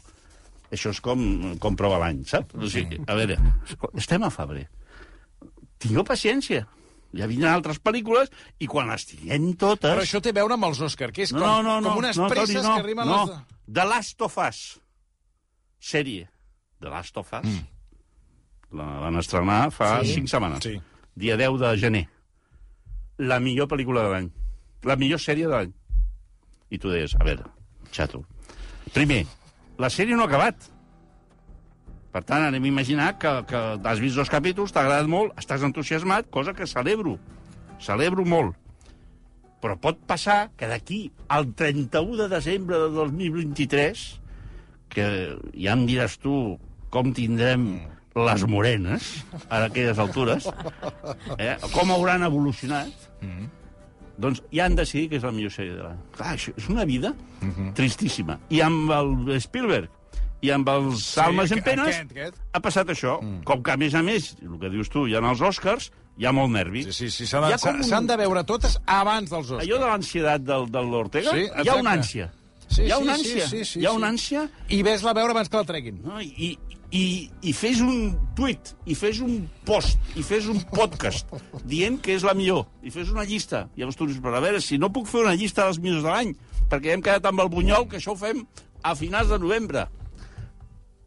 això 0.71 0.91
és 0.93 1.01
com, 1.03 1.21
com 1.61 1.75
prova 1.79 1.99
l'any, 2.03 2.23
saps? 2.29 2.55
O 2.55 2.69
sigui, 2.71 3.01
a 3.07 3.15
veure, 3.17 3.37
estem 3.99 4.23
a 4.23 4.29
febrer. 4.33 4.67
Tingueu 5.81 6.05
paciència. 6.07 6.67
Ja 7.17 7.27
vindran 7.27 7.57
altres 7.57 7.81
pel·lícules 7.83 8.29
i 8.63 8.67
quan 8.71 8.87
les 8.87 9.03
tinguem 9.09 9.49
totes... 9.59 9.89
Però 9.89 10.03
això 10.05 10.21
té 10.23 10.31
a 10.31 10.37
veure 10.37 10.55
amb 10.55 10.69
els 10.69 10.79
Òscar, 10.85 11.09
que 11.11 11.25
és 11.25 11.33
com, 11.35 11.43
no, 11.43 11.57
no, 11.65 11.79
no, 11.83 11.91
com 11.91 12.05
unes 12.05 12.19
no, 12.19 12.29
presses 12.31 12.61
Toni, 12.61 12.67
no, 12.69 12.75
que 12.77 12.85
arriben 12.85 13.09
no. 13.09 13.17
a 13.17 13.25
les... 13.27 13.57
The 13.67 13.85
Last 13.89 14.23
of 14.23 14.37
Us. 14.39 14.61
Sèrie. 15.91 16.29
The 16.79 16.93
Last 16.93 17.19
of 17.19 17.33
Us. 17.35 17.49
Mm. 17.49 17.67
La 18.79 18.87
van 19.03 19.19
estrenar 19.19 19.59
fa 19.75 19.97
Sí. 20.05 20.13
cinc 20.21 20.31
setmanes. 20.31 20.63
Sí. 20.63 20.77
Dia 21.19 21.35
10 21.35 21.59
de 21.59 21.73
gener. 21.81 22.05
La 23.19 23.41
millor 23.43 23.67
pel·lícula 23.67 24.05
de 24.05 24.13
l'any. 24.13 24.31
La 24.87 24.95
millor 24.95 25.19
sèrie 25.19 25.49
de 25.49 25.51
l'any. 25.51 25.73
I 26.71 26.79
tu 26.79 26.89
deies, 26.89 27.17
a 27.19 27.25
veure, 27.27 27.43
xato. 27.91 28.23
Primer, 28.95 29.25
la 29.81 29.89
sèrie 29.89 30.15
no 30.15 30.27
ha 30.27 30.29
acabat. 30.29 30.69
Per 32.11 32.21
tant, 32.27 32.43
anem 32.43 32.65
a 32.67 32.69
imaginar 32.69 33.11
que, 33.19 33.31
que 33.47 33.59
has 33.87 34.01
vist 34.03 34.19
dos 34.19 34.31
capítols, 34.31 34.73
t'ha 34.75 34.83
agradat 34.83 35.07
molt, 35.09 35.37
estàs 35.39 35.63
entusiasmat, 35.63 36.27
cosa 36.33 36.53
que 36.57 36.67
celebro. 36.67 37.15
Celebro 37.81 38.25
molt. 38.27 38.57
Però 39.61 39.77
pot 39.79 40.01
passar 40.09 40.51
que 40.57 40.67
d'aquí 40.67 41.05
al 41.31 41.53
31 41.57 42.17
de 42.23 42.27
desembre 42.33 42.81
de 42.81 42.89
2023, 42.97 44.03
que 44.91 45.07
ja 45.55 45.77
em 45.77 45.85
diràs 45.87 46.17
tu 46.19 46.35
com 46.91 47.13
tindrem 47.15 47.69
les 48.11 48.43
morenes 48.43 49.07
a 49.47 49.63
aquelles 49.69 50.01
altures, 50.03 50.49
eh? 51.37 51.55
com 51.71 51.93
hauran 51.95 52.27
evolucionat, 52.27 53.07
doncs 54.21 54.41
ja 54.53 54.65
han 54.69 54.75
decidit 54.77 55.09
que 55.11 55.17
és 55.19 55.25
la 55.25 55.31
millor 55.35 55.51
sèrie 55.53 55.73
de 55.75 55.83
l'any. 55.83 55.97
Clar, 56.15 56.35
això 56.37 56.53
és 56.57 56.69
una 56.69 56.85
vida 56.85 57.13
tristíssima. 57.75 58.37
I 58.49 58.61
amb 58.65 58.91
el 58.95 59.41
Spielberg 59.41 59.89
i 60.41 60.49
amb 60.49 60.69
els 60.73 61.03
sí, 61.13 61.19
Almes 61.21 61.51
en 61.53 61.61
Penes 61.61 61.87
aquest, 61.95 62.11
aquest. 62.15 62.37
ha 62.53 62.61
passat 62.65 62.89
això. 62.89 63.19
Mm. 63.21 63.43
Com 63.45 63.61
que, 63.61 63.73
a 63.75 63.77
més 63.77 63.93
a 63.93 64.01
més, 64.05 64.31
el 64.41 64.55
que 64.61 64.71
dius 64.73 64.89
tu, 64.89 65.03
hi 65.07 65.13
ha 65.15 65.21
els 65.21 65.41
Oscars, 65.45 65.91
hi 66.17 66.25
ha 66.25 66.31
molt 66.33 66.49
nervi. 66.55 66.81
Sí, 66.87 66.93
sí, 66.93 67.09
sí, 67.13 67.27
s'han 67.29 67.45
de, 67.45 67.95
un- 67.97 68.07
de 68.09 68.17
veure 68.23 68.43
totes 68.49 68.79
abans 68.85 69.29
dels 69.29 69.45
Oscars. 69.51 69.67
Allò 69.67 69.77
de 69.83 69.89
l'ansietat 69.91 70.41
del, 70.47 70.65
de 70.73 70.81
l'Ortega, 70.81 71.35
Sí, 71.37 71.45
hi 71.45 71.69
ha 71.69 71.75
una 71.77 71.93
ànsia. 71.99 72.31
Sí, 72.71 72.83
hi 72.87 72.91
ha 72.91 72.97
sí, 72.97 73.03
una 73.03 73.15
sí, 73.19 73.21
ànsia. 73.21 73.47
sí, 73.51 73.63
sí, 73.65 73.79
hi 73.81 73.85
ha 73.85 73.91
sí. 73.91 73.97
una 73.97 74.09
ànsia 74.13 74.45
I 74.71 74.81
ves-la 74.87 75.13
veure 75.13 75.33
abans 75.35 75.49
que 75.51 75.57
la 75.59 75.65
treguin. 75.67 76.01
no? 76.05 76.21
I, 76.21 76.57
i, 76.91 77.29
i 77.47 77.53
fes 77.55 77.79
un 77.83 78.11
tuit, 78.35 78.73
i 78.85 78.95
fes 78.99 79.21
un 79.23 79.45
post, 79.67 79.99
i 80.19 80.23
fes 80.27 80.49
un 80.51 80.59
podcast 80.73 81.31
dient 81.63 81.97
que 82.03 82.17
és 82.17 82.25
la 82.27 82.35
millor, 82.37 82.65
i 82.83 82.91
fes 82.91 83.13
una 83.13 83.25
llista. 83.27 83.65
Llavors 83.79 83.99
tu 83.99 84.09
dius, 84.09 84.19
però 84.23 84.37
a 84.37 84.43
veure, 84.43 84.59
si 84.63 84.79
no 84.81 84.91
puc 84.93 85.07
fer 85.07 85.23
una 85.23 85.37
llista 85.39 85.65
dels 85.67 85.79
millors 85.83 86.03
de 86.03 86.11
l'any, 86.11 86.35
perquè 86.71 86.93
hem 86.93 87.03
quedat 87.05 87.31
amb 87.31 87.43
el 87.43 87.51
bunyol, 87.53 87.87
que 87.87 88.01
això 88.01 88.15
ho 88.15 88.19
fem 88.19 88.43
a 88.83 88.95
finals 88.99 89.31
de 89.31 89.39
novembre. 89.39 89.87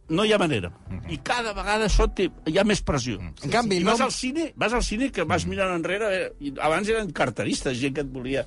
No 0.08 0.24
hi 0.24 0.34
ha 0.36 0.38
manera. 0.40 0.68
I 1.08 1.16
cada 1.24 1.54
vegada 1.56 1.86
això 1.88 2.06
té, 2.12 2.26
hi 2.48 2.58
ha 2.60 2.64
més 2.68 2.82
pressió. 2.84 3.20
En 3.20 3.52
canvi, 3.52 3.78
I 3.80 3.84
no... 3.84 3.92
vas 3.92 4.02
al 4.04 4.12
cine, 4.12 4.50
vas 4.60 4.76
al 4.76 4.84
cine 4.84 5.08
que 5.12 5.24
vas 5.28 5.46
mirant 5.48 5.72
enrere, 5.72 6.10
eh, 6.16 6.26
i 6.44 6.52
abans 6.60 6.88
eren 6.92 7.12
carteristes, 7.16 7.78
gent 7.80 7.96
que 7.96 8.04
et 8.04 8.12
volia 8.12 8.44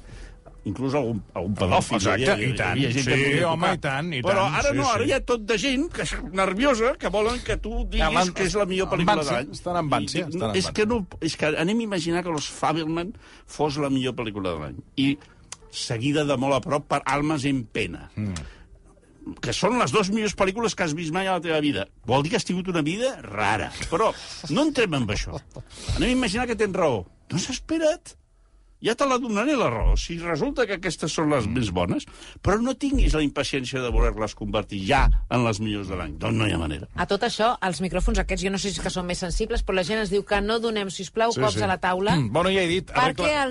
inclús 0.67 0.93
algun, 0.99 1.21
algun 1.33 1.53
pedòfil. 1.55 1.97
Exacte, 1.97 2.23
hi 2.23 2.29
havia- 2.33 2.47
i 2.49 2.55
tant. 2.57 2.77
hi 2.77 2.85
havia 2.85 2.91
gent 2.97 3.05
que 3.07 3.15
Sí, 3.17 3.23
volia 3.23 3.49
home, 3.51 3.69
i 3.73 3.77
tant, 3.85 4.13
i 4.13 4.21
Però 4.21 4.43
tant, 4.43 4.55
ara 4.59 4.69
sí, 4.71 4.77
no, 4.77 4.89
ara 4.91 5.03
sí. 5.03 5.09
hi 5.09 5.13
ha 5.15 5.19
tot 5.31 5.45
de 5.47 5.57
gent 5.57 5.87
que 5.93 6.01
és 6.03 6.13
nerviosa, 6.33 6.91
que 6.99 7.07
volen 7.09 7.39
que 7.43 7.57
tu 7.57 7.85
diguis 7.85 8.13
van- 8.13 8.33
que 8.33 8.43
és 8.43 8.55
la 8.55 8.65
millor 8.65 8.89
pel·lícula 8.89 9.23
l'any. 9.23 9.49
estan 9.51 9.77
en 9.77 9.89
vància, 9.89 10.27
estan 10.27 10.49
en 10.51 10.55
és 10.55 10.69
que 10.71 10.85
no, 10.85 11.07
és 11.21 11.37
que 11.37 11.45
anem 11.47 11.79
a 11.79 11.83
imaginar 11.83 12.23
que 12.23 12.29
Los 12.29 12.49
Fabelman 12.49 13.13
fos 13.45 13.77
la 13.77 13.89
millor 13.89 14.13
pel·lícula 14.13 14.53
de 14.53 14.59
l'any. 14.59 14.75
I 14.97 15.17
seguida 15.71 16.23
de 16.25 16.37
molt 16.37 16.53
a 16.55 16.61
prop 16.61 16.87
per 16.87 17.01
Almas 17.05 17.45
en 17.45 17.63
pena. 17.65 18.11
Mm. 18.15 18.33
que 19.43 19.51
són 19.51 19.77
les 19.77 19.91
dues 19.91 20.07
millors 20.09 20.33
pel·lícules 20.39 20.73
que 20.73 20.83
has 20.85 20.93
vist 20.95 21.11
mai 21.11 21.27
a 21.27 21.33
la 21.33 21.41
teva 21.41 21.59
vida. 21.59 21.81
Vol 22.07 22.23
dir 22.23 22.29
que 22.31 22.37
has 22.37 22.45
tingut 22.45 22.69
una 22.69 22.81
vida 22.81 23.09
rara. 23.21 23.73
Però 23.91 24.13
no 24.55 24.61
entrem 24.63 24.93
en 24.93 25.03
això. 25.05 25.35
Anem 25.97 26.07
a 26.09 26.11
imaginar 26.13 26.47
que 26.47 26.55
tens 26.55 26.73
raó. 26.73 27.05
Doncs 27.27 27.49
espera't. 27.49 28.15
Ja 28.83 28.93
te 28.95 29.05
la 29.09 29.17
donaré, 29.17 29.55
la 29.57 29.69
raó. 29.73 29.95
Si 29.97 30.19
resulta 30.21 30.67
que 30.69 30.75
aquestes 30.77 31.11
són 31.11 31.31
les 31.33 31.47
més 31.49 31.71
bones, 31.73 32.05
però 32.45 32.59
no 32.61 32.75
tinguis 32.77 33.15
la 33.17 33.23
impaciència 33.25 33.81
de 33.81 33.89
voler-les 33.89 34.35
convertir 34.37 34.83
ja 34.85 35.07
en 35.33 35.43
les 35.47 35.59
millors 35.59 35.87
de 35.89 35.95
l'any. 35.97 36.13
Doncs 36.21 36.37
no 36.37 36.45
hi 36.47 36.53
ha 36.53 36.59
manera. 36.61 36.87
A 36.95 37.07
tot 37.09 37.23
això, 37.25 37.55
els 37.65 37.81
micròfons 37.81 38.19
aquests, 38.21 38.43
jo 38.45 38.51
no 38.53 38.59
sé 38.61 38.69
si 38.71 38.81
que 38.83 38.91
són 38.93 39.07
més 39.09 39.17
sensibles, 39.23 39.63
però 39.65 39.79
la 39.79 39.83
gent 39.87 40.03
ens 40.03 40.13
diu 40.13 40.23
que 40.23 40.41
no 40.45 40.59
donem, 40.61 40.91
si 40.93 41.07
plau, 41.09 41.33
Sí, 41.33 41.41
cops 41.41 41.57
sí. 41.57 41.63
a 41.65 41.67
la 41.73 41.79
taula, 41.81 42.15
Mm, 42.17 42.31
bueno, 42.31 42.49
ja 42.53 42.61
he 42.61 42.67
dit... 42.67 42.91
perquè 42.91 43.31
arregla- 43.33 43.45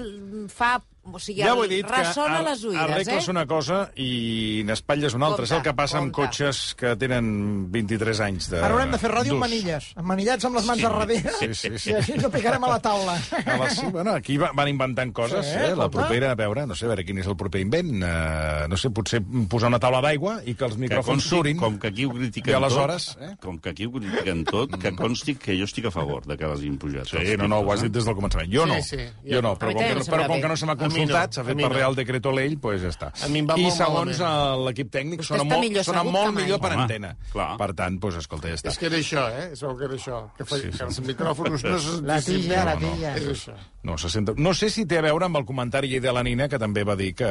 el 0.44 0.48
fa... 0.48 0.76
O 1.12 1.18
sigui, 1.22 1.42
Ja 1.42 1.54
ho 1.54 1.62
he 1.62 1.66
el 1.68 1.70
dit, 1.70 1.86
ressona 1.88 2.38
que 2.42 2.44
les 2.50 2.64
oïdes, 2.64 2.80
arregles 2.82 3.28
eh? 3.28 3.30
una 3.30 3.46
cosa 3.46 3.90
i 3.96 4.62
n'espatlles 4.66 5.14
una 5.14 5.26
altra. 5.26 5.44
és 5.44 5.50
el 5.52 5.56
Compte, 5.58 5.70
que 5.70 5.76
passa 5.76 5.98
amb 5.98 6.10
compte. 6.12 6.26
cotxes 6.28 6.74
que 6.74 6.96
tenen 6.96 7.70
23 7.70 8.20
anys 8.20 8.48
de 8.50 8.58
Ara 8.58 8.74
haurem 8.74 8.90
de 8.90 8.98
fer 8.98 9.10
ràdio 9.12 9.32
amb 9.36 9.44
manilles, 9.46 9.92
amb 9.96 10.06
manillats 10.10 10.44
amb 10.44 10.56
les 10.56 10.66
mans 10.66 10.82
a 10.84 10.88
darrere, 10.90 11.32
Sí, 11.38 11.54
sí, 11.54 11.78
sí. 11.78 11.90
i 11.90 11.94
així 11.94 12.12
ens 12.16 12.24
ho 12.24 12.30
picarem 12.30 12.64
a 12.64 12.68
la 12.68 12.80
taula. 12.82 13.14
A 13.46 13.56
la, 13.56 13.70
sí, 13.70 13.86
bueno, 13.86 14.12
aquí 14.18 14.36
va- 14.36 14.50
van 14.52 14.68
inventant 14.68 15.12
coses, 15.12 15.46
Sí, 15.46 15.52
eh? 15.56 15.74
La 15.76 15.88
propera, 15.90 16.32
a 16.32 16.34
veure, 16.34 16.66
no 16.66 16.74
sé, 16.74 16.86
a 16.86 16.88
veure 16.88 17.04
quin 17.04 17.18
és 17.18 17.26
el 17.26 17.36
proper 17.36 17.60
invent. 17.60 17.92
Uh, 18.02 18.66
no 18.68 18.76
sé, 18.76 18.90
potser 18.90 19.20
posar 19.48 19.68
una 19.68 19.78
taula 19.78 20.00
d'aigua 20.02 20.40
i 20.44 20.54
que 20.54 20.64
els 20.64 20.74
Que 20.74 20.80
micròfons 20.88 21.06
consti, 21.22 21.28
surin. 21.28 21.56
com 21.58 21.78
que 21.78 21.88
aquí 21.88 22.04
ho 22.04 22.10
critiquen 22.10 22.52
I 22.52 22.56
aleshores, 22.56 23.06
tot, 23.14 23.22
eh? 23.22 23.36
com 23.40 23.58
que 23.58 23.70
aquí 23.70 23.86
ho 23.86 23.92
critiquen 23.92 24.44
tot, 24.44 24.76
que 24.80 24.92
consti 24.96 25.36
que 25.36 25.56
jo 25.58 25.64
estic 25.64 25.86
a 25.86 25.90
favor 25.90 26.26
de 26.26 26.36
que 26.36 26.46
les 26.46 26.58
hagin 26.58 26.76
pujat. 26.78 27.06
Sí, 27.06 27.36
no, 27.38 27.46
no, 27.48 27.60
ho 27.60 27.72
has 27.72 27.82
dit 27.82 27.92
des 27.92 28.04
del 28.04 28.14
començament. 28.16 28.50
Jo 28.52 28.64
Sí, 28.66 28.70
no, 28.72 28.82
sí, 28.82 28.96
jo 29.30 29.42
no, 29.42 29.50
A 29.52 29.58
però 29.58 29.72
com, 29.72 29.82
que, 29.82 30.10
però 30.10 30.26
com 30.26 30.40
que 30.40 30.48
no 30.48 30.56
se 30.56 30.66
m'ha 30.66 30.76
No, 30.96 31.02
consultat, 31.04 31.36
s'ha 31.36 31.44
fet 31.44 31.56
per 31.60 31.68
no. 31.68 31.74
Real 31.74 31.94
Decreto 31.98 32.32
Ley, 32.32 32.56
doncs 32.56 32.82
ja 32.82 32.88
està. 32.94 33.10
A 33.24 33.28
mi 33.32 33.40
em 33.44 33.46
va 33.50 33.56
I 33.60 33.66
molt 33.68 33.76
segons 33.76 34.20
eh, 34.20 34.32
l'equip 34.66 34.90
tècnic, 34.94 35.20
Vostè 35.22 35.34
sona 35.34 35.44
molt, 35.44 35.60
millor 35.66 35.84
sona 35.86 36.02
molt 36.04 36.34
millor 36.36 36.60
per 36.60 36.72
Home, 36.72 36.82
antena. 36.86 37.14
clar. 37.32 37.48
Per 37.60 37.70
tant, 37.78 37.98
doncs, 38.00 38.16
escolta, 38.22 38.48
ja 38.48 38.54
està. 38.60 38.72
És 38.74 38.78
que 38.80 38.86
era 38.90 38.96
això, 39.00 39.26
eh? 39.30 39.48
És 39.52 39.60
que 39.60 39.84
era 39.90 39.94
això. 40.00 40.20
Que, 40.36 40.44
fa, 40.44 40.56
Sí, 40.56 40.70
sí. 40.72 40.78
que 40.78 40.84
els 40.84 41.00
micròfons 41.00 41.64
no 41.64 41.78
se 41.78 42.00
La 42.02 42.20
tilla, 42.22 42.64
la 42.64 42.74
No, 42.74 42.80
no. 42.80 42.92
tilla. 42.94 43.14
És 43.16 43.26
això. 43.28 43.54
No, 43.86 43.96
se 43.98 44.08
senta... 44.10 44.32
no 44.36 44.52
sé 44.52 44.68
si 44.68 44.84
té 44.84 44.98
a 44.98 45.02
veure 45.04 45.26
amb 45.28 45.36
el 45.38 45.44
comentari 45.46 46.00
de 46.02 46.12
la 46.12 46.22
Nina, 46.26 46.48
que 46.48 46.58
també 46.58 46.82
va 46.82 46.96
dir 46.96 47.12
que 47.14 47.28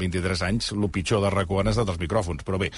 23 0.00 0.42
anys, 0.42 0.70
el 0.72 0.88
pitjor 0.90 1.20
de 1.20 1.30
rac 1.30 1.50
han 1.60 1.68
estat 1.68 1.88
els 1.92 1.98
micròfons. 2.00 2.44
Però 2.44 2.58
bé, 2.58 2.70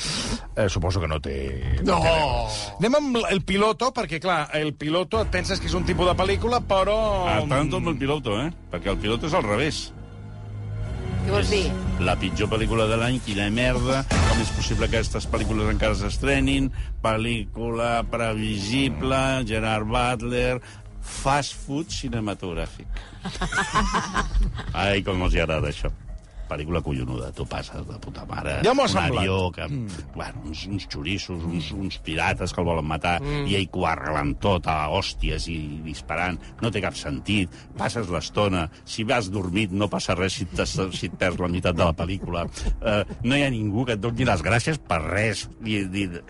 eh, 0.56 0.68
suposo 0.68 1.00
que 1.00 1.06
no 1.06 1.20
té... 1.20 1.78
No! 1.84 2.00
té 2.02 2.08
a 2.08 2.16
veure. 2.16 2.74
Anem 2.80 2.94
amb 2.98 3.20
el 3.30 3.42
piloto, 3.46 3.92
perquè, 3.94 4.18
clar, 4.20 4.48
el 4.58 4.74
piloto 4.74 5.20
et 5.22 5.30
penses 5.30 5.60
que 5.60 5.66
és 5.70 5.74
un 5.74 5.84
tipus 5.86 6.06
de 6.10 6.16
pel·lícula, 6.18 6.60
però... 6.66 6.96
A 7.30 7.38
tanto 7.48 7.76
amb 7.78 7.92
el 7.92 7.96
piloto, 8.00 8.40
eh? 8.42 8.50
Perquè 8.72 8.90
el 8.90 8.98
piloto 8.98 9.26
és 9.30 9.34
al 9.34 9.46
revés. 9.46 9.92
Què 11.26 11.32
vols 11.34 11.48
dir? 11.50 11.64
La 12.06 12.12
pitjor 12.22 12.46
pel·lícula 12.52 12.84
de 12.86 12.96
l'any, 13.00 13.16
quina 13.26 13.48
merda, 13.50 14.04
com 14.12 14.42
és 14.44 14.52
possible 14.54 14.86
que 14.86 15.00
aquestes 15.00 15.26
pel·lícules 15.26 15.72
encara 15.72 15.96
s'estrenin, 15.98 16.68
pel·lícula 17.02 17.88
previsible, 18.12 19.18
Gerard 19.50 19.90
Butler, 19.90 20.60
fast 21.02 21.58
food 21.64 21.90
cinematogràfic. 21.90 23.02
Ai, 24.86 25.02
com 25.02 25.26
els 25.26 25.34
agrada 25.34 25.74
això. 25.74 25.90
Pel·lícula 26.46 26.82
collonuda, 26.84 27.32
tu 27.36 27.46
passes 27.50 27.86
de 27.88 27.98
puta 28.02 28.24
mare. 28.28 28.58
Ja 28.66 28.74
m'ho 28.76 28.86
ha 28.86 28.90
semblat. 28.92 29.24
avió 29.24 29.50
que, 29.54 29.66
mm. 29.68 30.12
bueno, 30.14 30.42
uns, 30.46 30.66
uns 30.70 30.86
xorissos, 30.92 31.42
uns, 31.44 31.72
uns 31.72 31.98
pirates 32.06 32.52
que 32.52 32.62
el 32.62 32.68
volen 32.68 32.86
matar, 32.86 33.16
mm. 33.22 33.46
i 33.50 33.56
ell 33.58 33.68
que 33.70 33.82
ho 33.82 33.86
arreglen 33.90 34.34
tot 34.42 34.68
a 34.70 34.78
hòsties 34.92 35.48
i 35.52 35.58
disparant. 35.86 36.38
No 36.62 36.70
té 36.72 36.82
cap 36.84 36.96
sentit. 36.98 37.52
Passes 37.78 38.10
l'estona. 38.12 38.66
Si 38.84 39.04
vas 39.06 39.30
dormit, 39.32 39.72
no 39.72 39.90
passa 39.92 40.16
res 40.18 40.38
si, 40.40 40.46
te, 40.50 40.66
si 40.66 41.10
et 41.10 41.16
perds 41.18 41.42
la 41.42 41.50
meitat 41.52 41.76
de 41.76 41.84
la 41.84 41.94
pel·lícula. 41.96 42.46
Uh, 42.80 43.02
no 43.26 43.36
hi 43.36 43.44
ha 43.46 43.50
ningú 43.52 43.86
que 43.86 43.96
et 43.96 44.02
doni 44.02 44.26
les 44.28 44.44
gràcies 44.44 44.78
per 44.78 45.00
res. 45.04 45.46
Ni, 45.60 45.82
ni, 45.90 46.06
de 46.10 46.22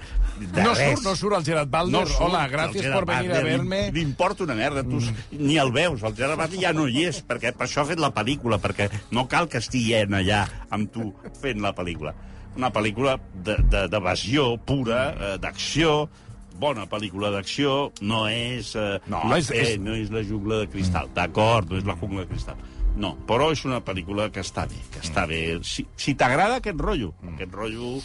No 0.62 0.74
res. 0.74 0.96
surt, 0.96 1.04
no 1.06 1.14
surt 1.16 1.38
el 1.38 1.46
Gerard 1.46 1.70
Butler. 1.72 2.04
surt 2.06 2.26
Hola, 2.26 2.44
gràcies 2.52 2.88
per 2.92 3.04
venir 3.08 3.32
a 3.36 3.90
L'importa 3.96 4.44
una 4.44 4.56
merda, 4.58 4.84
tu 4.86 5.00
mm. 5.00 5.40
ni 5.40 5.58
el 5.60 5.72
veus. 5.72 6.02
El 6.02 6.16
Gerard 6.18 6.40
Butler 6.40 6.62
ja 6.62 6.72
no 6.76 6.86
hi 6.88 7.06
és, 7.08 7.22
perquè 7.26 7.52
per 7.56 7.66
això 7.68 7.82
ha 7.84 7.88
fet 7.88 8.02
la 8.02 8.12
pel·lícula, 8.14 8.60
perquè 8.62 8.88
no 9.16 9.26
cal 9.30 9.48
que 9.52 9.60
estigui 9.62 9.94
ell 10.06 10.14
allà 10.22 10.44
amb 10.70 10.90
tu 10.94 11.10
fent 11.40 11.60
la 11.62 11.74
pel·lícula. 11.76 12.14
Una 12.56 12.70
pel·lícula 12.72 13.18
de- 13.44 13.58
de- 13.68 13.86
d'evasió 13.92 14.56
pura, 14.64 15.10
eh, 15.12 15.38
d'acció, 15.38 16.08
bona 16.56 16.86
pel·lícula 16.88 17.30
d'acció, 17.30 17.92
no 18.00 18.26
és... 18.28 18.74
Eh, 18.76 18.98
No, 19.12 19.20
la- 19.28 19.36
és- 19.38 19.50
eh, 19.50 19.74
és- 19.74 19.78
no 19.78 19.92
és 19.94 20.10
la 20.10 20.22
jungla 20.24 20.62
de 20.62 20.68
cristal, 20.72 21.10
d'acord, 21.12 21.68
no 21.70 21.76
és 21.76 21.84
la 21.84 21.96
jungla 22.00 22.22
de 22.24 22.28
cristal. 22.28 22.56
No, 22.96 23.10
però 23.28 23.50
és 23.52 23.62
una 23.68 23.82
pel·lícula 23.84 24.30
que 24.32 24.40
està 24.40 24.64
bé, 24.66 24.78
que 24.90 25.00
està 25.04 25.26
bé. 25.28 25.58
Si, 25.62 25.84
si 25.96 26.14
t'agrada 26.14 26.56
aquest 26.62 26.80
rotllo, 26.80 27.12
aquest 27.34 27.52
rotllo 27.52 27.98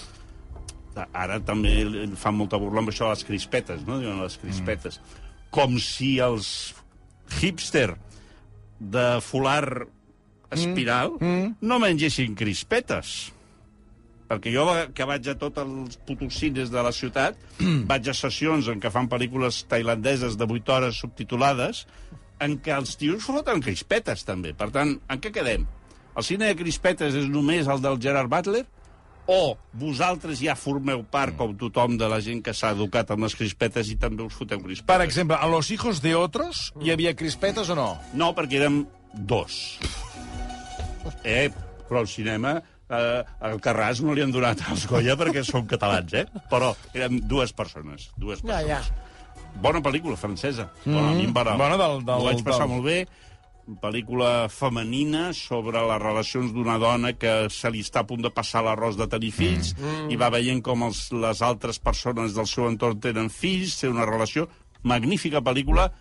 ara 1.14 1.40
també 1.40 1.72
fan 2.20 2.36
molta 2.36 2.58
burla 2.60 2.82
amb 2.84 2.90
això 2.92 3.08
de 3.08 3.16
les 3.16 3.24
crispetes, 3.24 3.86
no? 3.88 4.00
Diuen 4.02 4.20
les 4.22 4.36
crispetes. 4.42 5.00
Com 5.50 5.78
si 5.80 6.18
els 6.20 6.74
hipster 7.40 7.96
de 8.80 9.06
folar 9.24 9.88
espiral 10.52 11.16
no 11.62 11.80
mengessin 11.82 12.36
crispetes. 12.36 13.32
Perquè 14.32 14.54
jo, 14.54 14.64
que 14.96 15.04
vaig 15.04 15.26
a 15.28 15.36
tots 15.36 15.60
els 15.60 15.98
putos 16.08 16.38
cines 16.40 16.70
de 16.72 16.80
la 16.86 16.94
ciutat, 16.96 17.36
vaig 17.90 18.08
a 18.08 18.16
sessions 18.16 18.70
en 18.72 18.80
què 18.80 18.92
fan 18.94 19.10
pel·lícules 19.12 19.66
tailandeses 19.68 20.38
de 20.40 20.48
8 20.48 20.76
hores 20.78 21.02
subtitulades, 21.04 21.84
en 22.42 22.56
què 22.64 22.72
els 22.78 22.96
tios 22.96 23.28
foten 23.28 23.60
crispetes, 23.62 24.24
també. 24.24 24.54
Per 24.56 24.70
tant, 24.72 24.96
en 25.12 25.20
què 25.22 25.34
quedem? 25.36 25.68
El 26.16 26.24
cine 26.28 26.48
de 26.48 26.56
crispetes 26.60 27.16
és 27.16 27.28
només 27.32 27.68
el 27.72 27.84
del 27.84 28.00
Gerard 28.02 28.32
Butler? 28.32 28.64
O 29.32 29.58
vosaltres 29.78 30.40
ja 30.42 30.56
formeu 30.58 31.04
part, 31.12 31.36
com 31.38 31.54
tothom, 31.60 32.00
de 32.00 32.08
la 32.10 32.20
gent 32.24 32.42
que 32.44 32.56
s'ha 32.58 32.72
educat 32.74 33.12
amb 33.14 33.28
les 33.28 33.36
crispetes 33.38 33.92
i 33.94 34.00
també 34.00 34.26
us 34.26 34.36
foteu 34.36 34.64
crispetes? 34.64 34.88
Per 34.90 35.04
exemple, 35.06 35.38
a 35.38 35.48
Los 35.52 35.70
hijos 35.76 36.02
de 36.02 36.16
otros 36.16 36.72
hi 36.82 36.92
havia 36.96 37.14
crispetes 37.16 37.70
o 37.70 37.78
no? 37.78 37.92
No, 38.18 38.32
perquè 38.36 38.64
érem 38.64 38.82
dos. 39.14 39.78
Eh, 41.24 41.50
però 41.88 42.00
al 42.04 42.08
cinema 42.08 42.56
eh, 42.90 43.24
al 43.48 43.60
Carràs 43.64 44.02
no 44.04 44.14
li 44.14 44.22
han 44.24 44.32
donat 44.32 44.62
els 44.72 44.86
Goya 44.90 45.16
perquè 45.20 45.44
són 45.48 45.66
catalans, 45.68 46.14
eh? 46.14 46.26
Però 46.52 46.74
érem 46.94 47.20
dues 47.28 47.54
persones. 47.54 48.10
Dues 48.18 48.42
Ja, 48.44 48.60
persones. 48.62 48.88
ja. 48.92 49.10
Bona 49.62 49.82
pel·lícula, 49.84 50.16
francesa. 50.16 50.70
Mm. 50.86 50.94
Bueno, 50.94 51.10
a 51.10 51.14
mi 51.18 51.26
em 51.28 51.34
va... 51.36 51.44
Bona 51.58 51.78
del- 51.78 52.06
del- 52.08 52.22
Ho 52.22 52.30
vaig 52.30 52.44
passar 52.44 52.68
del- 52.68 52.76
molt 52.76 52.86
bé. 52.86 53.08
Pel·lícula 53.82 54.50
femenina 54.50 55.32
sobre 55.38 55.80
les 55.88 56.00
relacions 56.02 56.52
d'una 56.52 56.78
dona 56.82 57.14
que 57.14 57.48
se 57.54 57.70
li 57.72 57.80
està 57.86 58.02
a 58.02 58.08
punt 58.10 58.24
de 58.26 58.32
passar 58.34 58.64
l'arròs 58.66 58.98
de 59.00 59.06
tenir 59.08 59.30
fills 59.32 59.76
mm. 59.78 60.10
i 60.12 60.18
va 60.20 60.32
veient 60.34 60.64
com 60.66 60.84
els, 60.88 61.12
les 61.14 61.42
altres 61.46 61.78
persones 61.80 62.34
del 62.36 62.48
seu 62.50 62.68
entorn 62.68 63.00
tenen 63.00 63.30
fills, 63.30 63.78
té 63.80 63.88
una 63.92 64.06
relació... 64.10 64.48
Magnífica 64.84 65.44
pel·lícula 65.46 65.92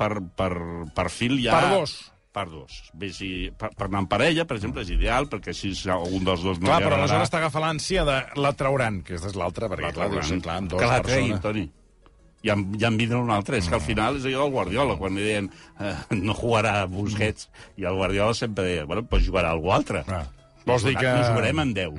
per, 0.00 0.14
per, 0.34 0.52
per 0.96 1.10
fil 1.12 1.34
ja... 1.44 1.58
Per 1.60 1.74
dos. 1.76 1.92
Per 2.30 2.44
dos. 2.46 2.76
Bé, 2.94 3.08
si, 3.10 3.50
per, 3.58 3.72
per 3.74 3.88
anar 3.88 4.04
en 4.04 4.06
parella, 4.06 4.44
per 4.46 4.54
exemple, 4.60 4.84
és 4.86 4.90
ideal, 4.94 5.26
perquè 5.26 5.50
si 5.56 5.72
algun 5.90 6.22
dels 6.28 6.44
dos 6.46 6.60
no 6.62 6.68
Clar, 6.68 6.78
però 6.84 7.00
aleshores 7.00 7.32
t'agafa 7.32 7.62
l'ànsia 7.64 8.04
de 8.06 8.18
la 8.38 8.52
trauran, 8.54 9.00
que 9.02 9.16
és 9.18 9.34
l'altra, 9.34 9.66
perquè, 9.72 9.90
clar, 9.96 10.06
no 10.14 10.22
sé, 10.22 10.38
clar, 10.44 10.60
amb 10.62 10.70
dues 10.70 10.80
que 10.84 10.90
la 10.92 11.00
treguin. 11.02 11.40
Toni. 11.42 11.64
I 12.46 12.52
en, 12.54 12.62
i 12.78 12.86
en 12.86 12.96
vindrà 12.96 13.18
un 13.20 13.32
altre. 13.34 13.58
És 13.58 13.66
que 13.68 13.74
al 13.76 13.82
final 13.84 14.16
és 14.16 14.24
allò 14.30 14.46
del 14.46 14.54
Guardiola, 14.54 14.94
quan 14.96 15.18
li 15.18 15.26
deien 15.26 15.50
eh, 15.82 15.90
no 16.16 16.32
jugarà 16.38 16.76
a 16.84 16.86
Busquets, 16.88 17.50
i 17.76 17.84
el 17.84 17.98
Guardiola 17.98 18.32
sempre 18.38 18.64
deia, 18.64 18.86
bueno, 18.88 19.02
pues 19.10 19.26
jugarà 19.26 19.50
algú 19.50 19.74
altre. 19.74 20.04
Ah. 20.06 20.22
Vols 20.64 20.86
dir 20.86 20.94
que- 20.96 21.10
I 21.10 21.26
jugarem 21.32 21.58
en 21.66 21.74
10. 21.74 21.98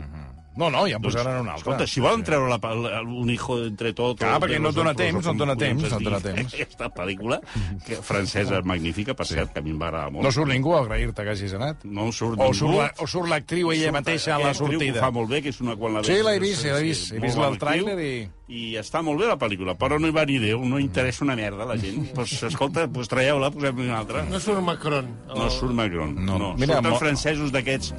No, 0.57 0.67
no, 0.69 0.81
ja 0.85 0.97
en 0.97 1.01
posaran 1.01 1.37
un 1.41 1.47
altre. 1.47 1.61
Escolta, 1.61 1.85
si 1.87 2.01
volen 2.03 2.25
treure 2.27 2.49
la, 2.51 2.57
la, 2.75 3.01
un 3.01 3.29
hijo 3.31 3.55
entre 3.63 3.93
tot... 3.95 4.17
Clar, 4.19 4.33
perquè 4.43 4.57
no 4.59 4.73
et 4.73 4.75
dona 4.75 4.91
temps, 4.93 5.23
no 5.23 5.31
et 5.31 5.37
dona 5.39 5.55
temps, 5.55 5.85
no 5.87 5.97
et 5.97 6.03
dona 6.03 6.19
temps. 6.19 6.53
Aquesta 6.57 6.89
pel·lícula, 6.91 7.37
que, 7.85 7.95
francesa 8.03 8.59
magnífica, 8.67 9.15
per 9.15 9.25
cert, 9.29 9.53
que 9.55 9.63
a 9.63 9.63
mi 9.63 9.71
em 9.71 9.79
va 9.79 9.87
agradar 9.87 10.11
molt. 10.11 10.25
No 10.27 10.31
surt 10.35 10.51
ningú 10.51 10.73
a 10.75 10.81
agrair-te 10.83 11.23
que 11.23 11.31
hagis 11.37 11.53
anat? 11.55 11.85
no 11.87 12.09
surt 12.11 12.35
O 12.35 12.49
ningú. 12.49 12.57
surt 12.59 12.75
la- 12.81 12.91
o 12.99 13.07
surt 13.07 13.29
l'actriu 13.31 13.71
ella 13.71 13.87
Surt 13.87 13.97
mateixa 14.01 14.35
a 14.35 14.39
la 14.43 14.53
sortida? 14.53 14.99
Ho 14.99 15.05
fa 15.05 15.11
molt 15.15 15.31
bé, 15.31 15.39
que 15.45 15.53
és 15.55 15.61
una 15.63 15.77
quan 15.79 15.95
la 15.95 16.03
Sí, 16.03 16.17
veus, 16.19 16.27
l'he 16.27 16.39
vist, 16.43 16.65
l'he 16.67 16.81
vist. 16.83 17.13
He 17.15 17.21
vist 17.23 17.39
el 17.47 17.55
tràiler 17.61 17.95
i... 18.03 18.15
i 18.51 18.63
està 18.81 18.99
molt 19.07 19.21
bé 19.23 19.29
la 19.31 19.37
pel·lícula, 19.39 19.77
però 19.79 20.01
no 20.03 20.09
hi 20.11 20.15
va 20.19 20.25
ni 20.27 20.35
Déu, 20.43 20.65
no 20.67 20.79
interessa 20.83 21.23
una 21.23 21.37
merda 21.39 21.63
a 21.63 21.69
la 21.71 21.77
gent. 21.79 22.09
pues, 22.13 22.35
escolta, 22.51 22.89
pues 22.91 23.07
traieu-la, 23.07 23.53
posem-ne 23.55 23.87
una 23.87 24.01
altra. 24.03 24.25
No 24.27 24.39
surt 24.43 24.59
Macron. 24.67 25.07
No 25.31 25.47
surt 25.49 25.71
Macron. 25.79 26.17
No. 26.25 26.37
No. 26.37 26.51
Mira, 26.59 26.81
Surten 26.83 26.99
francesos 26.99 27.55
d'aquests 27.55 27.95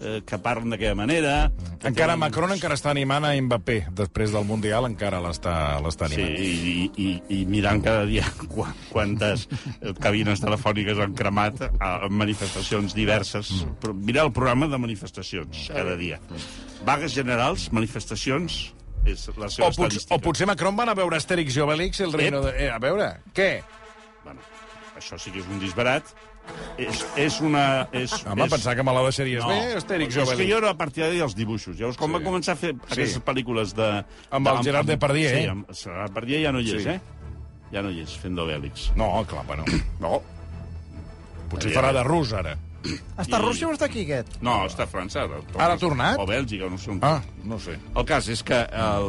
eh, 0.00 0.22
que 0.26 0.38
parlen 0.38 0.70
d'aquella 0.70 0.94
manera. 0.94 1.50
que 1.80 1.88
Encara 1.88 2.14
tenen- 2.14 2.18
Macron 2.18 2.52
encara 2.52 2.74
està 2.74 2.90
animant 2.90 3.24
a 3.24 3.32
Mbappé. 3.40 3.86
Després 3.92 4.32
del 4.32 4.44
Mundial 4.44 4.86
encara 4.86 5.20
l'està 5.20 5.78
l'està 5.80 6.08
Sí, 6.08 6.14
animant. 6.20 6.38
i, 6.40 6.90
i, 6.96 7.40
i 7.40 7.44
mirant 7.46 7.82
cada 7.84 8.04
dia 8.06 8.24
qua- 8.54 8.74
quantes 8.90 9.48
eh, 9.80 9.92
cabines 10.00 10.40
telefòniques 10.40 10.98
han 10.98 11.14
cremat 11.14 11.62
a 11.80 11.92
en 12.06 12.12
manifestacions 12.12 12.94
diverses. 12.94 13.52
Però 13.80 13.94
mira 13.94 14.22
el 14.22 14.32
programa 14.32 14.66
de 14.68 14.78
manifestacions 14.78 15.68
cada 15.72 15.96
dia. 15.96 16.20
Vagues 16.84 17.14
generals, 17.14 17.70
manifestacions, 17.72 18.72
és 19.04 19.26
la 19.36 19.48
seva 19.52 19.68
O, 19.68 19.72
pot, 19.76 19.92
o 20.10 20.18
potser 20.18 20.46
Macron 20.48 20.76
van 20.76 20.88
a 20.88 20.94
veure 20.96 21.16
Astèrix 21.16 21.56
i 21.56 21.60
Obélix 21.60 22.00
el 22.00 22.12
reino 22.12 22.40
de... 22.40 22.54
Eh, 22.56 22.70
a 22.72 22.78
veure, 22.80 23.10
què? 23.36 23.62
Bueno, 24.24 24.40
això 24.96 25.18
sí 25.20 25.30
que 25.30 25.40
és 25.42 25.48
un 25.52 25.60
disbarat. 25.60 26.08
És, 26.78 27.04
és 27.16 27.36
una... 27.40 27.86
És, 27.94 28.12
Home, 28.26 28.44
és... 28.44 28.50
pensar 28.50 28.74
que 28.74 28.82
me 28.86 28.92
la 28.96 29.02
deixaries 29.06 29.44
bé, 29.46 29.58
Astèrix 29.78 30.16
i 30.16 30.22
és 30.24 30.32
que 30.34 30.46
jo 30.48 30.58
era 30.58 30.72
partidari 30.78 31.20
dels 31.22 31.36
dibuixos. 31.38 31.76
Llavors, 31.78 31.96
quan 32.00 32.10
Sí. 32.10 32.16
sí. 32.16 32.18
va 32.18 32.28
començar 32.30 32.56
a 32.56 32.60
fer 32.60 32.72
aquestes 32.74 33.20
pel·lícules 33.24 33.74
de... 33.78 33.88
Amb 34.34 34.50
el 34.50 34.62
Gerard 34.66 34.90
Depardieu, 34.90 35.30
sí, 35.30 35.44
eh? 35.44 35.50
amb, 35.54 35.70
Gerard 35.70 36.10
Depardieu 36.10 36.42
ja 36.42 36.52
no 36.52 36.60
hi 36.60 36.70
és, 36.74 36.82
Sí. 36.82 36.88
eh? 36.96 37.00
Ja 37.72 37.82
no 37.82 37.90
hi 37.90 38.02
és, 38.02 38.14
fent 38.22 38.34
d'Obèlix. 38.38 38.90
No, 38.98 39.08
clar, 39.30 39.46
bueno. 39.46 39.64
No. 40.02 40.20
Potser 41.50 41.72
farà 41.74 41.92
de 41.94 42.02
rus, 42.06 42.32
ara. 42.34 42.56
Està 43.16 43.38
a 43.38 43.40
Rússia 43.40 43.68
o 43.68 43.72
està 43.72 43.86
aquí, 43.88 44.02
aquest? 44.04 44.34
No, 44.44 44.58
està 44.68 44.84
a 44.84 44.90
França. 44.90 45.22
Ara, 45.24 45.38
Ara 45.56 45.76
ha 45.78 45.80
tornat? 45.80 46.18
O 46.20 46.26
Bèlgica, 46.28 46.68
no 46.68 46.76
sé 46.76 46.90
on. 46.92 46.98
Ah, 47.06 47.22
no 47.48 47.56
sé. 47.62 47.78
El 47.96 48.04
cas 48.04 48.28
és 48.28 48.42
que 48.44 48.58
el, 48.60 49.08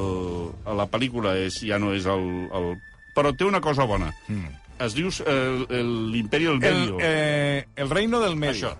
la 0.80 0.86
pel·lícula 0.88 1.34
és, 1.41 1.58
ja 1.67 1.80
no 1.82 1.91
és 1.98 2.06
el, 2.08 2.24
el... 2.56 2.69
Però 3.17 3.34
té 3.36 3.43
una 3.48 3.60
cosa 3.63 3.84
bona. 3.89 4.13
Mm. 4.32 4.54
Es 4.80 4.94
diu 4.98 5.08
eh, 5.08 5.66
el- 5.70 6.12
l'Imperi 6.12 6.46
del 6.50 6.64
El, 6.64 6.80
Medio. 6.80 6.98
eh, 7.00 7.66
el 7.76 7.90
reino 7.90 8.20
del 8.20 8.36
medio. 8.36 8.70
Això. 8.72 8.76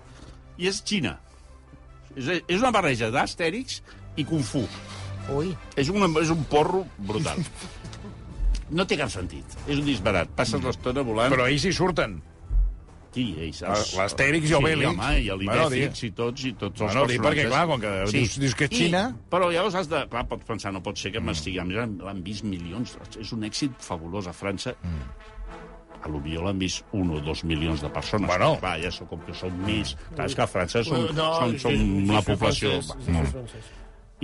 I 0.58 0.68
és 0.68 0.82
Xina. 0.84 1.18
És, 2.16 2.28
és 2.48 2.60
una 2.60 2.70
barreja 2.72 3.10
d'Astèrix 3.10 3.80
i 4.16 4.24
Kung 4.24 4.42
Fu. 4.44 4.66
Ui. 5.32 5.54
És, 5.76 5.88
una, 5.90 6.06
és 6.20 6.30
un 6.30 6.44
porro 6.44 6.84
brutal. 6.98 7.40
No 8.70 8.84
té 8.86 8.96
cap 8.98 9.10
sentit. 9.12 9.44
És 9.66 9.76
un 9.78 9.84
disbarat. 9.86 10.28
Passes 10.36 10.62
l'estona 10.62 11.02
volant... 11.06 11.30
Però 11.32 11.46
ells 11.48 11.64
hi 11.68 11.72
surten. 11.76 12.16
Qui, 13.16 13.30
ells? 13.40 13.62
L'Astèrix 13.96 14.50
i 14.50 14.54
Obélix. 14.58 14.90
Sí, 14.90 14.96
home, 14.96 15.10
i 15.22 15.28
Bueno, 15.46 15.68
l'Ibèfix 15.70 16.02
i 16.04 16.10
tots, 16.16 16.42
i 16.44 16.52
tots 16.52 16.82
els 16.84 16.90
Bueno, 16.92 17.06
dic 17.08 17.22
perquè, 17.24 17.46
personatges. 17.46 17.52
clar, 17.54 17.66
com 17.70 17.80
que 17.80 17.92
dius- 18.12 18.38
dius 18.42 18.54
que 18.58 18.66
és 18.68 18.74
Xina- 18.76 19.04
I, 19.14 19.22
però 19.32 19.48
llavors 19.52 19.78
has 19.80 19.88
de... 19.88 20.02
Clar, 20.12 20.26
pots 20.28 20.44
pensar, 20.44 20.72
no 20.76 20.82
pot 20.84 20.98
ser 21.00 21.12
que 21.14 21.22
m'estigui... 21.24 21.60
Mm. 21.62 22.02
L'han 22.04 22.20
vist 22.26 22.44
milions. 22.44 22.96
És 23.20 23.32
un 23.32 23.46
èxit 23.48 23.78
fabulós 23.80 24.26
a 24.28 24.34
França. 24.36 24.74
Mm. 24.82 25.08
A 26.06 26.10
lo 26.10 26.20
millor 26.22 26.46
l'han 26.46 26.60
vist 26.62 26.84
un 26.94 27.10
o 27.16 27.22
dos 27.24 27.42
milions 27.42 27.82
de 27.82 27.90
persones. 27.90 28.30
Bueno. 28.30 28.52
Va, 28.62 28.76
ja 28.78 28.92
són 28.94 29.10
com 29.10 29.24
que 29.26 29.34
són 29.34 29.56
més... 29.66 29.96
Clar, 30.12 30.28
és 30.30 30.36
que 30.38 30.44
a 30.44 30.46
França 30.50 30.84
són, 30.86 31.08
No, 31.16 31.32
són, 31.40 31.56
són 31.64 31.74
sí, 31.74 31.88
una 32.04 32.22
sí, 32.22 32.28
població... 32.30 32.76
francès, 32.78 33.02
sí, 33.02 33.16
sí, 33.16 33.32
francès. 33.34 33.72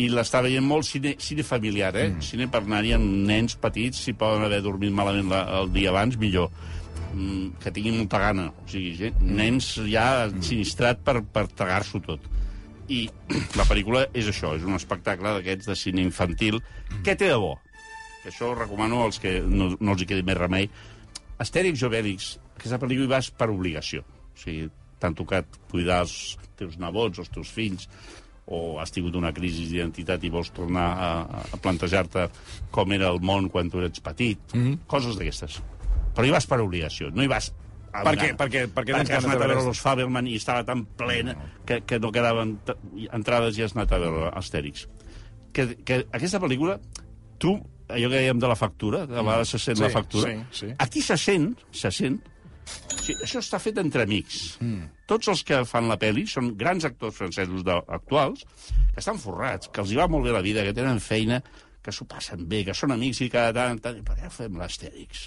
I 0.01 0.07
l'està 0.09 0.41
veient 0.41 0.65
molt 0.65 0.87
cine, 0.89 1.17
cine 1.21 1.45
familiar, 1.45 1.91
eh? 2.01 2.07
Mm. 2.15 2.25
Cine 2.25 2.47
per 2.53 2.63
anar-hi 2.63 2.95
amb 2.97 3.27
nens 3.29 3.59
petits, 3.61 3.99
si 4.07 4.15
poden 4.17 4.47
haver 4.47 4.63
dormit 4.65 4.95
malament 4.95 5.29
la, 5.29 5.43
el 5.59 5.73
dia 5.75 5.91
abans, 5.91 6.17
millor. 6.21 6.49
Mm, 7.13 7.59
que 7.61 7.73
tinguin 7.75 7.99
molta 7.99 8.23
gana. 8.23 8.47
O 8.63 8.69
sigui, 8.71 8.95
gent, 8.97 9.19
nens 9.21 9.75
ja 9.91 10.07
sinistrat 10.41 11.03
per, 11.05 11.19
per 11.35 11.45
tragar-s'ho 11.51 12.01
tot. 12.07 12.31
I 12.89 13.05
la 13.61 13.67
pel·lícula 13.69 14.07
és 14.17 14.31
això, 14.33 14.55
és 14.57 14.65
un 14.65 14.79
espectacle 14.79 15.37
d'aquests 15.37 15.69
de 15.75 15.77
cine 15.77 16.01
infantil. 16.05 16.63
Què 17.05 17.19
té 17.19 17.29
de 17.35 17.37
bo? 17.43 17.59
Que 18.23 18.31
això 18.31 18.53
ho 18.53 18.57
recomano 18.57 19.03
als 19.05 19.21
que 19.21 19.41
no, 19.45 19.73
no 19.79 19.93
els 19.93 20.05
hi 20.05 20.09
quedi 20.09 20.25
més 20.25 20.39
remei. 20.39 20.71
Astèrix 21.43 21.83
i 21.83 21.89
Obèlix, 21.89 22.33
aquesta 22.57 22.79
pel·lícula 22.83 23.09
hi 23.09 23.13
vas 23.17 23.31
per 23.35 23.51
obligació. 23.51 24.05
O 24.05 24.39
sigui, 24.39 24.69
t'han 25.03 25.17
tocat 25.19 25.59
cuidar 25.71 26.03
els 26.07 26.17
teus 26.59 26.79
nebots, 26.81 27.23
els 27.23 27.33
teus 27.35 27.51
fills, 27.51 27.89
o 28.53 28.79
has 28.83 28.91
tingut 28.95 29.17
una 29.19 29.33
crisi 29.35 29.69
d'identitat 29.71 30.25
i 30.27 30.31
vols 30.35 30.51
tornar 30.55 30.87
a, 30.99 31.11
a 31.55 31.61
plantejar-te 31.63 32.27
com 32.75 32.95
era 32.95 33.11
el 33.15 33.21
món 33.23 33.49
quan 33.53 33.71
tu 33.71 33.83
eres 33.83 34.03
petit. 34.03 34.39
Mm. 34.55 34.63
-hmm. 34.63 34.79
Coses 34.87 35.19
d'aquestes. 35.19 35.61
Però 36.15 36.27
hi 36.27 36.35
vas 36.35 36.47
per 36.47 36.61
obligació, 36.61 37.11
no 37.11 37.23
hi 37.23 37.31
vas 37.31 37.53
a 37.93 38.03
Per 38.07 38.15
què? 38.17 38.33
Per 38.37 38.49
què? 38.49 38.61
Per 38.73 38.85
què 38.87 38.95
tens 38.95 39.11
perquè 39.11 39.17
has 39.19 39.27
anat 39.29 39.43
a 39.43 39.47
veure 39.47 39.69
els 39.69 39.81
Faberman 39.85 40.27
i 40.27 40.37
estava 40.37 40.65
tan 40.65 40.87
plena 40.97 41.35
que, 41.69 41.83
que 41.85 41.99
no 42.01 42.11
quedaven 42.13 42.55
entrades 43.13 43.59
i 43.59 43.63
has 43.67 43.77
anat 43.77 43.93
a 43.93 43.99
veure 44.01 44.31
Astèrix. 44.33 44.87
Que, 45.53 45.67
que 45.85 45.99
aquesta 46.09 46.41
pel·lícula, 46.41 46.79
tu, 47.39 47.59
allò 47.89 48.11
que 48.11 48.19
dèiem 48.19 48.43
de 48.43 48.51
la 48.51 48.59
factura, 48.59 49.07
que 49.07 49.17
a 49.19 49.25
vegades 49.25 49.55
se 49.55 49.63
sent 49.63 49.81
Sí, 49.81 49.87
la 49.87 49.91
factura, 49.91 50.31
sí, 50.51 50.67
sí. 50.67 50.75
aquí 50.79 51.03
se 51.03 51.17
sent, 51.19 51.57
se 51.71 51.91
sent, 51.91 52.21
Sí, 53.03 53.15
això 53.19 53.41
està 53.43 53.59
fet 53.63 53.79
entre 53.83 54.05
amics. 54.07 54.57
Mm. 54.63 54.89
Tots 55.11 55.31
els 55.33 55.43
que 55.47 55.59
fan 55.69 55.89
la 55.91 55.99
pel·li 56.01 56.25
són 56.31 56.53
grans 56.59 56.87
actors 56.87 57.17
francesos 57.19 57.65
de, 57.67 57.75
actuals 57.97 58.45
que 58.93 59.01
estan 59.03 59.19
forrats, 59.21 59.71
que 59.73 59.83
els 59.83 59.93
hi 59.93 59.99
va 59.99 60.09
molt 60.11 60.29
bé 60.29 60.35
la 60.35 60.45
vida, 60.45 60.65
que 60.67 60.75
tenen 60.77 61.01
feina, 61.03 61.41
que 61.83 61.95
s'ho 61.95 62.07
passen 62.09 62.45
bé, 62.49 62.63
que 62.69 62.77
són 62.79 62.95
amics 62.95 63.25
i 63.27 63.31
cada 63.33 63.53
tant... 63.57 63.83
tant 63.83 64.05
per 64.07 64.19
què 64.21 64.31
fem 64.31 64.61
l'Astèrix? 64.61 65.27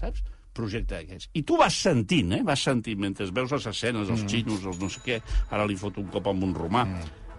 Saps? 0.00 0.26
Projecte 0.58 0.98
d'aquests. 0.98 1.30
I 1.38 1.44
tu 1.46 1.56
vas 1.60 1.80
sentint, 1.86 2.34
eh? 2.36 2.42
Vas 2.46 2.66
sentint, 2.68 3.00
mentre 3.00 3.30
veus 3.32 3.54
les 3.54 3.70
escenes, 3.72 4.12
els 4.12 4.26
xinos, 4.28 4.66
els 4.66 4.82
no 4.82 4.90
sé 4.92 5.02
què, 5.06 5.18
ara 5.54 5.66
li 5.68 5.78
fot 5.78 6.02
un 6.02 6.12
cop 6.12 6.28
amb 6.28 6.44
un 6.50 6.54
romà, 6.56 6.84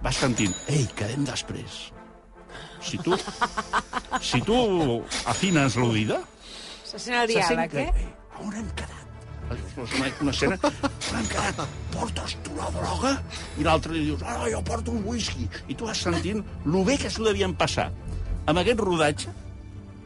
vas 0.02 0.24
sentint, 0.24 0.56
ei, 0.72 0.88
quedem 0.98 1.28
després. 1.28 1.90
Si 2.82 2.98
tu, 3.04 3.16
si 4.22 4.42
tu 4.42 4.56
afines 5.26 5.76
l'oïda, 5.78 6.22
Se 6.90 6.98
sent 6.98 7.14
el 7.20 7.28
se 7.30 7.42
sent 7.44 7.60
diàleg, 7.60 7.70
que, 7.72 7.80
eh? 7.80 7.92
"Ei, 7.96 8.08
on 8.46 8.54
hem 8.56 8.70
quedat? 8.76 8.96
És 9.50 9.96
una, 9.98 10.08
una 10.22 10.32
escena 10.32 10.58
on 10.64 11.18
hem 11.20 11.28
quedat. 11.30 11.68
Portes 11.94 12.36
tu 12.46 12.56
la 12.56 12.70
droga? 12.74 13.12
I 13.58 13.64
l'altre 13.66 13.94
li 13.94 14.06
dius, 14.06 14.22
ah, 14.26 14.46
jo 14.50 14.62
porto 14.64 14.92
un 14.92 15.04
whisky. 15.06 15.48
I 15.68 15.76
tu 15.76 15.86
vas 15.86 15.98
sentint 15.98 16.44
lo 16.66 16.84
bé 16.86 16.98
que 16.98 17.10
s'ho 17.10 17.24
devien 17.26 17.54
passar 17.54 17.92
amb 18.46 18.58
aquest 18.60 18.80
rodatge 18.80 19.30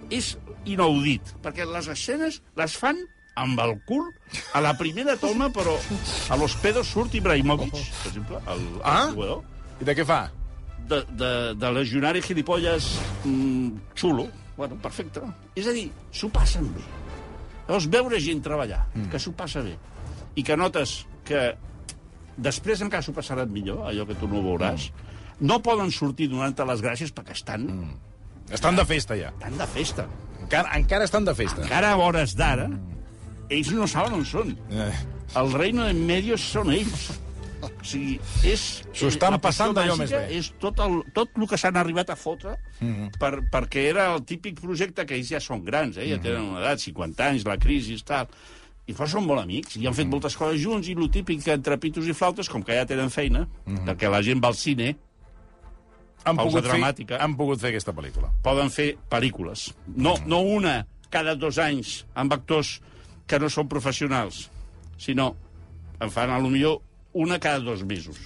és 0.09 0.37
inaudit, 0.65 1.21
perquè 1.43 1.65
les 1.67 1.87
escenes 1.87 2.41
les 2.55 2.75
fan 2.77 2.97
amb 3.35 3.59
el 3.59 3.77
cul 3.87 4.11
a 4.53 4.61
la 4.61 4.75
primera 4.77 5.15
toma, 5.17 5.49
però 5.49 5.73
a 6.29 6.35
los 6.37 6.55
pedos 6.55 6.87
surt 6.87 7.13
Ibrahimovic, 7.15 7.71
per 7.73 8.11
exemple, 8.11 8.37
el, 8.47 8.59
el 8.59 8.81
Ah? 8.83 9.07
jugador, 9.13 9.43
I 9.81 9.85
de 9.85 9.95
què 9.95 10.05
fa? 10.05 10.31
De, 10.89 11.01
de, 11.19 11.31
de 11.59 11.71
legionari 11.75 12.21
gilipolles 12.21 12.93
mm, 13.23 13.93
xulo. 13.97 14.27
Bueno, 14.57 14.77
perfecte. 14.81 15.23
És 15.57 15.67
a 15.67 15.73
dir, 15.75 15.87
s'ho 16.13 16.29
passen 16.33 16.67
bé. 16.75 16.83
Llavors, 17.67 17.87
veure 17.89 18.19
gent 18.21 18.43
treballar, 18.45 18.83
mm. 18.93 19.09
que 19.11 19.21
s'ho 19.21 19.33
passa 19.37 19.63
bé, 19.65 19.77
i 20.35 20.43
que 20.45 20.57
notes 20.59 21.03
que 21.25 21.53
després 22.43 22.83
encara 22.83 23.05
s'ho 23.05 23.13
passaran 23.15 23.51
millor, 23.53 23.85
allò 23.87 24.05
que 24.09 24.17
tu 24.19 24.27
no 24.27 24.43
veuràs, 24.43 24.89
no 25.41 25.61
poden 25.63 25.93
sortir 25.95 26.27
donant-te 26.31 26.65
les 26.67 26.83
gràcies 26.83 27.13
perquè 27.15 27.37
estan, 27.37 27.69
mm. 27.71 27.93
Estan 28.51 28.75
de 28.75 28.83
festa, 28.85 29.15
ja. 29.15 29.31
estan 29.37 29.57
de 29.57 29.67
festa. 29.71 30.05
Encara, 30.43 30.73
encara 30.77 31.05
estan 31.07 31.25
de 31.25 31.33
festa. 31.33 31.63
Encara 31.63 31.93
a 31.93 31.99
hores 32.03 32.35
d'ara, 32.35 32.67
ells 33.49 33.71
no 33.73 33.87
saben 33.87 34.17
on 34.19 34.25
són. 34.27 34.51
Eh. 34.69 34.91
El 35.39 35.53
reino 35.55 35.87
en 35.89 36.03
medio 36.05 36.37
són 36.37 36.73
ells. 36.73 37.07
O 37.63 37.83
sigui, 37.85 38.19
és... 38.43 38.83
S'ho 38.93 39.07
estan 39.07 39.31
la 39.31 39.39
passió 39.39 39.65
passant 39.69 39.75
d'allò 39.77 39.95
més 39.97 40.11
bé. 40.11 40.23
És 40.37 40.51
tot 40.59 40.79
el, 40.83 40.99
tot 41.13 41.29
el 41.37 41.47
que 41.47 41.57
s'han 41.57 41.77
arribat 41.77 42.09
a 42.09 42.15
fotre, 42.15 42.57
Mhm. 42.79 43.11
per, 43.19 43.41
perquè 43.51 43.85
era 43.89 44.13
el 44.15 44.23
típic 44.25 44.59
projecte 44.59 45.05
que 45.05 45.15
ells 45.15 45.29
ja 45.29 45.39
són 45.39 45.63
grans, 45.63 45.97
eh? 45.97 46.09
ja 46.09 46.17
Mhm. 46.17 46.23
tenen 46.23 46.41
una 46.41 46.59
edat, 46.59 46.79
50 46.79 47.27
anys, 47.29 47.45
la 47.45 47.57
crisi 47.57 47.93
i 47.95 48.01
tal. 48.03 48.27
I 48.85 48.91
però 48.93 49.07
són 49.07 49.25
molt 49.25 49.39
amics, 49.41 49.77
i 49.77 49.85
han 49.87 49.93
Mhm. 49.93 49.95
fet 49.95 50.07
moltes 50.07 50.35
coses 50.35 50.59
junts, 50.61 50.87
i 50.89 50.91
el 50.91 51.09
típic 51.09 51.41
que 51.43 51.53
entre 51.53 51.77
pitos 51.77 52.05
i 52.05 52.13
flautes, 52.13 52.49
com 52.49 52.61
que 52.63 52.73
ja 52.75 52.85
tenen 52.85 53.09
feina, 53.09 53.47
Mhm. 53.65 53.85
perquè 53.87 54.09
la 54.09 54.21
gent 54.21 54.43
va 54.43 54.49
al 54.49 54.55
cine, 54.55 54.97
Han 56.25 56.37
pogut, 56.37 56.63
fer, 56.63 56.71
dramàtica. 56.71 57.17
han 57.19 57.35
pogut 57.35 57.59
fer 57.59 57.69
aquesta 57.69 57.93
pel·lícula. 57.93 58.29
poden 58.41 58.69
fer 58.71 58.97
pel·lícules. 59.09 59.73
No, 59.87 60.15
no 60.25 60.39
una 60.39 60.85
cada 61.09 61.35
dos 61.35 61.57
anys 61.57 62.05
amb 62.15 62.31
actors 62.33 62.81
que 63.27 63.39
no 63.39 63.49
són 63.49 63.67
professionals, 63.67 64.49
sinó 64.97 65.35
en 65.99 66.09
fan 66.11 66.29
a 66.29 66.39
lo 66.39 66.49
millor 66.49 66.81
una 67.13 67.39
cada 67.39 67.59
dos 67.59 67.83
mesos. 67.85 68.17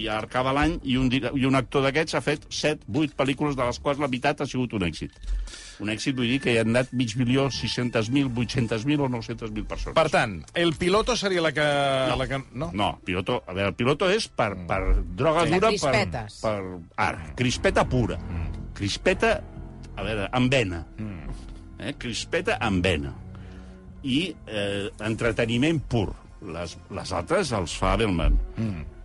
I 0.00 0.06
acaba 0.08 0.52
l'any 0.56 0.78
i, 0.88 0.94
un, 0.96 1.10
i 1.12 1.44
un 1.44 1.54
actor 1.58 1.82
d'aquests 1.84 2.14
ha 2.16 2.20
fet 2.24 2.46
7, 2.48 2.86
8 2.88 3.12
pel·lícules, 3.18 3.52
de 3.58 3.66
les 3.68 3.78
quals 3.84 3.98
la 4.00 4.08
meitat 4.08 4.40
ha 4.40 4.46
sigut 4.48 4.72
un 4.78 4.86
èxit. 4.86 5.12
Un 5.84 5.90
èxit 5.92 6.16
vull 6.16 6.30
dir 6.30 6.38
que 6.40 6.54
hi 6.54 6.58
han 6.62 6.70
anat 6.72 6.92
mig 6.96 7.12
milió, 7.20 7.48
600.000, 7.52 8.30
800.000 8.32 9.02
o 9.04 9.08
900.000 9.12 9.66
persones. 9.68 9.94
Per 9.98 10.06
tant, 10.08 10.38
el 10.54 10.72
piloto 10.80 11.16
seria 11.20 11.42
la 11.44 11.52
que... 11.52 11.66
No. 12.08 12.16
La 12.16 12.28
que 12.30 12.38
no? 12.54 12.70
No, 12.72 12.88
piloto, 13.04 13.42
a 13.46 13.52
veure, 13.52 13.74
el 13.74 13.76
piloto 13.76 14.08
és 14.08 14.28
per, 14.32 14.54
per 14.70 14.80
droga 15.18 15.44
Sí. 15.44 15.52
dura... 15.52 15.68
Per, 15.68 15.76
Crispetes. 15.76 16.40
per, 16.40 16.56
ara, 16.96 17.28
crispeta 17.36 17.84
pura. 17.90 18.18
Crispeta, 18.74 19.34
a 19.96 20.02
veure, 20.06 20.30
amb 20.32 20.50
vena. 20.50 20.80
Eh? 21.78 21.92
Crispeta 22.00 22.56
amb 22.62 22.80
vena. 22.86 23.12
I 24.04 24.20
eh, 24.46 24.88
entreteniment 25.04 25.82
pur. 25.90 26.08
Les, 26.44 26.76
les 26.92 27.12
altres, 27.16 27.52
els 27.56 27.74
Fabelman, 27.80 28.38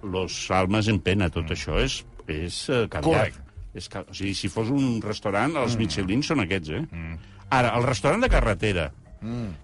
Los 0.03 0.51
Almas 0.51 0.89
en 0.91 0.99
Pena, 0.99 1.29
tot 1.31 1.51
això 1.55 1.77
és, 1.79 2.01
és 2.27 2.57
eh, 2.69 2.87
caviar. 2.91 3.29
Correcte. 3.29 3.45
És, 3.77 3.87
o 3.95 4.13
sigui, 4.13 4.33
si 4.35 4.49
fos 4.49 4.71
un 4.73 4.97
restaurant, 5.03 5.53
els 5.61 5.77
Michelin 5.77 6.23
són 6.25 6.41
aquests, 6.43 6.69
eh? 6.73 6.83
Ara, 7.49 7.75
el 7.77 7.85
restaurant 7.85 8.21
de 8.25 8.29
carretera, 8.31 8.89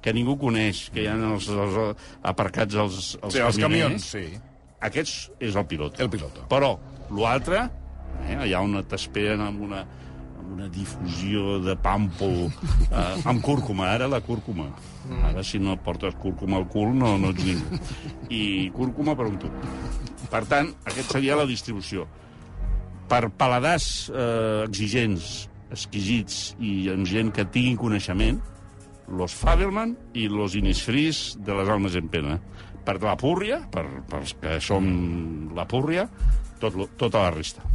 que 0.02 0.14
ningú 0.14 0.36
coneix, 0.38 0.90
que 0.94 1.04
hi 1.04 1.08
ha 1.08 1.16
els, 1.16 1.48
els, 1.50 1.80
aparcats 2.28 2.76
els, 2.76 3.16
els, 3.22 3.34
Sí, 3.34 3.42
els 3.42 3.60
camions, 3.62 4.08
sí. 4.16 4.26
Aquests 4.86 5.32
és 5.40 5.56
el 5.56 5.66
pilot. 5.66 6.00
El 6.04 6.10
piloto. 6.12 6.44
Però 6.52 6.76
l'altre, 7.16 7.64
eh, 8.28 8.36
allà 8.36 8.62
on 8.62 8.82
t'esperen 8.90 9.42
amb 9.42 9.64
una, 9.66 9.86
una 10.52 10.68
difusió 10.72 11.60
de 11.64 11.76
pàmpol, 11.80 12.48
eh, 12.90 13.28
amb 13.30 13.42
cúrcuma, 13.44 13.90
ara 13.94 14.08
la 14.12 14.22
cúrcuma. 14.22 14.70
Ara, 15.30 15.44
si 15.44 15.60
no 15.60 15.78
portes 15.78 16.16
cúrcuma 16.22 16.58
al 16.58 16.68
cul, 16.72 16.94
no, 16.98 17.16
no 17.22 17.32
ets 17.34 17.46
ningú. 17.46 17.80
I 18.34 18.72
cúrcuma 18.74 19.16
per 19.18 19.28
un 19.30 19.38
tub. 19.42 19.68
Per 20.32 20.44
tant, 20.50 20.72
aquest 20.86 21.14
seria 21.18 21.38
la 21.38 21.46
distribució. 21.50 22.08
Per 23.10 23.28
paladars 23.38 24.10
eh, 24.10 24.66
exigents, 24.66 25.46
exquisits 25.74 26.56
i 26.60 26.90
amb 26.94 27.06
gent 27.10 27.32
que 27.36 27.46
tinguin 27.46 27.78
coneixement, 27.78 28.42
los 29.06 29.36
Fabelman 29.38 29.94
i 30.18 30.26
los 30.32 30.56
Innisfrís 30.58 31.36
de 31.46 31.54
les 31.54 31.70
Almes 31.70 31.98
en 32.00 32.10
Pena. 32.10 32.40
Per 32.86 32.98
la 33.02 33.16
púrria, 33.18 33.62
per, 33.74 33.86
pels 34.10 34.36
que 34.42 34.60
som 34.62 34.86
la 35.58 35.66
púrria, 35.70 36.10
tot, 36.62 36.78
tota 36.98 37.26
la 37.28 37.34
resta. 37.34 37.75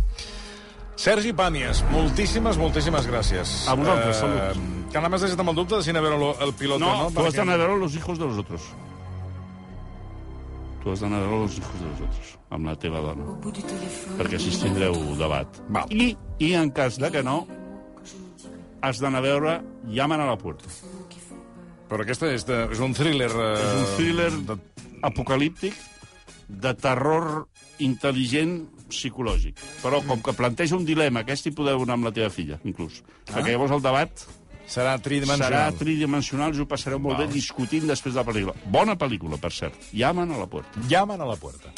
Sergi 1.01 1.33
Pàmies, 1.33 1.81
moltíssimes, 1.95 2.59
moltíssimes 2.61 3.07
gràcies. 3.09 3.53
A 3.71 3.75
vosaltres, 3.79 4.19
salut. 4.21 4.59
Que 4.91 4.99
nada 4.99 5.09
más 5.09 5.23
deixat 5.25 5.41
amb 5.41 5.53
el 5.53 5.57
dubte 5.57 5.79
de 5.79 5.85
si 5.87 5.93
anar 5.95 6.03
a 6.03 6.09
veure 6.11 6.31
el 6.45 6.53
piloto 6.59 6.83
No, 6.83 6.91
o 6.91 7.03
no. 7.05 7.11
tú 7.15 7.25
has 7.25 7.37
d'anar 7.39 7.55
a 7.55 7.61
veure 7.63 7.79
los 7.81 7.95
hijos 7.97 8.19
de 8.19 8.27
los 8.27 8.39
otros. 8.43 8.67
Tu 10.83 10.91
has 10.93 11.01
d'anar 11.01 11.23
a 11.23 11.27
veure 11.27 11.39
los 11.47 11.57
hijos 11.57 11.81
de 11.81 11.87
los 11.89 12.01
otros, 12.05 12.35
amb 12.51 12.67
la 12.69 12.75
teva 12.77 13.01
dona. 13.01 13.25
Perquè 14.19 14.37
així 14.37 14.53
tindreu 14.61 14.99
debat. 15.17 15.61
Val. 15.71 15.89
I, 15.89 16.11
I 16.39 16.53
en 16.61 16.71
cas 16.77 16.99
de 17.01 17.11
que 17.15 17.23
no, 17.25 17.47
has 18.83 19.01
d'anar 19.01 19.23
a 19.23 19.25
veure 19.25 19.55
Llaman 19.89 20.21
a 20.21 20.27
la 20.29 20.37
puerta. 20.37 20.69
Però 21.89 22.05
aquesta 22.05 22.29
és, 22.31 22.45
de, 22.47 22.67
és 22.71 22.79
un 22.85 22.93
thriller... 22.95 23.31
Eh, 23.33 23.55
És 23.57 23.79
un 23.79 23.89
thriller 23.97 24.29
De... 24.53 24.59
apocalíptic 25.03 25.75
de 26.49 26.75
terror 26.77 27.47
intel·ligent 27.81 28.61
psicològic. 28.91 29.59
Però 29.83 30.03
com 30.07 30.21
que 30.23 30.33
planteja 30.37 30.77
un 30.77 30.85
dilema, 30.85 31.21
aquest 31.25 31.47
hi 31.47 31.55
podeu 31.57 31.83
anar 31.83 31.95
amb 31.99 32.11
la 32.11 32.13
teva 32.13 32.31
filla, 32.31 32.61
inclús. 32.65 33.01
Ah. 33.29 33.37
Perquè 33.39 33.51
llavors 33.55 33.73
el 33.73 33.83
debat 33.83 34.27
Serà 34.71 34.93
tridimensional. 35.03 35.51
serà 35.51 35.79
tridimensional 35.79 36.55
ho 36.61 36.67
passareu 36.71 37.01
molt 37.03 37.19
Val. 37.19 37.27
bé 37.27 37.33
discutint 37.35 37.89
després 37.89 38.15
de 38.15 38.21
la 38.21 38.27
pel·lícula. 38.27 38.55
Bona 38.71 38.95
pel·lícula, 38.97 39.39
per 39.41 39.51
cert. 39.51 39.75
Llaman 39.93 40.31
a 40.31 40.39
la 40.39 40.47
puerta. 40.47 40.81
Llaman 40.89 41.21
a 41.21 41.27
la 41.27 41.35
puerta. 41.37 41.73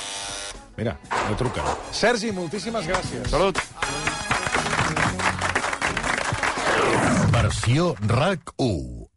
Mira, 0.76 0.98
no 1.28 1.36
truquen. 1.36 1.64
Sergi, 1.92 2.32
moltíssimes 2.32 2.86
gràcies. 2.86 3.28
Salut! 3.28 3.58
Versió 7.32 7.94
RAC 8.08 8.52
1. 8.56 9.11